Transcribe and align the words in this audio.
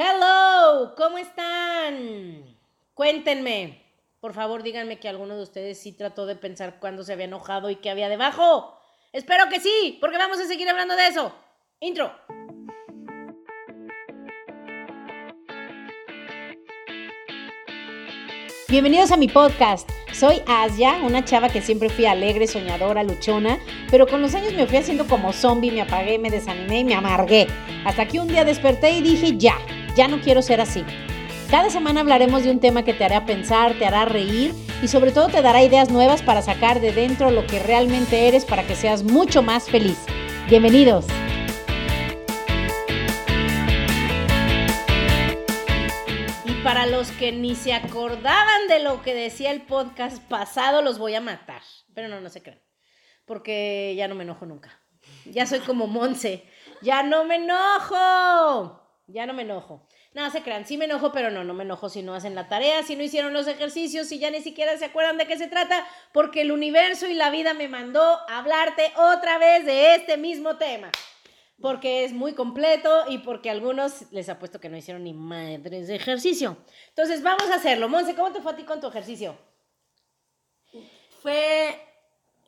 Hello, 0.00 0.94
¿cómo 0.96 1.18
están? 1.18 2.56
Cuéntenme. 2.94 3.82
Por 4.20 4.32
favor, 4.32 4.62
díganme 4.62 5.00
que 5.00 5.08
alguno 5.08 5.34
de 5.34 5.42
ustedes 5.42 5.80
sí 5.80 5.90
trató 5.90 6.24
de 6.24 6.36
pensar 6.36 6.78
cuándo 6.78 7.02
se 7.02 7.14
había 7.14 7.24
enojado 7.24 7.68
y 7.68 7.74
qué 7.74 7.90
había 7.90 8.08
debajo. 8.08 8.78
Espero 9.12 9.48
que 9.48 9.58
sí, 9.58 9.98
porque 10.00 10.16
vamos 10.16 10.38
a 10.38 10.46
seguir 10.46 10.68
hablando 10.68 10.94
de 10.94 11.08
eso. 11.08 11.34
Intro. 11.80 12.12
Bienvenidos 18.68 19.10
a 19.10 19.16
mi 19.16 19.26
podcast. 19.26 19.90
Soy 20.12 20.42
Asia, 20.46 21.00
una 21.02 21.24
chava 21.24 21.48
que 21.48 21.60
siempre 21.60 21.88
fui 21.88 22.06
alegre, 22.06 22.46
soñadora, 22.46 23.02
luchona, 23.02 23.58
pero 23.90 24.06
con 24.06 24.22
los 24.22 24.32
años 24.36 24.52
me 24.52 24.68
fui 24.68 24.76
haciendo 24.76 25.08
como 25.08 25.32
zombie, 25.32 25.72
me 25.72 25.82
apagué, 25.82 26.20
me 26.20 26.30
desanimé 26.30 26.80
y 26.80 26.84
me 26.84 26.94
amargué. 26.94 27.48
Hasta 27.84 28.06
que 28.06 28.20
un 28.20 28.28
día 28.28 28.44
desperté 28.44 28.92
y 28.92 29.00
dije, 29.00 29.36
ya, 29.36 29.56
ya 29.98 30.06
no 30.06 30.20
quiero 30.20 30.42
ser 30.42 30.60
así. 30.60 30.84
Cada 31.50 31.70
semana 31.70 32.00
hablaremos 32.00 32.44
de 32.44 32.52
un 32.52 32.60
tema 32.60 32.84
que 32.84 32.94
te 32.94 33.04
hará 33.04 33.26
pensar, 33.26 33.74
te 33.74 33.84
hará 33.84 34.04
reír 34.04 34.54
y 34.80 34.86
sobre 34.86 35.10
todo 35.10 35.26
te 35.26 35.42
dará 35.42 35.60
ideas 35.60 35.90
nuevas 35.90 36.22
para 36.22 36.40
sacar 36.40 36.80
de 36.80 36.92
dentro 36.92 37.32
lo 37.32 37.44
que 37.48 37.58
realmente 37.58 38.28
eres 38.28 38.44
para 38.44 38.64
que 38.64 38.76
seas 38.76 39.02
mucho 39.02 39.42
más 39.42 39.68
feliz. 39.68 39.98
Bienvenidos. 40.48 41.04
para 46.62 46.84
los 46.84 47.10
que 47.12 47.32
ni 47.32 47.54
se 47.54 47.72
acordaban 47.72 48.68
de 48.68 48.80
lo 48.80 49.00
que 49.00 49.14
decía 49.14 49.52
el 49.52 49.62
podcast 49.62 50.22
pasado, 50.24 50.82
los 50.82 50.98
voy 50.98 51.14
a 51.14 51.20
matar. 51.20 51.62
Pero 51.94 52.08
no, 52.08 52.20
no 52.20 52.28
se 52.28 52.42
crean. 52.42 52.60
Porque 53.24 53.94
ya 53.96 54.06
no 54.06 54.14
me 54.14 54.24
enojo 54.24 54.44
nunca. 54.44 54.78
Ya 55.24 55.46
soy 55.46 55.60
como 55.60 55.86
Monse. 55.86 56.44
Ya 56.82 57.02
no 57.02 57.24
me 57.24 57.36
enojo. 57.36 58.87
Ya 59.08 59.26
no 59.26 59.32
me 59.32 59.42
enojo. 59.42 59.88
No, 60.12 60.30
se 60.30 60.42
crean, 60.42 60.66
sí 60.66 60.76
me 60.76 60.84
enojo, 60.84 61.12
pero 61.12 61.30
no, 61.30 61.42
no 61.42 61.54
me 61.54 61.64
enojo 61.64 61.88
si 61.88 62.02
no 62.02 62.14
hacen 62.14 62.34
la 62.34 62.46
tarea, 62.46 62.82
si 62.82 62.94
no 62.94 63.02
hicieron 63.02 63.32
los 63.32 63.48
ejercicios, 63.48 64.06
si 64.06 64.18
ya 64.18 64.30
ni 64.30 64.40
siquiera 64.40 64.76
se 64.76 64.84
acuerdan 64.84 65.16
de 65.16 65.26
qué 65.26 65.38
se 65.38 65.48
trata, 65.48 65.86
porque 66.12 66.42
el 66.42 66.52
universo 66.52 67.06
y 67.06 67.14
la 67.14 67.30
vida 67.30 67.54
me 67.54 67.68
mandó 67.68 68.02
a 68.02 68.38
hablarte 68.38 68.92
otra 68.96 69.38
vez 69.38 69.64
de 69.64 69.94
este 69.94 70.16
mismo 70.16 70.56
tema 70.56 70.90
porque 71.60 72.04
es 72.04 72.12
muy 72.12 72.34
completo 72.34 73.04
y 73.08 73.18
porque 73.18 73.50
algunos 73.50 74.12
les 74.12 74.28
apuesto 74.28 74.60
que 74.60 74.68
no 74.68 74.76
hicieron 74.76 75.04
ni 75.04 75.12
madres 75.12 75.88
de 75.88 75.96
ejercicio. 75.96 76.56
Entonces, 76.90 77.22
vamos 77.22 77.50
a 77.50 77.56
hacerlo. 77.56 77.88
Monse, 77.88 78.14
¿cómo 78.14 78.32
te 78.32 78.40
fue 78.40 78.52
a 78.52 78.56
ti 78.56 78.62
con 78.62 78.80
tu 78.80 78.86
ejercicio? 78.86 79.36
Fue 81.20 81.80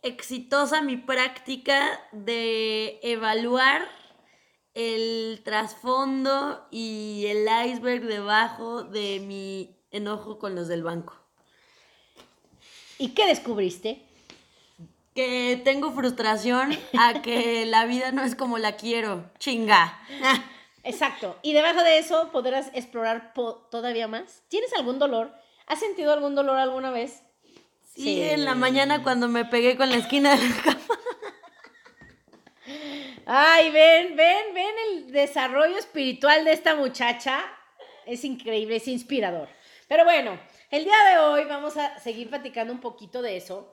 exitosa 0.02 0.80
mi 0.80 0.96
práctica 0.96 2.00
de 2.12 3.00
evaluar 3.02 3.82
el 4.88 5.42
trasfondo 5.42 6.66
y 6.70 7.26
el 7.28 7.46
iceberg 7.66 8.02
debajo 8.02 8.82
de 8.82 9.20
mi 9.20 9.76
enojo 9.90 10.38
con 10.38 10.54
los 10.54 10.68
del 10.68 10.82
banco. 10.82 11.14
¿Y 12.98 13.08
qué 13.10 13.26
descubriste? 13.26 14.06
que 15.14 15.60
tengo 15.64 15.92
frustración 15.92 16.76
a 16.98 17.22
que 17.22 17.66
la 17.66 17.84
vida 17.84 18.12
no 18.12 18.22
es 18.22 18.34
como 18.34 18.58
la 18.58 18.76
quiero. 18.76 19.30
Chinga. 19.38 19.98
Exacto. 20.84 21.36
Y 21.42 21.52
debajo 21.52 21.82
de 21.82 21.98
eso 21.98 22.30
podrás 22.32 22.70
explorar 22.74 23.32
todavía 23.70 24.08
más. 24.08 24.42
¿Tienes 24.48 24.72
algún 24.74 24.98
dolor? 24.98 25.34
¿Has 25.66 25.80
sentido 25.80 26.12
algún 26.12 26.34
dolor 26.34 26.56
alguna 26.56 26.90
vez? 26.90 27.22
Sí, 27.94 28.22
en 28.22 28.44
la 28.44 28.54
mañana 28.54 29.02
cuando 29.02 29.28
me 29.28 29.44
pegué 29.44 29.76
con 29.76 29.90
la 29.90 29.96
esquina 29.96 30.36
de 30.36 30.48
la 30.48 30.56
cama. 30.62 30.99
Ay, 33.32 33.70
ven, 33.70 34.16
ven, 34.16 34.52
ven 34.54 34.74
el 34.88 35.12
desarrollo 35.12 35.78
espiritual 35.78 36.44
de 36.44 36.50
esta 36.50 36.74
muchacha. 36.74 37.40
Es 38.04 38.24
increíble, 38.24 38.74
es 38.74 38.88
inspirador. 38.88 39.48
Pero 39.86 40.02
bueno, 40.02 40.36
el 40.68 40.82
día 40.82 41.04
de 41.08 41.18
hoy 41.18 41.44
vamos 41.44 41.76
a 41.76 41.96
seguir 42.00 42.28
platicando 42.28 42.72
un 42.72 42.80
poquito 42.80 43.22
de 43.22 43.36
eso 43.36 43.72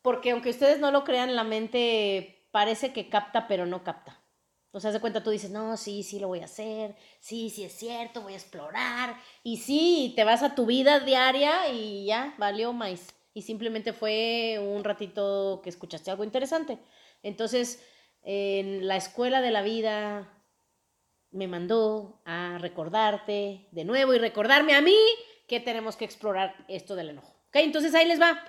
porque 0.00 0.30
aunque 0.30 0.50
ustedes 0.50 0.78
no 0.78 0.92
lo 0.92 1.02
crean, 1.02 1.34
la 1.34 1.42
mente 1.42 2.46
parece 2.52 2.92
que 2.92 3.08
capta, 3.08 3.48
pero 3.48 3.66
no 3.66 3.82
capta. 3.82 4.22
O 4.70 4.78
sea, 4.78 4.92
de 4.92 5.00
cuenta, 5.00 5.24
tú 5.24 5.30
dices, 5.30 5.50
no, 5.50 5.76
sí, 5.76 6.04
sí 6.04 6.20
lo 6.20 6.28
voy 6.28 6.42
a 6.42 6.44
hacer, 6.44 6.94
sí, 7.18 7.50
sí 7.50 7.64
es 7.64 7.72
cierto, 7.72 8.22
voy 8.22 8.34
a 8.34 8.36
explorar, 8.36 9.16
y 9.42 9.56
sí, 9.56 10.12
te 10.14 10.22
vas 10.22 10.44
a 10.44 10.54
tu 10.54 10.66
vida 10.66 11.00
diaria 11.00 11.68
y 11.72 12.06
ya, 12.06 12.32
valió 12.38 12.72
más. 12.72 13.12
Y 13.34 13.42
simplemente 13.42 13.92
fue 13.92 14.60
un 14.62 14.84
ratito 14.84 15.62
que 15.64 15.68
escuchaste 15.70 16.12
algo 16.12 16.22
interesante. 16.22 16.78
Entonces, 17.24 17.82
en 18.30 18.86
la 18.86 18.96
escuela 18.96 19.40
de 19.40 19.50
la 19.50 19.62
vida 19.62 20.28
me 21.30 21.48
mandó 21.48 22.20
a 22.26 22.58
recordarte 22.58 23.68
de 23.70 23.84
nuevo 23.86 24.12
y 24.12 24.18
recordarme 24.18 24.74
a 24.74 24.82
mí 24.82 24.98
que 25.46 25.60
tenemos 25.60 25.96
que 25.96 26.04
explorar 26.04 26.54
esto 26.68 26.94
del 26.94 27.08
enojo. 27.08 27.34
¿Ok? 27.48 27.56
Entonces 27.56 27.94
ahí 27.94 28.06
les 28.06 28.20
va. 28.20 28.44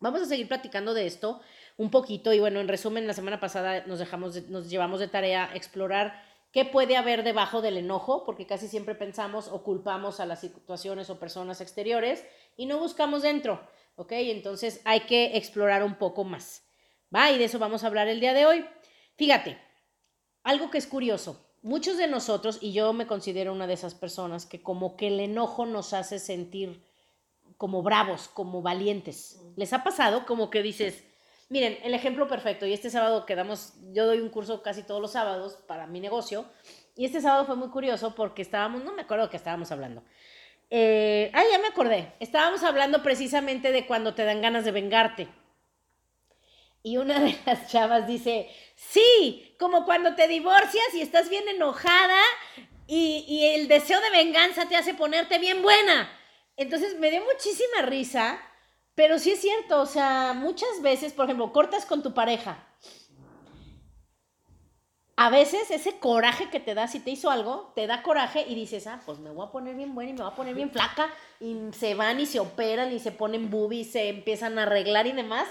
Vamos 0.00 0.22
a 0.22 0.26
seguir 0.26 0.48
platicando 0.48 0.92
de 0.92 1.06
esto 1.06 1.40
un 1.76 1.92
poquito 1.92 2.32
y 2.32 2.40
bueno, 2.40 2.58
en 2.58 2.66
resumen, 2.66 3.06
la 3.06 3.14
semana 3.14 3.38
pasada 3.38 3.86
nos, 3.86 4.00
dejamos 4.00 4.48
nos 4.48 4.68
llevamos 4.68 4.98
de 4.98 5.06
tarea 5.06 5.50
explorar 5.54 6.20
qué 6.50 6.64
puede 6.64 6.96
haber 6.96 7.22
debajo 7.22 7.62
del 7.62 7.76
enojo, 7.76 8.24
porque 8.24 8.48
casi 8.48 8.66
siempre 8.66 8.96
pensamos 8.96 9.46
o 9.46 9.62
culpamos 9.62 10.18
a 10.18 10.26
las 10.26 10.40
situaciones 10.40 11.10
o 11.10 11.20
personas 11.20 11.60
exteriores 11.60 12.26
y 12.56 12.66
no 12.66 12.80
buscamos 12.80 13.22
dentro, 13.22 13.64
¿ok? 13.94 14.10
Entonces 14.14 14.80
hay 14.84 15.02
que 15.02 15.36
explorar 15.36 15.84
un 15.84 15.94
poco 15.94 16.24
más, 16.24 16.64
¿va? 17.14 17.30
Y 17.30 17.38
de 17.38 17.44
eso 17.44 17.60
vamos 17.60 17.84
a 17.84 17.86
hablar 17.86 18.08
el 18.08 18.18
día 18.18 18.34
de 18.34 18.46
hoy. 18.46 18.66
Fíjate, 19.16 19.58
algo 20.42 20.70
que 20.70 20.78
es 20.78 20.86
curioso, 20.86 21.44
muchos 21.62 21.96
de 21.96 22.08
nosotros, 22.08 22.58
y 22.60 22.72
yo 22.72 22.92
me 22.92 23.06
considero 23.06 23.52
una 23.52 23.66
de 23.66 23.74
esas 23.74 23.94
personas, 23.94 24.46
que 24.46 24.62
como 24.62 24.96
que 24.96 25.08
el 25.08 25.20
enojo 25.20 25.66
nos 25.66 25.92
hace 25.92 26.18
sentir 26.18 26.84
como 27.56 27.82
bravos, 27.82 28.28
como 28.28 28.62
valientes. 28.62 29.40
¿Les 29.56 29.72
ha 29.72 29.84
pasado 29.84 30.26
como 30.26 30.50
que 30.50 30.62
dices, 30.62 31.04
miren, 31.48 31.78
el 31.84 31.94
ejemplo 31.94 32.26
perfecto, 32.26 32.66
y 32.66 32.72
este 32.72 32.90
sábado 32.90 33.24
quedamos, 33.26 33.74
yo 33.92 34.06
doy 34.06 34.18
un 34.20 34.30
curso 34.30 34.62
casi 34.62 34.82
todos 34.82 35.00
los 35.00 35.12
sábados 35.12 35.58
para 35.68 35.86
mi 35.86 36.00
negocio, 36.00 36.46
y 36.96 37.04
este 37.04 37.20
sábado 37.20 37.46
fue 37.46 37.56
muy 37.56 37.68
curioso 37.68 38.14
porque 38.14 38.42
estábamos, 38.42 38.82
no 38.82 38.92
me 38.92 39.02
acuerdo 39.02 39.26
de 39.26 39.30
qué 39.30 39.36
estábamos 39.36 39.70
hablando. 39.70 40.02
Eh, 40.70 41.30
ah, 41.34 41.42
ya 41.50 41.58
me 41.58 41.68
acordé, 41.68 42.14
estábamos 42.18 42.62
hablando 42.62 43.02
precisamente 43.02 43.72
de 43.72 43.86
cuando 43.86 44.14
te 44.14 44.24
dan 44.24 44.40
ganas 44.40 44.64
de 44.64 44.72
vengarte. 44.72 45.28
Y 46.82 46.96
una 46.96 47.20
de 47.20 47.38
las 47.46 47.68
chavas 47.68 48.06
dice, 48.06 48.48
sí, 48.74 49.54
como 49.58 49.84
cuando 49.84 50.14
te 50.14 50.28
divorcias 50.28 50.94
y 50.94 51.00
estás 51.00 51.28
bien 51.28 51.48
enojada 51.48 52.20
y, 52.86 53.24
y 53.28 53.46
el 53.54 53.68
deseo 53.68 54.00
de 54.00 54.10
venganza 54.10 54.68
te 54.68 54.76
hace 54.76 54.94
ponerte 54.94 55.38
bien 55.38 55.62
buena. 55.62 56.10
Entonces 56.56 56.98
me 56.98 57.10
dio 57.10 57.22
muchísima 57.24 57.82
risa, 57.82 58.40
pero 58.94 59.18
sí 59.18 59.32
es 59.32 59.40
cierto, 59.40 59.80
o 59.80 59.86
sea, 59.86 60.32
muchas 60.34 60.82
veces, 60.82 61.12
por 61.12 61.26
ejemplo, 61.26 61.52
cortas 61.52 61.86
con 61.86 62.02
tu 62.02 62.12
pareja. 62.12 62.66
A 65.16 65.30
veces 65.30 65.70
ese 65.70 65.98
coraje 65.98 66.48
que 66.50 66.58
te 66.58 66.74
da 66.74 66.88
si 66.88 66.98
te 66.98 67.10
hizo 67.10 67.30
algo, 67.30 67.72
te 67.76 67.86
da 67.86 68.02
coraje 68.02 68.44
y 68.48 68.54
dices, 68.54 68.86
ah, 68.86 69.00
pues 69.04 69.18
me 69.18 69.30
voy 69.30 69.46
a 69.46 69.50
poner 69.50 69.76
bien 69.76 69.94
buena 69.94 70.10
y 70.10 70.14
me 70.14 70.22
voy 70.22 70.32
a 70.32 70.34
poner 70.34 70.54
bien 70.54 70.70
flaca. 70.70 71.10
Y 71.38 71.56
se 71.72 71.94
van 71.94 72.18
y 72.18 72.26
se 72.26 72.40
operan 72.40 72.92
y 72.92 72.98
se 72.98 73.12
ponen 73.12 73.50
boobies, 73.50 73.92
se 73.92 74.08
empiezan 74.08 74.58
a 74.58 74.64
arreglar 74.64 75.06
y 75.06 75.12
demás. 75.12 75.46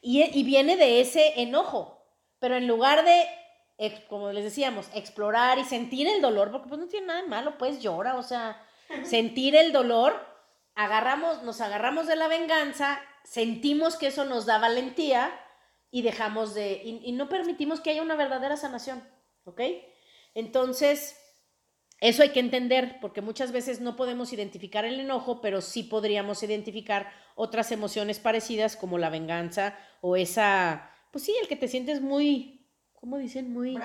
Y, 0.00 0.22
y 0.22 0.42
viene 0.44 0.76
de 0.76 1.00
ese 1.00 1.40
enojo. 1.40 1.96
Pero 2.38 2.56
en 2.56 2.66
lugar 2.66 3.04
de, 3.04 3.98
como 4.08 4.32
les 4.32 4.44
decíamos, 4.44 4.88
explorar 4.94 5.58
y 5.58 5.64
sentir 5.64 6.06
el 6.08 6.20
dolor, 6.20 6.50
porque 6.50 6.68
pues 6.68 6.80
no 6.80 6.88
tiene 6.88 7.06
nada 7.06 7.22
de 7.22 7.28
malo, 7.28 7.58
pues 7.58 7.80
llora, 7.80 8.16
o 8.16 8.22
sea, 8.22 8.62
sentir 9.04 9.56
el 9.56 9.72
dolor 9.72 10.36
agarramos, 10.76 11.42
nos 11.42 11.60
agarramos 11.60 12.06
de 12.06 12.16
la 12.16 12.28
venganza, 12.28 13.00
sentimos 13.24 13.96
que 13.96 14.08
eso 14.08 14.24
nos 14.24 14.46
da 14.46 14.58
valentía 14.58 15.32
y 15.90 16.02
dejamos 16.02 16.54
de, 16.54 16.82
y, 16.84 17.12
no 17.12 17.28
permitimos 17.28 17.80
que 17.80 17.90
haya 17.90 18.02
una 18.02 18.14
verdadera 18.14 18.56
sanación, 18.56 19.02
¿ok? 19.44 19.62
Entonces, 20.34 21.18
eso 22.00 22.22
hay 22.22 22.30
que 22.30 22.40
entender, 22.40 22.98
porque 23.00 23.22
muchas 23.22 23.52
veces 23.52 23.80
no 23.80 23.96
podemos 23.96 24.32
identificar 24.32 24.84
el 24.84 25.00
enojo, 25.00 25.40
pero 25.40 25.60
sí 25.60 25.82
podríamos 25.82 26.42
identificar 26.42 27.10
otras 27.34 27.72
emociones 27.72 28.18
parecidas 28.18 28.76
como 28.76 28.98
la 28.98 29.08
venganza 29.08 29.76
o 30.02 30.16
esa, 30.16 30.90
pues 31.10 31.24
sí, 31.24 31.34
el 31.40 31.48
que 31.48 31.56
te 31.56 31.68
sientes 31.68 32.02
muy, 32.02 32.68
¿cómo 32.92 33.16
dicen? 33.16 33.50
Muy, 33.50 33.78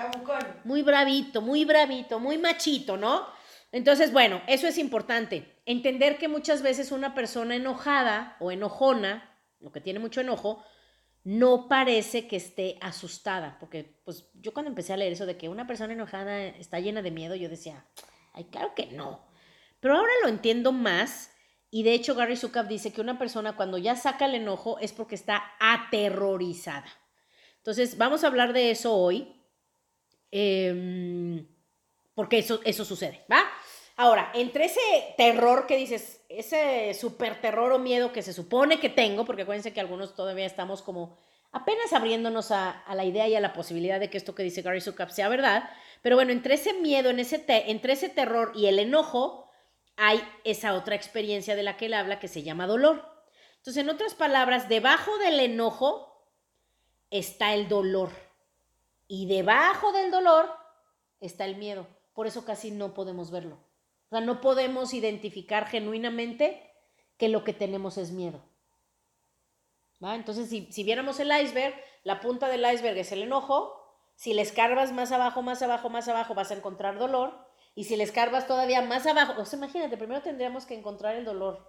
muy 0.64 0.82
bravito, 0.82 1.40
muy 1.40 1.64
bravito, 1.64 2.20
muy 2.20 2.36
machito, 2.36 2.98
¿no? 2.98 3.26
Entonces, 3.72 4.12
bueno, 4.12 4.42
eso 4.46 4.66
es 4.66 4.76
importante 4.76 5.62
entender 5.64 6.18
que 6.18 6.28
muchas 6.28 6.60
veces 6.60 6.92
una 6.92 7.14
persona 7.14 7.56
enojada 7.56 8.36
o 8.40 8.52
enojona, 8.52 9.38
lo 9.60 9.72
que 9.72 9.80
tiene 9.80 9.98
mucho 9.98 10.20
enojo, 10.20 10.62
no 11.24 11.68
parece 11.68 12.26
que 12.26 12.36
esté 12.36 12.78
asustada, 12.80 13.56
porque 13.60 14.00
pues 14.04 14.28
yo 14.34 14.52
cuando 14.52 14.70
empecé 14.70 14.92
a 14.92 14.96
leer 14.96 15.12
eso 15.12 15.26
de 15.26 15.36
que 15.36 15.48
una 15.48 15.66
persona 15.66 15.92
enojada 15.92 16.46
está 16.46 16.80
llena 16.80 17.02
de 17.02 17.12
miedo, 17.12 17.34
yo 17.34 17.48
decía, 17.48 17.86
ay, 18.32 18.44
claro 18.44 18.74
que 18.74 18.86
no. 18.86 19.24
Pero 19.80 19.96
ahora 19.96 20.12
lo 20.22 20.28
entiendo 20.28 20.72
más 20.72 21.32
y 21.70 21.84
de 21.84 21.94
hecho 21.94 22.14
Gary 22.14 22.36
Zukav 22.36 22.68
dice 22.68 22.92
que 22.92 23.00
una 23.00 23.18
persona 23.18 23.56
cuando 23.56 23.78
ya 23.78 23.96
saca 23.96 24.26
el 24.26 24.34
enojo 24.34 24.78
es 24.78 24.92
porque 24.92 25.14
está 25.14 25.42
aterrorizada. 25.58 26.86
Entonces, 27.56 27.96
vamos 27.96 28.24
a 28.24 28.26
hablar 28.26 28.52
de 28.52 28.72
eso 28.72 28.94
hoy, 28.94 29.40
em, 30.32 31.46
porque 32.14 32.38
eso, 32.38 32.60
eso 32.64 32.84
sucede, 32.84 33.24
¿va? 33.30 33.44
Ahora, 34.02 34.32
entre 34.34 34.64
ese 34.64 35.14
terror 35.16 35.68
que 35.68 35.76
dices, 35.76 36.24
ese 36.28 36.92
super 36.92 37.40
terror 37.40 37.70
o 37.70 37.78
miedo 37.78 38.12
que 38.12 38.20
se 38.20 38.32
supone 38.32 38.80
que 38.80 38.88
tengo, 38.88 39.24
porque 39.24 39.42
acuérdense 39.42 39.72
que 39.72 39.78
algunos 39.78 40.16
todavía 40.16 40.44
estamos 40.44 40.82
como 40.82 41.16
apenas 41.52 41.92
abriéndonos 41.92 42.50
a, 42.50 42.82
la 42.92 43.04
idea 43.04 43.28
y 43.28 43.36
a 43.36 43.40
la 43.40 43.52
posibilidad 43.52 44.00
de 44.00 44.10
que 44.10 44.18
esto 44.18 44.34
que 44.34 44.42
dice 44.42 44.62
Gary 44.62 44.80
Zukav 44.80 45.12
sea 45.12 45.28
verdad, 45.28 45.70
pero 46.02 46.16
bueno, 46.16 46.32
entre 46.32 46.54
ese 46.54 46.72
miedo, 46.80 47.10
entre 47.10 47.92
ese 47.92 48.08
terror 48.08 48.50
y 48.56 48.66
el 48.66 48.80
enojo, 48.80 49.48
hay 49.96 50.20
esa 50.42 50.74
otra 50.74 50.96
experiencia 50.96 51.54
de 51.54 51.62
la 51.62 51.76
que 51.76 51.86
él 51.86 51.94
habla 51.94 52.18
que 52.18 52.26
se 52.26 52.42
llama 52.42 52.66
dolor. 52.66 53.08
Entonces, 53.58 53.84
en 53.84 53.88
otras 53.88 54.16
palabras, 54.16 54.68
debajo 54.68 55.16
del 55.18 55.38
enojo 55.38 56.26
está 57.10 57.54
el 57.54 57.68
dolor 57.68 58.10
y 59.06 59.26
debajo 59.26 59.92
del 59.92 60.10
dolor 60.10 60.50
está 61.20 61.44
el 61.44 61.54
miedo. 61.54 61.86
Por 62.14 62.26
eso 62.26 62.44
casi 62.44 62.72
no 62.72 62.94
podemos 62.94 63.30
verlo. 63.30 63.70
O 64.12 64.14
sea, 64.14 64.20
no 64.20 64.42
podemos 64.42 64.92
identificar 64.92 65.66
genuinamente 65.66 66.70
que 67.16 67.30
lo 67.30 67.44
que 67.44 67.54
tenemos 67.54 67.96
es 67.96 68.10
miedo. 68.10 68.44
¿Va? 70.04 70.16
Entonces, 70.16 70.50
si, 70.50 70.84
viéramos 70.84 71.18
el 71.18 71.32
iceberg, 71.32 71.74
la 72.04 72.20
punta 72.20 72.48
del 72.48 72.70
iceberg 72.70 72.98
es 72.98 73.10
el 73.12 73.22
enojo. 73.22 73.72
Si 74.14 74.34
le 74.34 74.42
escarbas 74.42 74.92
más 74.92 75.12
abajo, 75.12 75.40
más 75.40 75.62
abajo, 75.62 75.88
más 75.88 76.08
abajo, 76.08 76.34
vas 76.34 76.50
a 76.50 76.56
encontrar 76.56 76.98
dolor. 76.98 77.48
Y 77.74 77.84
si 77.84 77.96
le 77.96 78.04
escarbas 78.04 78.46
todavía 78.46 78.82
más 78.82 79.06
abajo, 79.06 79.40
o 79.40 79.46
sea, 79.46 79.56
imagínate, 79.56 79.96
primero 79.96 80.20
tendríamos 80.20 80.66
que 80.66 80.74
encontrar 80.74 81.16
el 81.16 81.24
dolor. 81.24 81.66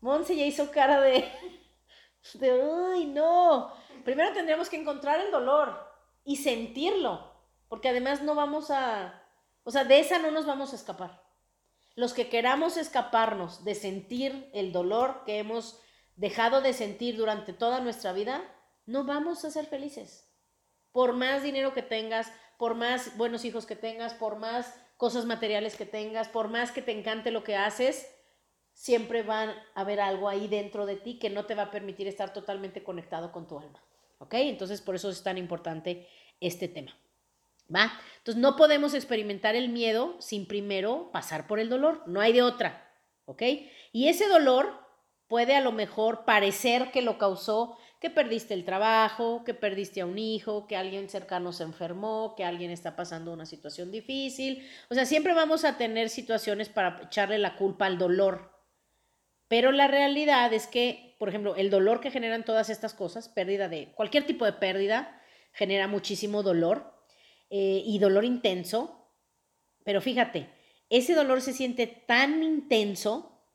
Monse 0.00 0.36
ya 0.36 0.46
hizo 0.46 0.70
cara 0.70 1.00
de, 1.00 1.28
de, 2.34 2.64
uy, 2.64 3.06
no. 3.06 3.72
Primero 4.04 4.32
tendríamos 4.32 4.68
que 4.68 4.76
encontrar 4.76 5.18
el 5.18 5.32
dolor 5.32 5.84
y 6.24 6.36
sentirlo, 6.36 7.32
porque 7.68 7.88
además 7.88 8.22
no 8.22 8.36
vamos 8.36 8.70
a, 8.70 9.20
o 9.64 9.72
sea, 9.72 9.82
de 9.82 9.98
esa 9.98 10.20
no 10.20 10.30
nos 10.30 10.46
vamos 10.46 10.72
a 10.72 10.76
escapar. 10.76 11.21
Los 11.94 12.14
que 12.14 12.28
queramos 12.28 12.76
escaparnos 12.76 13.64
de 13.64 13.74
sentir 13.74 14.50
el 14.54 14.72
dolor 14.72 15.22
que 15.26 15.38
hemos 15.38 15.80
dejado 16.16 16.60
de 16.60 16.72
sentir 16.72 17.16
durante 17.16 17.52
toda 17.52 17.80
nuestra 17.80 18.12
vida, 18.12 18.42
no 18.86 19.04
vamos 19.04 19.44
a 19.44 19.50
ser 19.50 19.66
felices. 19.66 20.28
Por 20.90 21.12
más 21.12 21.42
dinero 21.42 21.72
que 21.72 21.82
tengas, 21.82 22.32
por 22.58 22.74
más 22.74 23.16
buenos 23.16 23.44
hijos 23.44 23.66
que 23.66 23.76
tengas, 23.76 24.14
por 24.14 24.36
más 24.36 24.74
cosas 24.96 25.24
materiales 25.24 25.76
que 25.76 25.86
tengas, 25.86 26.28
por 26.28 26.48
más 26.48 26.70
que 26.70 26.82
te 26.82 26.92
encante 26.92 27.30
lo 27.30 27.44
que 27.44 27.56
haces, 27.56 28.08
siempre 28.72 29.22
van 29.22 29.50
a 29.50 29.80
haber 29.80 30.00
algo 30.00 30.28
ahí 30.28 30.48
dentro 30.48 30.86
de 30.86 30.96
ti 30.96 31.18
que 31.18 31.30
no 31.30 31.44
te 31.44 31.54
va 31.54 31.64
a 31.64 31.70
permitir 31.70 32.06
estar 32.08 32.32
totalmente 32.32 32.82
conectado 32.82 33.32
con 33.32 33.46
tu 33.46 33.58
alma. 33.58 33.82
¿Ok? 34.18 34.34
Entonces, 34.34 34.80
por 34.80 34.94
eso 34.94 35.10
es 35.10 35.22
tan 35.22 35.38
importante 35.38 36.08
este 36.40 36.68
tema. 36.68 36.96
¿Va? 37.74 37.92
Entonces, 38.18 38.40
no 38.40 38.56
podemos 38.56 38.94
experimentar 38.94 39.56
el 39.56 39.68
miedo 39.68 40.16
sin 40.20 40.46
primero 40.46 41.10
pasar 41.12 41.46
por 41.46 41.58
el 41.58 41.68
dolor. 41.68 42.02
No 42.06 42.20
hay 42.20 42.32
de 42.32 42.42
otra. 42.42 42.90
¿Ok? 43.24 43.42
Y 43.92 44.08
ese 44.08 44.28
dolor 44.28 44.80
puede 45.28 45.54
a 45.54 45.60
lo 45.60 45.72
mejor 45.72 46.24
parecer 46.24 46.90
que 46.90 47.02
lo 47.02 47.18
causó 47.18 47.78
que 48.02 48.10
perdiste 48.10 48.52
el 48.52 48.64
trabajo, 48.64 49.44
que 49.44 49.54
perdiste 49.54 50.00
a 50.00 50.06
un 50.06 50.18
hijo, 50.18 50.66
que 50.66 50.76
alguien 50.76 51.08
cercano 51.08 51.52
se 51.52 51.62
enfermó, 51.62 52.34
que 52.36 52.44
alguien 52.44 52.72
está 52.72 52.96
pasando 52.96 53.32
una 53.32 53.46
situación 53.46 53.92
difícil. 53.92 54.68
O 54.90 54.94
sea, 54.94 55.06
siempre 55.06 55.34
vamos 55.34 55.64
a 55.64 55.78
tener 55.78 56.10
situaciones 56.10 56.68
para 56.68 57.02
echarle 57.04 57.38
la 57.38 57.54
culpa 57.54 57.86
al 57.86 57.98
dolor. 57.98 58.50
Pero 59.46 59.70
la 59.70 59.86
realidad 59.86 60.52
es 60.52 60.66
que, 60.66 61.14
por 61.20 61.28
ejemplo, 61.28 61.54
el 61.54 61.70
dolor 61.70 62.00
que 62.00 62.10
generan 62.10 62.44
todas 62.44 62.70
estas 62.70 62.92
cosas, 62.92 63.28
pérdida 63.28 63.68
de 63.68 63.92
cualquier 63.94 64.26
tipo 64.26 64.46
de 64.46 64.54
pérdida, 64.54 65.22
genera 65.52 65.86
muchísimo 65.86 66.42
dolor 66.42 66.92
eh, 67.54 67.82
y 67.84 67.98
dolor 67.98 68.24
intenso. 68.24 69.10
Pero 69.84 70.00
fíjate, 70.00 70.48
ese 70.88 71.14
dolor 71.14 71.42
se 71.42 71.52
siente 71.52 71.86
tan 71.86 72.42
intenso 72.42 73.46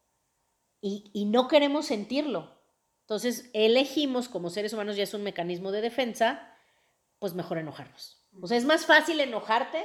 y, 0.79 1.09
y 1.13 1.25
no 1.25 1.47
queremos 1.47 1.88
sentirlo. 1.88 2.55
Entonces, 3.01 3.49
elegimos 3.53 4.29
como 4.29 4.51
seres 4.51 4.73
humanos, 4.73 4.97
ya 4.97 5.03
es 5.03 5.15
un 5.15 5.23
mecanismo 5.23 5.71
de 5.71 5.81
defensa, 5.81 6.55
pues 7.17 7.33
mejor 7.33 7.57
enojarnos. 7.57 8.29
O 8.39 8.45
sea, 8.45 8.57
es 8.57 8.65
más 8.65 8.85
fácil 8.85 9.19
enojarte 9.19 9.83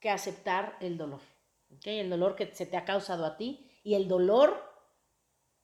que 0.00 0.08
aceptar 0.08 0.78
el 0.80 0.96
dolor. 0.96 1.20
¿okay? 1.76 1.98
El 1.98 2.08
dolor 2.08 2.34
que 2.34 2.54
se 2.54 2.64
te 2.64 2.78
ha 2.78 2.86
causado 2.86 3.26
a 3.26 3.36
ti 3.36 3.70
y 3.84 3.94
el 3.94 4.08
dolor 4.08 4.72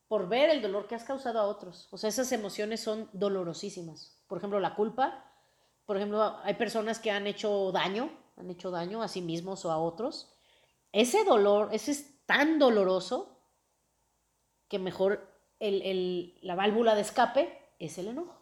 por 0.06 0.28
ver 0.28 0.50
el 0.50 0.60
dolor 0.60 0.86
que 0.86 0.94
has 0.94 1.04
causado 1.04 1.38
a 1.38 1.46
otros. 1.46 1.88
O 1.92 1.96
sea, 1.96 2.08
esas 2.08 2.30
emociones 2.32 2.80
son 2.80 3.08
dolorosísimas. 3.14 4.22
Por 4.26 4.38
ejemplo, 4.38 4.60
la 4.60 4.74
culpa. 4.74 5.27
Por 5.88 5.96
ejemplo, 5.96 6.36
hay 6.44 6.52
personas 6.52 6.98
que 6.98 7.10
han 7.10 7.26
hecho 7.26 7.72
daño, 7.72 8.10
han 8.36 8.50
hecho 8.50 8.70
daño 8.70 9.02
a 9.02 9.08
sí 9.08 9.22
mismos 9.22 9.64
o 9.64 9.70
a 9.70 9.78
otros. 9.78 10.30
Ese 10.92 11.24
dolor, 11.24 11.70
ese 11.72 11.92
es 11.92 12.26
tan 12.26 12.58
doloroso 12.58 13.40
que 14.68 14.78
mejor 14.78 15.32
la 15.58 16.54
válvula 16.54 16.94
de 16.94 17.00
escape 17.00 17.58
es 17.78 17.96
el 17.96 18.08
enojo. 18.08 18.38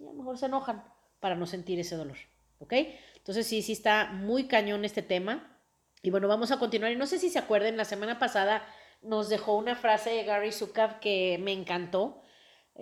Y 0.00 0.02
a 0.02 0.08
lo 0.08 0.14
mejor 0.14 0.36
se 0.36 0.46
enojan 0.46 0.82
para 1.20 1.36
no 1.36 1.46
sentir 1.46 1.78
ese 1.78 1.94
dolor. 1.94 2.16
¿Ok? 2.58 2.72
Entonces 3.14 3.46
sí, 3.46 3.62
sí 3.62 3.70
está 3.70 4.06
muy 4.06 4.48
cañón 4.48 4.84
este 4.84 5.02
tema. 5.02 5.60
Y 6.02 6.10
bueno, 6.10 6.26
vamos 6.26 6.50
a 6.50 6.58
continuar. 6.58 6.90
Y 6.90 6.96
no 6.96 7.06
sé 7.06 7.20
si 7.20 7.30
se 7.30 7.38
acuerden, 7.38 7.76
la 7.76 7.84
semana 7.84 8.18
pasada 8.18 8.66
nos 9.00 9.28
dejó 9.28 9.56
una 9.56 9.76
frase 9.76 10.10
de 10.10 10.24
Gary 10.24 10.50
Zukav 10.50 10.98
que 10.98 11.38
me 11.40 11.52
encantó, 11.52 12.20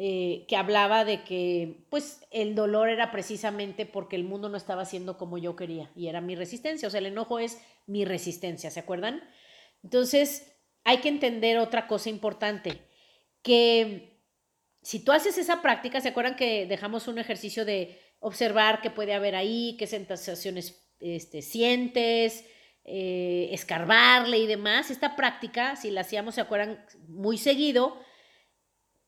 eh, 0.01 0.45
que 0.47 0.55
hablaba 0.55 1.05
de 1.05 1.25
que 1.25 1.85
pues 1.91 2.21
el 2.31 2.55
dolor 2.55 2.89
era 2.89 3.11
precisamente 3.11 3.85
porque 3.85 4.15
el 4.15 4.23
mundo 4.23 4.49
no 4.49 4.57
estaba 4.57 4.85
siendo 4.85 5.19
como 5.19 5.39
yo 5.39 5.57
quería 5.57 5.91
y 5.97 6.07
era 6.07 6.21
mi 6.21 6.37
resistencia. 6.37 6.87
O 6.87 6.91
sea, 6.93 7.01
el 7.01 7.07
enojo 7.07 7.41
es 7.41 7.61
mi 7.89 8.05
resistencia, 8.05 8.71
¿se 8.71 8.79
acuerdan? 8.79 9.29
Entonces, 9.83 10.53
hay 10.85 10.99
que 10.99 11.09
entender 11.09 11.59
otra 11.59 11.89
cosa 11.89 12.11
importante 12.11 12.79
que 13.43 14.23
si 14.83 15.01
tú 15.01 15.11
haces 15.11 15.37
esa 15.37 15.63
práctica, 15.63 16.01
¿se 16.01 16.11
acuerdan 16.11 16.37
que 16.37 16.67
dejamos 16.67 17.09
un 17.09 17.19
ejercicio 17.19 17.65
de 17.65 18.01
observar 18.21 18.81
qué 18.81 18.91
puede 18.91 19.15
haber 19.15 19.35
ahí, 19.35 19.77
qué 19.81 19.89
sensaciones 19.89 20.81
este, 21.01 21.43
sientes, 21.43 22.45
eh, 22.85 23.49
escarbarle 23.51 24.39
y 24.39 24.47
demás? 24.47 24.93
Esta 24.93 25.17
práctica, 25.17 25.75
si 25.75 25.91
la 25.91 26.03
hacíamos, 26.03 26.37
¿se 26.37 26.41
acuerdan? 26.41 26.87
Muy 27.09 27.37
seguido, 27.37 27.99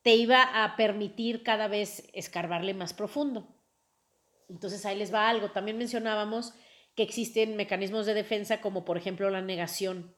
te 0.01 0.15
iba 0.15 0.63
a 0.63 0.75
permitir 0.75 1.43
cada 1.43 1.67
vez 1.67 2.09
escarbarle 2.13 2.73
más 2.73 2.93
profundo. 2.93 3.47
Entonces 4.49 4.85
ahí 4.85 4.97
les 4.97 5.13
va 5.13 5.29
algo. 5.29 5.51
También 5.51 5.77
mencionábamos 5.77 6.53
que 6.95 7.03
existen 7.03 7.55
mecanismos 7.55 8.05
de 8.05 8.13
defensa 8.13 8.61
como 8.61 8.83
por 8.83 8.97
ejemplo 8.97 9.29
la 9.29 9.41
negación 9.41 10.15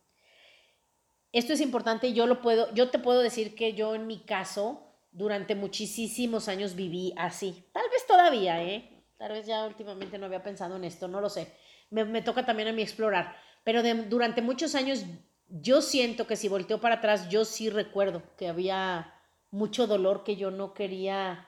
esto 1.33 1.51
es 1.53 1.61
importante, 1.61 2.13
yo 2.13 2.27
lo 2.27 2.41
puedo, 2.41 2.71
yo 2.75 2.91
te 2.91 2.99
puedo 2.99 3.21
decir 3.21 3.55
que 3.55 3.73
yo 3.73 3.95
en 3.95 4.05
mi 4.05 4.19
caso, 4.19 4.95
durante 5.11 5.55
muchísimos 5.55 6.47
años 6.47 6.75
viví 6.75 7.11
así. 7.17 7.67
Tal 7.73 7.89
vez 7.91 8.05
todavía, 8.05 8.63
¿eh? 8.63 9.03
Tal 9.17 9.31
vez 9.31 9.47
ya 9.47 9.65
últimamente 9.65 10.19
no 10.19 10.27
había 10.27 10.43
pensado 10.43 10.75
en 10.75 10.83
esto, 10.83 11.07
no 11.07 11.21
lo 11.21 11.29
sé. 11.29 11.51
Me, 11.89 12.21
toca 12.21 12.45
también 12.45 12.67
a 12.67 12.71
mí 12.71 12.83
explorar. 12.83 13.35
Pero 13.63 13.81
durante 14.07 14.43
muchos 14.43 14.75
años 14.75 15.05
yo 15.47 15.81
siento 15.81 16.27
que 16.27 16.35
si 16.35 16.49
volteo 16.49 16.79
para 16.79 16.95
atrás, 16.95 17.29
yo 17.29 17.45
sí 17.45 17.69
recuerdo 17.71 18.21
que 18.37 18.47
había 18.47 19.12
mucho 19.53 19.85
dolor 19.85 20.23
que 20.23 20.35
yo 20.35 20.49
no 20.49 20.73
quería. 20.73 21.47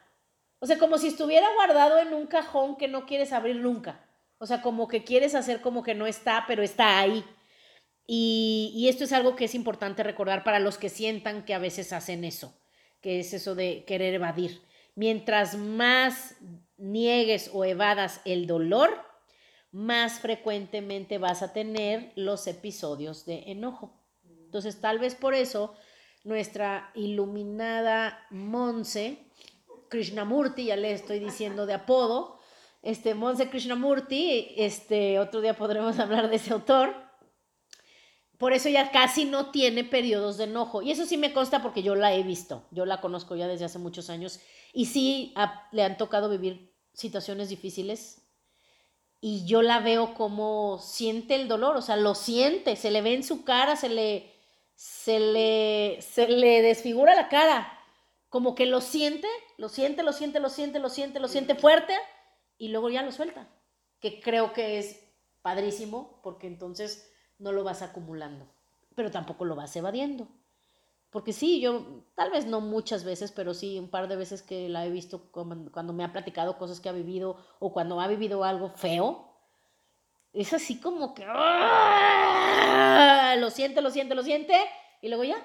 O 0.59 0.67
sea, 0.67 0.77
como 0.77 0.99
si 0.99 1.07
estuviera 1.07 1.47
guardado 1.55 1.97
en 1.97 2.13
un 2.13 2.27
cajón 2.27 2.77
que 2.77 2.87
no 2.87 3.07
quieres 3.07 3.33
abrir 3.33 3.55
nunca. 3.57 4.05
O 4.37 4.45
sea, 4.45 4.61
como 4.61 4.87
que 4.87 5.03
quieres 5.03 5.33
hacer 5.33 5.59
como 5.59 5.81
que 5.81 5.95
no 5.95 6.05
está, 6.05 6.45
pero 6.47 6.61
está 6.61 6.99
ahí. 6.99 7.25
Y, 8.05 8.85
esto 8.87 9.03
es 9.05 9.11
algo 9.11 9.35
que 9.35 9.45
es 9.45 9.55
importante 9.55 10.03
recordar 10.03 10.43
para 10.43 10.59
los 10.59 10.77
que 10.77 10.89
sientan 10.89 11.43
que 11.45 11.55
a 11.55 11.59
veces 11.59 11.91
hacen 11.93 12.23
eso, 12.23 12.55
que 13.01 13.19
es 13.19 13.33
eso 13.33 13.55
de 13.55 13.83
querer 13.85 14.13
evadir. 14.13 14.61
Mientras 14.93 15.57
más 15.57 16.35
niegues 16.77 17.49
o 17.53 17.65
evadas 17.65 18.21
el 18.23 18.45
dolor, 18.45 18.91
más 19.71 20.19
frecuentemente 20.19 21.17
vas 21.17 21.41
a 21.41 21.53
tener 21.53 22.11
los 22.15 22.45
episodios 22.45 23.25
de 23.25 23.45
enojo. 23.47 23.99
Entonces, 24.23 24.79
tal 24.79 24.99
vez 24.99 25.15
por 25.15 25.33
eso 25.33 25.75
nuestra 26.25 26.91
iluminada 26.95 28.27
Monse 28.31 29.31
Krishnamurti, 29.89 30.65
ya 30.65 30.75
le 30.75 30.91
estoy 30.91 31.19
diciendo 31.19 31.65
de 31.65 31.75
apodo, 31.75 32.39
este 32.81 33.13
Monse 33.13 33.49
Krishnamurti, 33.49 34.53
este 34.57 35.19
otro 35.19 35.39
día 35.39 35.55
podremos 35.55 35.97
hablar 35.99 36.29
de 36.29 36.35
ese 36.35 36.51
autor. 36.51 36.93
Por 38.37 38.51
eso 38.51 38.67
ya 38.67 38.91
casi 38.91 39.23
no 39.23 39.51
tiene 39.51 39.85
periodos 39.85 40.37
de 40.37 40.43
enojo. 40.43 40.81
Y 40.81 40.91
eso 40.91 41.05
sí 41.05 41.15
me 41.15 41.31
consta 41.31 41.61
porque 41.61 41.83
yo 41.83 41.95
la 41.95 42.13
he 42.13 42.23
visto, 42.23 42.67
yo 42.71 42.85
la 42.85 42.99
conozco 42.99 43.35
ya 43.35 43.47
desde 43.47 43.65
hace 43.65 43.79
muchos 43.79 44.09
años. 44.09 44.41
Y 44.73 44.87
sí 44.87 45.33
le 45.71 45.83
han 45.83 45.97
tocado 45.97 46.27
vivir 46.27 46.75
situaciones 46.93 47.49
difíciles. 47.49 48.23
Y 49.21 49.45
yo 49.45 49.61
la 49.61 49.79
veo 49.79 50.13
como 50.15 50.79
siente 50.79 51.35
el 51.35 51.47
dolor, 51.47 51.77
o 51.77 51.81
sea, 51.81 51.95
lo 51.95 52.13
siente, 52.13 52.75
se 52.75 52.91
le 52.91 53.01
ve 53.01 53.13
en 53.13 53.23
su 53.23 53.45
cara, 53.45 53.75
se 53.75 53.89
le, 53.89 54.34
se 54.75 55.19
le, 55.19 56.01
se 56.01 56.27
le 56.27 56.61
desfigura 56.61 57.15
la 57.15 57.29
cara, 57.29 57.71
como 58.29 58.53
que 58.53 58.65
lo 58.65 58.81
siente, 58.81 59.27
lo 59.57 59.69
siente, 59.69 60.03
lo 60.03 60.13
siente, 60.13 60.39
lo 60.39 60.49
siente, 60.49 60.79
lo 60.79 60.89
siente, 60.89 61.19
lo 61.19 61.27
siente 61.27 61.55
fuerte 61.55 61.93
y 62.57 62.69
luego 62.69 62.89
ya 62.89 63.01
lo 63.01 63.11
suelta, 63.11 63.49
que 63.99 64.21
creo 64.21 64.53
que 64.53 64.77
es 64.77 65.01
padrísimo 65.41 66.19
porque 66.21 66.47
entonces 66.47 67.11
no 67.39 67.51
lo 67.51 67.63
vas 67.63 67.81
acumulando. 67.81 68.47
pero 68.95 69.11
tampoco 69.11 69.43
lo 69.43 69.55
vas 69.55 69.75
evadiendo. 69.75 70.29
Porque 71.09 71.33
sí, 71.33 71.59
yo, 71.61 72.03
tal 72.15 72.31
vez 72.31 72.45
no 72.45 72.61
muchas 72.61 73.03
veces, 73.03 73.31
pero 73.31 73.53
sí 73.53 73.79
un 73.79 73.89
par 73.89 74.07
de 74.07 74.15
veces 74.15 74.41
que 74.41 74.69
la 74.69 74.85
he 74.85 74.89
visto 74.89 75.31
cuando, 75.31 75.93
me 75.93 76.03
ha 76.03 76.11
platicado 76.11 76.57
cosas 76.57 76.79
que 76.79 76.89
ha 76.89 76.93
vivido 76.93 77.37
o 77.59 77.71
cuando 77.73 78.01
ha 78.01 78.07
vivido 78.07 78.43
algo 78.43 78.69
feo, 78.69 79.34
es 80.41 80.53
así 80.53 80.79
como 80.79 81.13
que 81.13 81.25
¡ah! 81.27 83.35
lo 83.39 83.49
siente, 83.49 83.81
lo 83.81 83.89
siente, 83.89 84.15
lo 84.15 84.23
siente, 84.23 84.59
y 85.01 85.09
luego 85.09 85.23
ya 85.23 85.35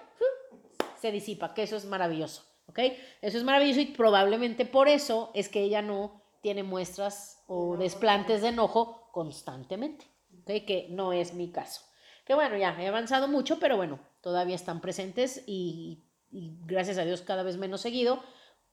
se 0.99 1.12
disipa, 1.12 1.54
que 1.54 1.62
eso 1.62 1.76
es 1.76 1.87
maravilloso, 1.87 2.44
¿ok? 2.66 2.78
Eso 3.23 3.38
es 3.38 3.44
maravilloso 3.44 3.80
y 3.80 3.87
probablemente 3.87 4.66
por 4.66 4.88
eso 4.88 5.30
es 5.35 5.49
que 5.49 5.62
ella 5.62 5.82
no 5.82 6.20
tiene 6.42 6.62
muestras 6.62 7.42
o 7.47 7.76
desplantes 7.76 8.42
de 8.42 8.49
enojo 8.49 9.09
constantemente, 9.12 10.06
¿ok? 10.42 10.64
Que 10.66 10.87
no 10.90 11.12
es 11.12 11.35
mi 11.35 11.50
caso. 11.50 11.82
Que 12.25 12.35
bueno, 12.35 12.56
ya 12.56 12.76
he 12.80 12.87
avanzado 12.87 13.28
mucho, 13.28 13.59
pero 13.59 13.76
bueno, 13.76 13.99
todavía 14.20 14.54
están 14.54 14.80
presentes 14.80 15.42
y, 15.47 16.04
gracias 16.30 16.99
a 16.99 17.04
Dios 17.04 17.23
cada 17.23 17.42
vez 17.42 17.56
menos 17.56 17.80
seguido, 17.80 18.23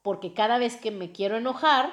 porque 0.01 0.33
cada 0.33 0.57
vez 0.57 0.77
que 0.77 0.91
me 0.91 1.11
quiero 1.11 1.37
enojar, 1.37 1.91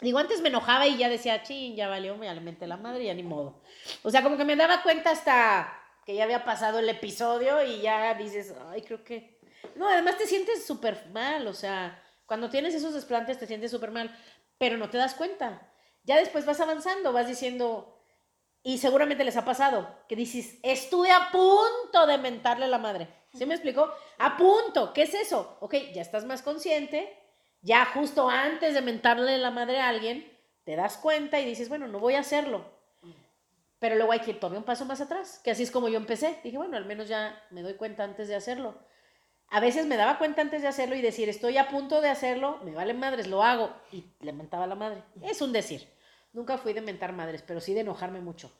digo, 0.00 0.18
antes 0.18 0.40
me 0.40 0.48
enojaba 0.48 0.86
y 0.86 0.96
ya 0.96 1.08
decía, 1.08 1.42
ching, 1.42 1.76
ya 1.76 1.88
valió, 1.88 2.16
me 2.16 2.28
alimenté 2.28 2.66
la 2.66 2.76
madre, 2.76 3.04
ya 3.04 3.14
ni 3.14 3.22
modo. 3.22 3.62
O 4.02 4.10
sea, 4.10 4.22
como 4.22 4.36
que 4.36 4.44
me 4.44 4.56
daba 4.56 4.82
cuenta 4.82 5.10
hasta 5.10 5.76
que 6.04 6.14
ya 6.14 6.24
había 6.24 6.44
pasado 6.44 6.78
el 6.78 6.88
episodio 6.88 7.62
y 7.62 7.80
ya 7.80 8.14
dices, 8.14 8.54
ay, 8.70 8.82
creo 8.82 9.04
que... 9.04 9.38
No, 9.76 9.88
además 9.88 10.16
te 10.16 10.26
sientes 10.26 10.64
súper 10.64 11.06
mal, 11.12 11.46
o 11.46 11.52
sea, 11.52 12.02
cuando 12.26 12.48
tienes 12.48 12.74
esos 12.74 12.94
desplantes 12.94 13.38
te 13.38 13.46
sientes 13.46 13.70
súper 13.70 13.90
mal, 13.90 14.16
pero 14.58 14.76
no 14.76 14.88
te 14.88 14.98
das 14.98 15.14
cuenta. 15.14 15.70
Ya 16.04 16.16
después 16.16 16.46
vas 16.46 16.60
avanzando, 16.60 17.12
vas 17.12 17.26
diciendo, 17.26 18.02
y 18.62 18.78
seguramente 18.78 19.24
les 19.24 19.36
ha 19.36 19.44
pasado, 19.44 20.04
que 20.08 20.16
dices, 20.16 20.58
estuve 20.62 21.10
a 21.10 21.30
punto 21.30 22.06
de 22.06 22.18
mentarle 22.18 22.64
a 22.66 22.68
la 22.68 22.78
madre. 22.78 23.08
¿Sí 23.32 23.46
me 23.46 23.54
explicó? 23.54 23.92
A 24.18 24.36
punto, 24.36 24.92
¿qué 24.92 25.02
es 25.02 25.14
eso? 25.14 25.56
Ok, 25.60 25.74
ya 25.94 26.02
estás 26.02 26.24
más 26.24 26.42
consciente, 26.42 27.16
ya 27.62 27.84
justo 27.86 28.28
antes 28.28 28.74
de 28.74 28.82
mentarle 28.82 29.38
la 29.38 29.50
madre 29.50 29.80
a 29.80 29.88
alguien, 29.88 30.30
te 30.64 30.76
das 30.76 30.96
cuenta 30.96 31.40
y 31.40 31.44
dices, 31.44 31.68
bueno, 31.68 31.88
no 31.88 31.98
voy 31.98 32.14
a 32.14 32.20
hacerlo. 32.20 32.64
Pero 33.78 33.96
luego 33.96 34.12
hay 34.12 34.20
que 34.20 34.34
tomar 34.34 34.58
un 34.58 34.64
paso 34.64 34.84
más 34.84 35.00
atrás, 35.00 35.40
que 35.42 35.50
así 35.50 35.62
es 35.62 35.70
como 35.70 35.88
yo 35.88 35.96
empecé. 35.96 36.38
Dije, 36.44 36.58
bueno, 36.58 36.76
al 36.76 36.84
menos 36.84 37.08
ya 37.08 37.42
me 37.50 37.62
doy 37.62 37.74
cuenta 37.74 38.04
antes 38.04 38.28
de 38.28 38.36
hacerlo. 38.36 38.78
A 39.48 39.58
veces 39.58 39.86
me 39.86 39.96
daba 39.96 40.18
cuenta 40.18 40.42
antes 40.42 40.62
de 40.62 40.68
hacerlo 40.68 40.94
y 40.94 41.02
decir, 41.02 41.28
estoy 41.28 41.56
a 41.56 41.68
punto 41.68 42.00
de 42.00 42.08
hacerlo, 42.08 42.60
me 42.62 42.72
vale 42.72 42.94
madres, 42.94 43.26
lo 43.26 43.42
hago. 43.42 43.74
Y 43.90 44.04
le 44.20 44.32
mentaba 44.32 44.64
a 44.64 44.68
la 44.68 44.74
madre. 44.74 45.02
Es 45.22 45.40
un 45.40 45.52
decir. 45.52 45.88
Nunca 46.32 46.58
fui 46.58 46.72
de 46.72 46.80
mentar 46.80 47.12
madres, 47.12 47.42
pero 47.42 47.60
sí 47.60 47.74
de 47.74 47.80
enojarme 47.80 48.20
mucho. 48.20 48.52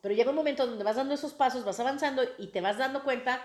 Pero 0.00 0.14
llega 0.14 0.30
un 0.30 0.36
momento 0.36 0.66
donde 0.66 0.84
vas 0.84 0.96
dando 0.96 1.14
esos 1.14 1.32
pasos, 1.32 1.64
vas 1.64 1.80
avanzando 1.80 2.22
y 2.38 2.48
te 2.48 2.60
vas 2.60 2.78
dando 2.78 3.02
cuenta, 3.02 3.42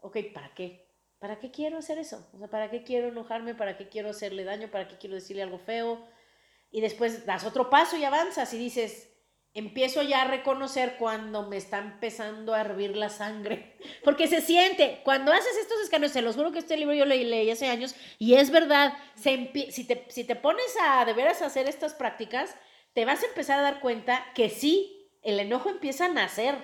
ok, 0.00 0.18
¿para 0.34 0.52
qué? 0.54 0.91
¿Para 1.22 1.38
qué 1.38 1.52
quiero 1.52 1.78
hacer 1.78 1.98
eso? 1.98 2.28
O 2.34 2.38
sea, 2.38 2.48
¿para 2.48 2.68
qué 2.68 2.82
quiero 2.82 3.06
enojarme? 3.06 3.54
¿Para 3.54 3.76
qué 3.76 3.88
quiero 3.88 4.10
hacerle 4.10 4.42
daño? 4.42 4.72
¿Para 4.72 4.88
qué 4.88 4.96
quiero 4.96 5.14
decirle 5.14 5.44
algo 5.44 5.56
feo? 5.56 6.04
Y 6.72 6.80
después 6.80 7.24
das 7.24 7.44
otro 7.44 7.70
paso 7.70 7.96
y 7.96 8.02
avanzas 8.02 8.52
y 8.52 8.58
dices, 8.58 9.08
empiezo 9.54 10.02
ya 10.02 10.22
a 10.22 10.26
reconocer 10.26 10.96
cuando 10.98 11.48
me 11.48 11.58
está 11.58 11.78
empezando 11.78 12.54
a 12.54 12.62
hervir 12.62 12.96
la 12.96 13.08
sangre. 13.08 13.76
Porque 14.04 14.26
se 14.26 14.40
siente, 14.40 15.00
cuando 15.04 15.30
haces 15.30 15.56
estos 15.60 15.80
escáneres, 15.84 16.10
se 16.10 16.22
los 16.22 16.34
juro 16.34 16.50
que 16.50 16.58
este 16.58 16.76
libro 16.76 16.92
yo 16.92 17.04
lo 17.04 17.14
leí 17.14 17.48
hace 17.52 17.68
años 17.68 17.94
y 18.18 18.34
es 18.34 18.50
verdad, 18.50 18.92
si, 19.14 19.84
te, 19.84 20.34
pones 20.34 20.76
a 20.82 21.04
de 21.04 21.12
veras 21.12 21.40
hacer 21.40 21.68
estas 21.68 21.94
prácticas, 21.94 22.56
te 22.94 23.04
vas 23.04 23.22
a 23.22 23.26
empezar 23.26 23.60
a 23.60 23.62
dar 23.62 23.78
cuenta 23.78 24.26
que 24.34 24.50
sí, 24.50 25.08
el 25.22 25.38
enojo 25.38 25.70
empieza 25.70 26.06
a 26.06 26.12
nacer, 26.12 26.56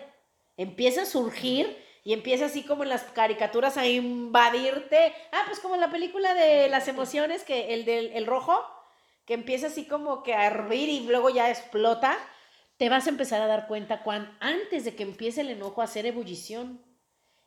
empieza 0.56 1.02
a 1.02 1.06
surgir 1.06 1.86
y 2.08 2.14
empieza 2.14 2.46
así 2.46 2.62
como 2.62 2.84
en 2.84 2.88
las 2.88 3.02
caricaturas 3.02 3.76
a 3.76 3.86
invadirte. 3.86 5.12
Ah, 5.30 5.42
pues 5.46 5.60
como 5.60 5.74
en 5.74 5.82
la 5.82 5.90
película 5.90 6.32
de 6.32 6.70
las 6.70 6.88
emociones, 6.88 7.44
que 7.44 7.74
el 7.74 7.84
del 7.84 8.12
el 8.14 8.24
rojo, 8.24 8.64
que 9.26 9.34
empieza 9.34 9.66
así 9.66 9.84
como 9.84 10.22
que 10.22 10.32
a 10.32 10.46
hervir 10.46 10.88
y 10.88 11.00
luego 11.00 11.28
ya 11.28 11.50
explota 11.50 12.16
te 12.78 12.88
vas 12.88 13.06
a 13.06 13.10
empezar 13.10 13.42
a 13.42 13.46
dar 13.46 13.66
cuenta 13.66 14.04
cuando, 14.04 14.30
antes 14.40 14.86
de 14.86 14.96
que 14.96 15.02
empiece 15.02 15.42
el 15.42 15.50
enojo 15.50 15.82
a 15.82 15.84
hacer 15.84 16.06
ebullición. 16.06 16.82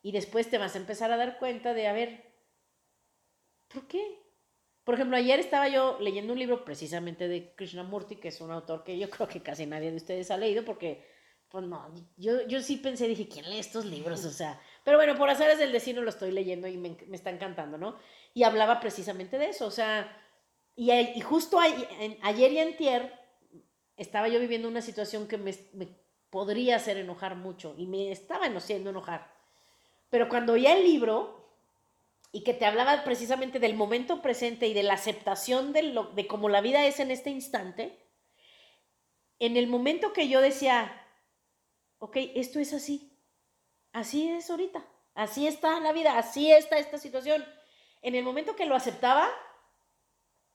Y 0.03 0.11
después 0.11 0.47
te 0.47 0.59
vas 0.59 0.75
a 0.75 0.77
empezar 0.77 1.11
a 1.11 1.17
dar 1.17 1.39
cuenta 1.39 1.73
de, 1.73 1.87
a 1.87 1.93
ver, 1.93 2.31
¿por 3.67 3.87
qué? 3.87 4.19
Por 4.83 4.93
ejemplo, 4.93 5.17
ayer 5.17 5.39
estaba 5.39 5.69
yo 5.69 5.97
leyendo 5.99 6.33
un 6.33 6.39
libro 6.39 6.63
precisamente 6.63 7.27
de 7.27 7.55
Krishnamurti, 7.55 8.17
que 8.17 8.27
es 8.27 8.39
un 8.39 8.51
autor 8.51 8.83
que 8.83 8.99
yo 8.99 9.09
creo 9.09 9.27
que 9.27 9.41
casi 9.41 9.65
nadie 9.65 9.89
de 9.89 9.97
ustedes 9.97 10.29
ha 10.29 10.37
leído, 10.37 10.63
porque, 10.63 11.03
pues 11.51 11.65
no, 11.65 11.93
yo, 12.17 12.47
yo 12.47 12.61
sí 12.61 12.77
pensé, 12.77 13.07
dije, 13.07 13.27
¿quién 13.27 13.49
lee 13.49 13.59
estos 13.59 13.85
libros? 13.85 14.23
O 14.23 14.31
sea, 14.31 14.59
pero 14.83 14.97
bueno, 14.97 15.15
por 15.17 15.29
hacer 15.29 15.57
del 15.57 15.71
destino 15.71 16.01
lo 16.01 16.09
estoy 16.09 16.31
leyendo 16.31 16.67
y 16.67 16.77
me, 16.77 16.97
me 17.07 17.17
está 17.17 17.29
encantando, 17.29 17.77
¿no? 17.77 17.97
Y 18.33 18.43
hablaba 18.43 18.79
precisamente 18.79 19.37
de 19.37 19.49
eso, 19.49 19.65
o 19.67 19.71
sea, 19.71 20.17
y, 20.75 20.91
y 20.91 21.21
justo 21.21 21.59
ayer 21.59 22.51
y 22.51 22.59
antier 22.59 23.13
estaba 23.97 24.27
yo 24.27 24.39
viviendo 24.39 24.67
una 24.67 24.81
situación 24.81 25.27
que 25.27 25.37
me, 25.37 25.53
podría 26.29 26.77
hacer 26.77 26.97
enojar 26.97 27.35
mucho 27.35 27.75
y 27.77 27.85
me 27.85 28.11
estaba 28.11 28.45
haciendo 28.45 28.89
enojar. 28.89 29.31
Pero 30.09 30.29
cuando 30.29 30.53
oía 30.53 30.75
el 30.75 30.83
libro 30.83 31.49
y 32.31 32.43
que 32.43 32.53
te 32.53 32.65
hablaba 32.65 33.03
precisamente 33.03 33.59
del 33.59 33.75
momento 33.75 34.21
presente 34.21 34.67
y 34.67 34.73
de 34.73 34.83
la 34.83 34.93
aceptación 34.93 35.73
de, 35.73 35.83
lo, 35.83 36.05
de 36.13 36.25
cómo 36.27 36.47
la 36.47 36.61
vida 36.61 36.85
es 36.85 36.99
en 36.99 37.11
este 37.11 37.29
instante, 37.29 37.99
en 39.39 39.57
el 39.57 39.67
momento 39.67 40.13
que 40.13 40.29
yo 40.29 40.39
decía, 40.39 41.05
ok, 42.01 42.17
esto 42.35 42.59
es 42.59 42.73
así, 42.73 43.15
así 43.93 44.27
es 44.27 44.49
ahorita, 44.49 44.83
así 45.13 45.47
está 45.47 45.79
la 45.79 45.93
vida, 45.93 46.17
así 46.17 46.51
está 46.51 46.79
esta 46.79 46.97
situación, 46.97 47.45
en 48.01 48.15
el 48.15 48.23
momento 48.23 48.55
que 48.55 48.65
lo 48.65 48.75
aceptaba, 48.75 49.29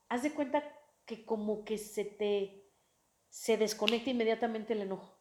haz 0.08 0.24
de 0.24 0.34
cuenta 0.34 0.62
que 1.06 1.24
como 1.24 1.64
que 1.64 1.78
se 1.78 2.04
te 2.04 2.66
se 3.28 3.58
desconecta 3.58 4.10
inmediatamente 4.10 4.72
el 4.72 4.80
enojo. 4.80 5.14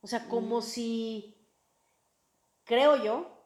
O 0.00 0.06
sea, 0.06 0.28
como 0.28 0.58
mm. 0.58 0.62
si, 0.62 1.48
creo 2.64 3.02
yo, 3.02 3.44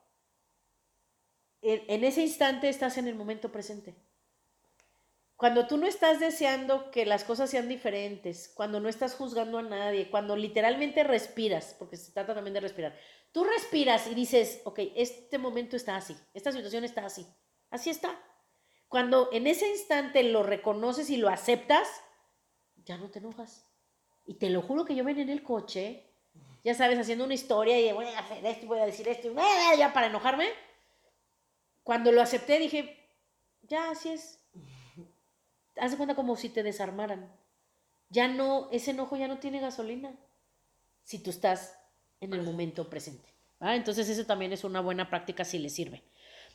en, 1.63 2.05
ese 2.05 2.21
instante 2.23 2.69
estás 2.69 2.99
en 2.99 3.09
el 3.09 3.15
momento 3.15 3.51
presente. 3.51 3.97
Cuando 5.37 5.67
tú 5.67 5.77
no 5.77 5.87
estás 5.87 6.19
deseando 6.19 6.91
que 6.91 7.05
las 7.05 7.23
cosas 7.23 7.51
sean 7.51 7.69
diferentes, 7.69 8.51
cuando 8.55 8.81
no 8.81 8.89
estás 8.89 9.15
juzgando 9.15 9.59
a 9.59 9.63
nadie, 9.63 10.11
cuando 10.11 10.35
literalmente 10.35 11.05
respiras, 11.05 11.77
porque 11.79 11.99
se 11.99 12.13
trata 12.13 12.35
también 12.35 12.55
de 12.55 12.61
respirar, 12.61 12.99
tú 13.33 13.45
respiras 13.45 14.07
y 14.07 14.15
dices, 14.15 14.63
ok, 14.65 14.81
este 14.97 15.37
momento 15.37 15.77
está 15.77 15.97
así, 15.97 16.17
esta 16.33 16.53
situación 16.53 16.85
está 16.85 17.05
así, 17.05 17.27
así 17.69 17.91
está. 17.91 18.19
Cuando 18.89 19.29
en 19.31 19.47
ese 19.47 19.69
instante 19.69 20.23
lo 20.23 20.43
reconoces 20.43 21.11
y 21.11 21.19
lo 21.19 21.29
aceptas, 21.29 21.87
ya 22.77 22.97
no 22.97 23.11
te 23.11 23.19
enojas. 23.19 23.67
Y 24.27 24.35
te 24.35 24.49
lo 24.49 24.63
juro 24.63 24.87
que 24.87 24.95
yo 24.95 25.05
venía 25.05 25.23
en 25.23 25.29
el 25.29 25.43
coche, 25.43 26.15
ya 26.65 26.73
sabes, 26.73 26.99
haciendo 26.99 27.25
una 27.25 27.35
historia 27.35 27.79
y 27.79 27.93
voy 27.93 28.07
a 28.07 28.21
hacer 28.21 28.45
esto 28.45 28.65
y 28.65 28.69
voy 28.69 28.79
a 28.79 28.87
decir 28.87 29.07
esto, 29.07 29.29
y 29.29 29.79
ya 29.79 29.93
para 29.93 30.07
enojarme. 30.07 30.49
Cuando 31.83 32.11
lo 32.11 32.23
acepté 32.23 32.59
dije, 32.59 33.07
ya 33.63 33.91
así 33.91 34.09
es. 34.09 34.41
Haz 35.79 35.93
de 35.93 35.97
cuenta 35.97 36.15
como 36.15 36.37
si 36.37 36.49
te 36.49 36.63
desarmaran. 36.63 37.31
Ya 38.09 38.29
no, 38.29 38.69
ese 38.73 38.93
enojo 38.93 39.17
ya 39.17 39.29
no 39.29 39.39
tiene 39.39 39.61
gasolina. 39.61 40.15
Si 41.03 41.23
tú 41.23 41.31
estás 41.31 41.79
en 42.21 42.33
el 42.33 42.43
momento 42.43 42.89
presente. 42.89 43.29
Entonces 43.61 44.09
eso 44.09 44.25
también 44.27 44.53
es 44.53 44.65
una 44.65 44.81
buena 44.81 45.09
práctica 45.09 45.45
si 45.45 45.59
le 45.59 45.69
sirve. 45.69 46.03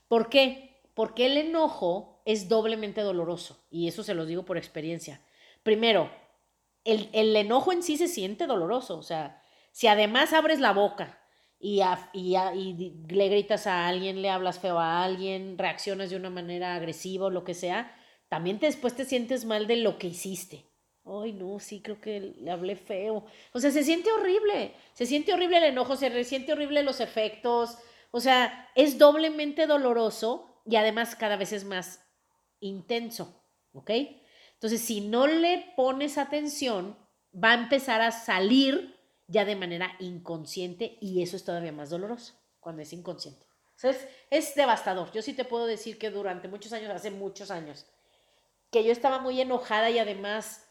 ¿Por 0.08 0.30
qué? 0.30 0.82
Porque 0.94 1.26
el 1.26 1.38
enojo 1.38 2.22
es 2.26 2.50
doblemente 2.50 3.02
doloroso. 3.02 3.64
Y 3.72 3.88
eso 3.88 4.04
se 4.04 4.14
los 4.14 4.28
digo 4.28 4.44
por 4.44 4.58
experiencia. 4.58 5.22
Primero, 5.64 6.12
el, 6.84 7.36
enojo 7.36 7.72
en 7.72 7.84
sí 7.84 7.98
se 7.98 8.08
siente 8.08 8.48
doloroso. 8.48 8.98
O 8.98 9.04
sea, 9.04 9.42
si 9.72 9.88
además 9.88 10.34
abres 10.34 10.60
la 10.60 10.74
boca 10.74 11.20
y, 11.60 11.82
y, 12.14 12.96
le 13.10 13.30
gritas 13.30 13.68
a 13.68 13.88
alguien, 13.88 14.22
le 14.22 14.30
hablas 14.30 14.60
feo 14.60 14.80
a 14.80 15.04
alguien, 15.04 15.58
reaccionas 15.58 16.10
de 16.10 16.18
una 16.18 16.30
manera 16.30 16.76
agresiva 16.76 17.28
o 17.28 17.30
lo 17.30 17.44
que 17.44 17.54
sea, 17.54 17.96
también 18.32 18.60
después 18.60 18.96
te 18.96 19.04
sientes 19.04 19.44
mal 19.44 19.68
de 19.68 19.76
lo 19.76 19.98
que 19.98 20.08
hiciste. 20.08 20.66
Ay, 21.04 21.34
no, 21.34 21.60
sí, 21.60 21.82
creo 21.82 22.00
que 22.00 22.34
le 22.40 22.50
hablé 22.50 22.78
feo. 22.78 23.26
O 23.52 23.60
sea, 23.60 23.72
se 23.72 23.84
siente 23.84 24.10
horrible. 24.10 24.74
Se 24.94 25.06
siente 25.06 25.34
horrible 25.34 25.58
el 25.58 25.66
enojo, 25.66 25.98
se 25.98 26.24
siente 26.24 26.54
horrible 26.54 26.82
los 26.82 27.02
efectos. 27.02 27.78
O 28.10 28.22
sea, 28.22 28.70
es 28.74 28.98
doblemente 28.98 29.68
doloroso 29.68 30.62
y 30.66 30.78
además 30.78 31.18
cada 31.18 31.36
vez 31.36 31.52
es 31.52 31.66
más 31.66 32.08
intenso. 32.62 33.44
¿Ok? 33.74 33.90
Entonces, 34.54 34.80
si 34.80 35.02
no 35.02 35.28
le 35.28 35.74
pones 35.76 36.18
atención, 36.18 36.98
va 37.36 37.52
a 37.52 37.56
empezar 37.56 38.00
a 38.00 38.14
salir 38.14 38.98
ya 39.28 39.44
de 39.44 39.58
manera 39.58 39.92
inconsciente 40.00 40.98
y 41.02 41.22
eso 41.22 41.36
es 41.36 41.44
todavía 41.44 41.74
más 41.74 41.90
doloroso 41.90 42.40
cuando 42.62 42.82
es 42.82 42.94
inconsciente. 42.94 43.46
Entonces, 43.76 44.08
es 44.30 44.56
devastador. 44.56 45.12
Yo 45.12 45.22
sí 45.22 45.34
te 45.34 45.44
puedo 45.44 45.66
decir 45.66 46.00
que 46.00 46.12
durante 46.12 46.48
muchos 46.48 46.72
años, 46.72 46.92
hace 46.92 47.12
muchos 47.12 47.52
años, 47.52 47.88
que 48.72 48.84
yo 48.84 48.92
estaba 48.92 49.20
muy 49.20 49.40
enojada 49.40 49.90
y 49.90 50.00
además 50.00 50.68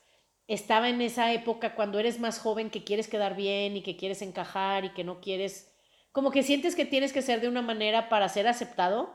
estaba 0.48 0.88
en 0.88 1.00
esa 1.00 1.32
época 1.32 1.74
cuando 1.74 1.98
eres 1.98 2.18
más 2.18 2.40
joven 2.40 2.70
que 2.70 2.82
quieres 2.82 3.08
quedar 3.08 3.36
bien 3.36 3.76
y 3.76 3.82
que 3.82 3.96
quieres 3.96 4.22
encajar 4.22 4.84
y 4.84 4.92
que 4.92 5.04
no 5.04 5.20
quieres 5.20 5.70
como 6.12 6.30
que 6.30 6.42
sientes 6.42 6.74
que 6.74 6.84
tienes 6.84 7.12
que 7.12 7.22
ser 7.22 7.40
de 7.40 7.48
una 7.48 7.62
manera 7.62 8.08
para 8.08 8.28
ser 8.28 8.48
aceptado. 8.48 9.14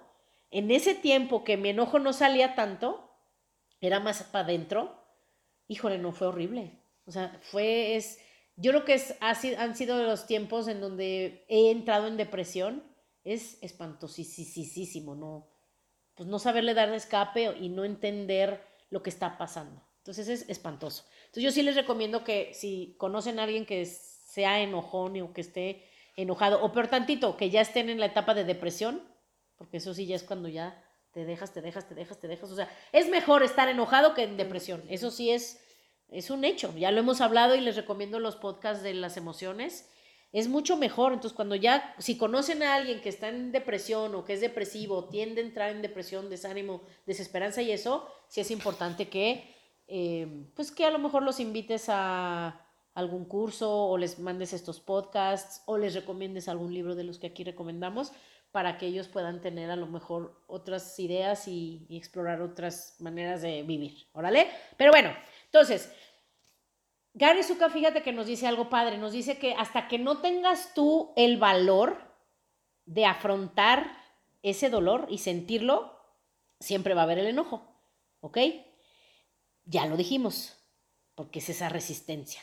En 0.51 0.72
ese 0.72 0.96
tiempo 0.96 1.44
que 1.44 1.58
mi 1.58 1.70
enojo 1.70 2.00
no 2.00 2.13
salía 2.13 2.56
tanto, 2.56 3.12
era 3.82 4.00
más 4.00 4.24
para 4.24 4.46
adentro, 4.46 5.04
híjole, 5.68 5.98
no 5.98 6.13
fue 6.13 6.27
horrible. 6.27 6.80
O 7.06 7.12
sea, 7.12 7.38
fue, 7.42 7.96
es, 7.96 8.20
yo 8.56 8.72
creo 8.72 8.86
que 8.86 8.94
es, 8.94 9.15
han 9.20 9.75
sido 9.75 10.01
los 10.04 10.25
tiempos 10.25 10.68
en 10.68 10.80
donde 10.80 11.46
he 11.50 11.72
entrado 11.72 12.08
en 12.08 12.18
depresión. 12.18 12.84
Es 13.24 13.62
espantosísimo, 13.62 15.15
¿no? 15.15 15.50
Pues 16.13 16.30
no 16.30 16.39
saberle 16.39 16.74
dar 16.74 16.94
escape 16.94 17.58
y 17.60 17.70
no 17.70 17.84
entender 17.84 18.63
lo 18.89 19.04
que 19.04 19.10
está 19.10 19.38
pasando. 19.38 19.82
Entonces 19.98 20.27
es 20.27 20.50
espantoso. 20.50 21.06
Entonces 21.25 21.44
yo 21.44 21.51
sí 21.51 21.63
les 21.63 21.75
recomiendo 21.75 22.24
que 22.24 22.54
si 22.54 22.96
conocen 22.98 23.39
a 23.39 23.44
alguien 23.44 23.65
que 23.65 23.86
sea 23.86 24.62
enojón 24.62 25.20
o 25.22 25.34
que 25.34 25.42
esté 25.42 25.89
enojado, 26.15 26.63
o 26.63 26.72
peor 26.72 26.88
tantito, 26.88 27.38
que 27.38 27.50
ya 27.50 27.62
estén 27.62 27.89
en 27.89 28.00
la 28.00 28.06
etapa 28.06 28.34
de 28.34 28.44
depresión, 28.44 29.01
porque 29.58 29.77
eso 29.77 29.94
sí 29.94 30.06
ya 30.06 30.15
es 30.15 30.24
cuando 30.24 30.48
ya 30.48 30.84
te 31.12 31.25
dejas, 31.25 31.54
te 31.54 31.62
dejas, 31.62 31.88
te 31.88 31.96
dejas, 31.96 32.20
te 32.20 32.27
dejas. 32.27 32.51
O 32.51 32.56
sea, 32.56 32.70
es 32.92 33.10
mejor 33.10 33.42
estar 33.42 33.70
enojado 33.70 34.13
que 34.13 34.24
en 34.24 34.38
depresión. 34.38 34.84
Eso 34.89 35.12
sí 35.12 35.32
es, 35.32 35.63
es 36.10 36.30
un 36.30 36.44
hecho. 36.44 36.74
Ya 36.77 36.92
lo 36.92 37.00
hemos 37.00 37.22
hablado 37.22 37.56
y 37.56 37.62
les 37.62 37.75
recomiendo 37.75 38.20
los 38.20 38.36
podcasts 38.36 38.84
de 38.84 38.94
las 38.94 39.15
emociones. 39.18 39.89
Es 40.36 40.50
mucho 40.50 40.75
mejor. 40.75 41.13
Entonces, 41.13 41.34
cuando 41.34 41.56
ya, 41.56 41.96
si 41.98 42.18
conocen 42.18 42.62
a 42.62 42.75
alguien 42.75 43.00
que 43.00 43.08
está 43.08 43.30
en 43.30 43.54
depresión 43.54 44.13
o 44.15 44.25
que 44.25 44.34
es 44.34 44.42
depresivo, 44.42 45.06
tiende 45.06 45.39
a 45.39 45.46
entrar 45.46 45.70
en 45.70 45.82
depresión, 45.82 46.30
desánimo, 46.30 46.82
desesperanza 47.06 47.62
y 47.62 47.72
eso, 47.72 48.06
sí 48.27 48.42
es 48.42 48.51
importante 48.51 49.08
que, 49.08 49.56
eh, 49.88 50.46
pues 50.54 50.74
que 50.74 50.84
a 50.84 50.92
lo 50.92 51.00
mejor 51.00 51.24
los 51.24 51.39
invites 51.39 51.86
a 51.88 52.68
algún 52.94 53.24
curso 53.24 53.88
o 53.88 53.98
les 53.98 54.20
mandes 54.20 54.51
estos 54.51 54.82
podcasts 54.82 55.62
o 55.68 55.77
les 55.77 55.96
recomiendes 55.96 56.50
algún 56.50 56.74
libro 56.74 56.96
de 56.96 57.06
los 57.06 57.18
que 57.18 57.27
aquí 57.27 57.46
recomendamos 57.46 58.12
para 58.51 58.77
que 58.77 58.88
ellos 58.88 59.08
puedan 59.08 59.39
tener 59.39 59.72
a 59.72 59.77
lo 59.77 59.88
mejor 59.88 60.44
otras 60.48 61.00
ideas 61.00 61.48
y, 61.48 61.88
explorar 61.89 62.42
otras 62.42 62.98
maneras 63.00 63.42
de 63.42 63.63
vivir. 63.63 64.10
¿Órale? 64.12 64.50
Pero 64.75 64.92
bueno, 64.92 65.13
entonces, 65.46 65.94
Gary 67.17 67.43
Zuka, 67.43 67.69
fíjate 67.69 68.03
que 68.03 68.12
nos 68.12 68.27
dice 68.27 68.45
algo 68.45 68.69
padre, 68.69 68.98
nos 68.98 69.13
dice 69.13 69.38
que 69.39 69.53
hasta 69.53 69.88
que 69.88 69.98
no 69.98 70.17
tengas 70.17 70.74
tú 70.74 71.13
el 71.15 71.38
valor 71.38 71.98
de 72.86 73.05
afrontar 73.05 73.89
ese 74.43 74.69
dolor 74.69 75.07
y 75.10 75.19
sentirlo, 75.19 75.98
siempre 76.60 76.93
va 76.93 77.01
a 77.01 77.03
haber 77.05 77.19
el 77.19 77.27
enojo, 77.27 77.65
¿ok? 78.19 78.38
Ya 79.63 79.86
lo 79.86 79.95
dijimos, 79.95 80.57
porque 81.15 81.39
es 81.39 81.48
esa 81.48 81.69
resistencia. 81.69 82.41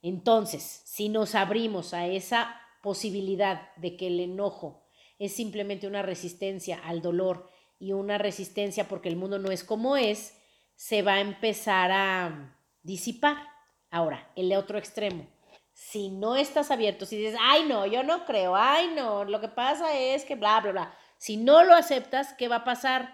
Entonces, 0.00 0.82
si 0.84 1.08
nos 1.08 1.34
abrimos 1.34 1.92
a 1.92 2.06
esa 2.06 2.60
posibilidad 2.82 3.74
de 3.76 3.96
que 3.96 4.06
el 4.06 4.20
enojo 4.20 4.84
es 5.18 5.34
simplemente 5.34 5.88
una 5.88 6.02
resistencia 6.02 6.80
al 6.84 7.02
dolor 7.02 7.50
y 7.80 7.92
una 7.92 8.16
resistencia 8.16 8.86
porque 8.88 9.08
el 9.08 9.16
mundo 9.16 9.40
no 9.40 9.50
es 9.50 9.64
como 9.64 9.96
es, 9.96 10.38
se 10.76 11.02
va 11.02 11.14
a 11.14 11.20
empezar 11.20 11.90
a 11.90 12.56
disipar. 12.82 13.51
Ahora, 13.92 14.26
el 14.36 14.52
otro 14.54 14.78
extremo. 14.78 15.26
Si 15.74 16.08
no 16.08 16.34
estás 16.34 16.70
abierto, 16.70 17.04
si 17.04 17.18
dices, 17.18 17.38
ay 17.38 17.66
no, 17.68 17.84
yo 17.84 18.02
no 18.02 18.24
creo, 18.24 18.56
ay 18.56 18.90
no, 18.96 19.24
lo 19.24 19.38
que 19.40 19.48
pasa 19.48 19.96
es 19.96 20.24
que 20.24 20.34
bla, 20.34 20.60
bla, 20.60 20.72
bla. 20.72 20.94
Si 21.18 21.36
no 21.36 21.62
lo 21.62 21.74
aceptas, 21.74 22.32
¿qué 22.32 22.48
va 22.48 22.56
a 22.56 22.64
pasar? 22.64 23.12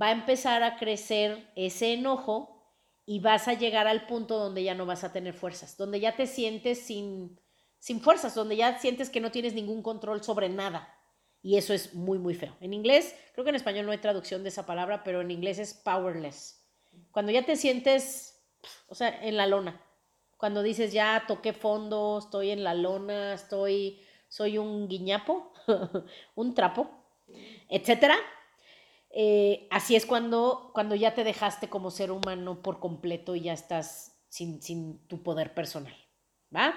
Va 0.00 0.08
a 0.08 0.12
empezar 0.12 0.64
a 0.64 0.76
crecer 0.76 1.52
ese 1.54 1.92
enojo 1.92 2.74
y 3.06 3.20
vas 3.20 3.46
a 3.46 3.54
llegar 3.54 3.86
al 3.86 4.06
punto 4.06 4.38
donde 4.38 4.64
ya 4.64 4.74
no 4.74 4.86
vas 4.86 5.04
a 5.04 5.12
tener 5.12 5.34
fuerzas, 5.34 5.76
donde 5.76 6.00
ya 6.00 6.16
te 6.16 6.26
sientes 6.26 6.82
sin, 6.82 7.40
sin 7.78 8.00
fuerzas, 8.00 8.34
donde 8.34 8.56
ya 8.56 8.80
sientes 8.80 9.08
que 9.08 9.20
no 9.20 9.30
tienes 9.30 9.54
ningún 9.54 9.82
control 9.82 10.24
sobre 10.24 10.48
nada. 10.48 10.92
Y 11.42 11.58
eso 11.58 11.72
es 11.72 11.94
muy, 11.94 12.18
muy 12.18 12.34
feo. 12.34 12.56
En 12.60 12.74
inglés, 12.74 13.14
creo 13.34 13.44
que 13.44 13.50
en 13.50 13.56
español 13.56 13.86
no 13.86 13.92
hay 13.92 13.98
traducción 13.98 14.42
de 14.42 14.48
esa 14.48 14.66
palabra, 14.66 15.04
pero 15.04 15.20
en 15.20 15.30
inglés 15.30 15.60
es 15.60 15.74
powerless. 15.74 16.66
Cuando 17.12 17.30
ya 17.30 17.44
te 17.44 17.54
sientes, 17.54 18.35
o 18.88 18.94
sea, 18.94 19.08
en 19.22 19.36
la 19.36 19.46
lona. 19.46 19.80
Cuando 20.36 20.62
dices, 20.62 20.92
ya 20.92 21.24
toqué 21.26 21.52
fondo, 21.52 22.18
estoy 22.18 22.50
en 22.50 22.62
la 22.64 22.74
lona, 22.74 23.34
estoy, 23.34 24.00
soy 24.28 24.58
un 24.58 24.88
guiñapo, 24.88 25.52
un 26.34 26.54
trapo, 26.54 26.90
etcétera 27.68 28.16
eh, 29.18 29.66
así 29.70 29.96
es 29.96 30.04
cuando, 30.04 30.70
cuando 30.74 30.94
ya 30.94 31.14
te 31.14 31.24
dejaste 31.24 31.70
como 31.70 31.90
ser 31.90 32.10
humano 32.10 32.60
por 32.60 32.80
completo 32.80 33.34
y 33.34 33.40
ya 33.40 33.54
estás 33.54 34.20
sin, 34.28 34.60
sin 34.60 35.08
tu 35.08 35.22
poder 35.22 35.54
personal, 35.54 35.96
¿va? 36.54 36.74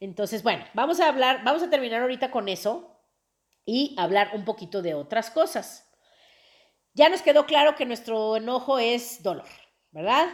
Entonces, 0.00 0.42
bueno, 0.42 0.64
vamos 0.72 0.98
a 0.98 1.08
hablar, 1.08 1.44
vamos 1.44 1.62
a 1.62 1.68
terminar 1.68 2.00
ahorita 2.00 2.30
con 2.30 2.48
eso 2.48 2.98
y 3.66 3.94
hablar 3.98 4.30
un 4.32 4.46
poquito 4.46 4.80
de 4.80 4.94
otras 4.94 5.30
cosas. 5.30 5.92
Ya 6.94 7.10
nos 7.10 7.20
quedó 7.20 7.44
claro 7.44 7.74
que 7.74 7.84
nuestro 7.84 8.36
enojo 8.36 8.78
es 8.78 9.22
dolor, 9.22 9.48
¿verdad? 9.90 10.26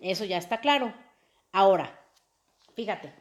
Eso 0.00 0.24
ya 0.24 0.38
está 0.38 0.60
claro. 0.60 0.94
Ahora, 1.52 1.98
fíjate, 2.74 3.12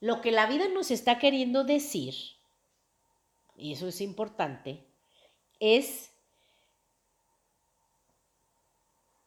lo 0.00 0.20
que 0.20 0.30
la 0.30 0.46
vida 0.46 0.68
nos 0.68 0.90
está 0.90 1.18
queriendo 1.18 1.64
decir, 1.64 2.14
y 3.56 3.72
eso 3.72 3.88
es 3.88 4.00
importante, 4.00 4.86
es, 5.60 6.12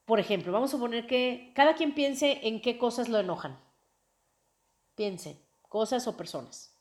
por 0.06 0.20
ejemplo, 0.20 0.52
vamos 0.52 0.70
a 0.72 0.78
suponer 0.78 1.08
que 1.08 1.52
cada 1.56 1.76
quien 1.76 1.94
piense 1.94 2.48
en 2.48 2.62
qué 2.62 2.78
cosas 2.78 3.10
lo 3.10 3.20
enojan. 3.20 3.60
Piense, 4.96 5.40
cosas 5.70 6.08
o 6.08 6.18
personas. 6.18 6.76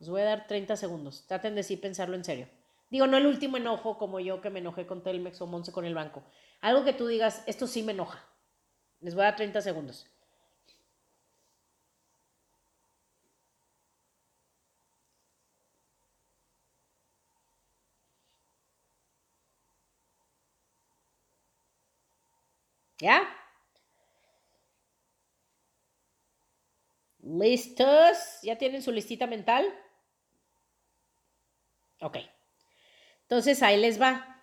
os 0.00 0.08
voy 0.08 0.22
a 0.22 0.24
dar 0.26 0.46
30 0.46 0.76
segundos. 0.76 1.26
Traten 1.26 1.54
de 1.54 1.62
sí 1.62 1.76
pensarlo 1.76 2.14
en 2.14 2.24
serio. 2.24 2.48
Digo, 2.90 3.06
no 3.06 3.16
el 3.16 3.26
último 3.26 3.56
enojo 3.56 3.98
como 3.98 4.20
yo 4.20 4.40
que 4.40 4.50
me 4.50 4.60
enojé 4.60 4.86
con 4.86 5.02
Telmex 5.02 5.40
o 5.40 5.46
Monse 5.46 5.72
con 5.72 5.84
el 5.84 5.94
banco. 5.94 6.22
Algo 6.60 6.84
que 6.84 6.92
tú 6.92 7.06
digas, 7.06 7.42
esto 7.46 7.66
sí 7.66 7.82
me 7.82 7.92
enoja. 7.92 8.24
Les 9.04 9.14
voy 9.14 9.22
a 9.22 9.26
dar 9.26 9.36
30 9.36 9.60
segundos. 9.60 10.06
¿Ya? 23.00 23.22
¿Listos? 27.22 28.40
¿Ya 28.42 28.56
tienen 28.56 28.82
su 28.82 28.92
listita 28.92 29.26
mental? 29.26 29.66
Ok. 32.00 32.18
Entonces 33.22 33.62
ahí 33.62 33.76
les 33.80 34.00
va. 34.00 34.33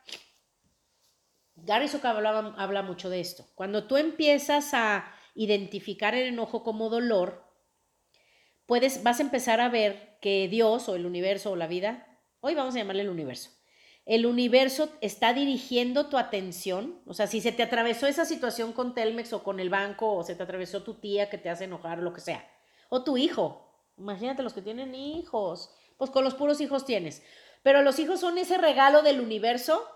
Gary 1.66 1.90
habla, 2.04 2.54
habla 2.58 2.82
mucho 2.82 3.10
de 3.10 3.20
esto. 3.20 3.46
Cuando 3.56 3.86
tú 3.86 3.98
empiezas 3.98 4.74
a 4.74 5.14
identificar 5.36 6.16
el 6.16 6.28
enojo 6.28 6.64
como 6.64 6.90
dolor, 6.90 7.46
puedes, 8.66 9.04
vas 9.04 9.20
a 9.20 9.24
empezar 9.24 9.62
a 9.62 9.70
ver 9.70 10.18
que 10.22 10.48
Dios 10.48 10.90
o 10.90 10.96
el 10.96 11.06
universo 11.06 11.52
o 11.52 11.56
la 11.56 11.68
vida, 11.68 12.08
hoy 12.40 12.56
vamos 12.56 12.76
a 12.76 12.80
llamarle 12.80 13.04
el 13.04 13.10
universo, 13.10 13.52
el 14.06 14.26
universo 14.26 14.90
está 15.02 15.34
dirigiendo 15.34 16.08
tu 16.08 16.18
atención. 16.18 17.02
O 17.06 17.14
sea, 17.14 17.28
si 17.28 17.40
se 17.40 17.52
te 17.52 17.64
atravesó 17.64 18.08
esa 18.08 18.26
situación 18.26 18.74
con 18.74 18.96
Telmex 18.96 19.32
o 19.34 19.44
con 19.44 19.60
el 19.60 19.70
banco, 19.70 20.16
o 20.16 20.24
se 20.24 20.36
te 20.36 20.44
atravesó 20.44 20.84
tu 20.84 20.96
tía 20.96 21.30
que 21.30 21.38
te 21.38 21.50
hace 21.50 21.66
enojar 21.66 22.00
o 22.00 22.02
lo 22.02 22.14
que 22.14 22.22
sea, 22.22 22.50
o 22.90 23.04
tu 23.04 23.18
hijo. 23.18 23.68
Imagínate 23.98 24.42
los 24.42 24.54
que 24.54 24.62
tienen 24.62 24.96
hijos. 24.96 25.70
Pues 25.98 26.10
con 26.10 26.24
los 26.24 26.34
puros 26.34 26.60
hijos 26.62 26.86
tienes. 26.86 27.22
Pero 27.62 27.84
los 27.84 28.00
hijos 28.00 28.20
son 28.20 28.40
ese 28.40 28.58
regalo 28.58 29.04
del 29.04 29.22
universo 29.22 29.88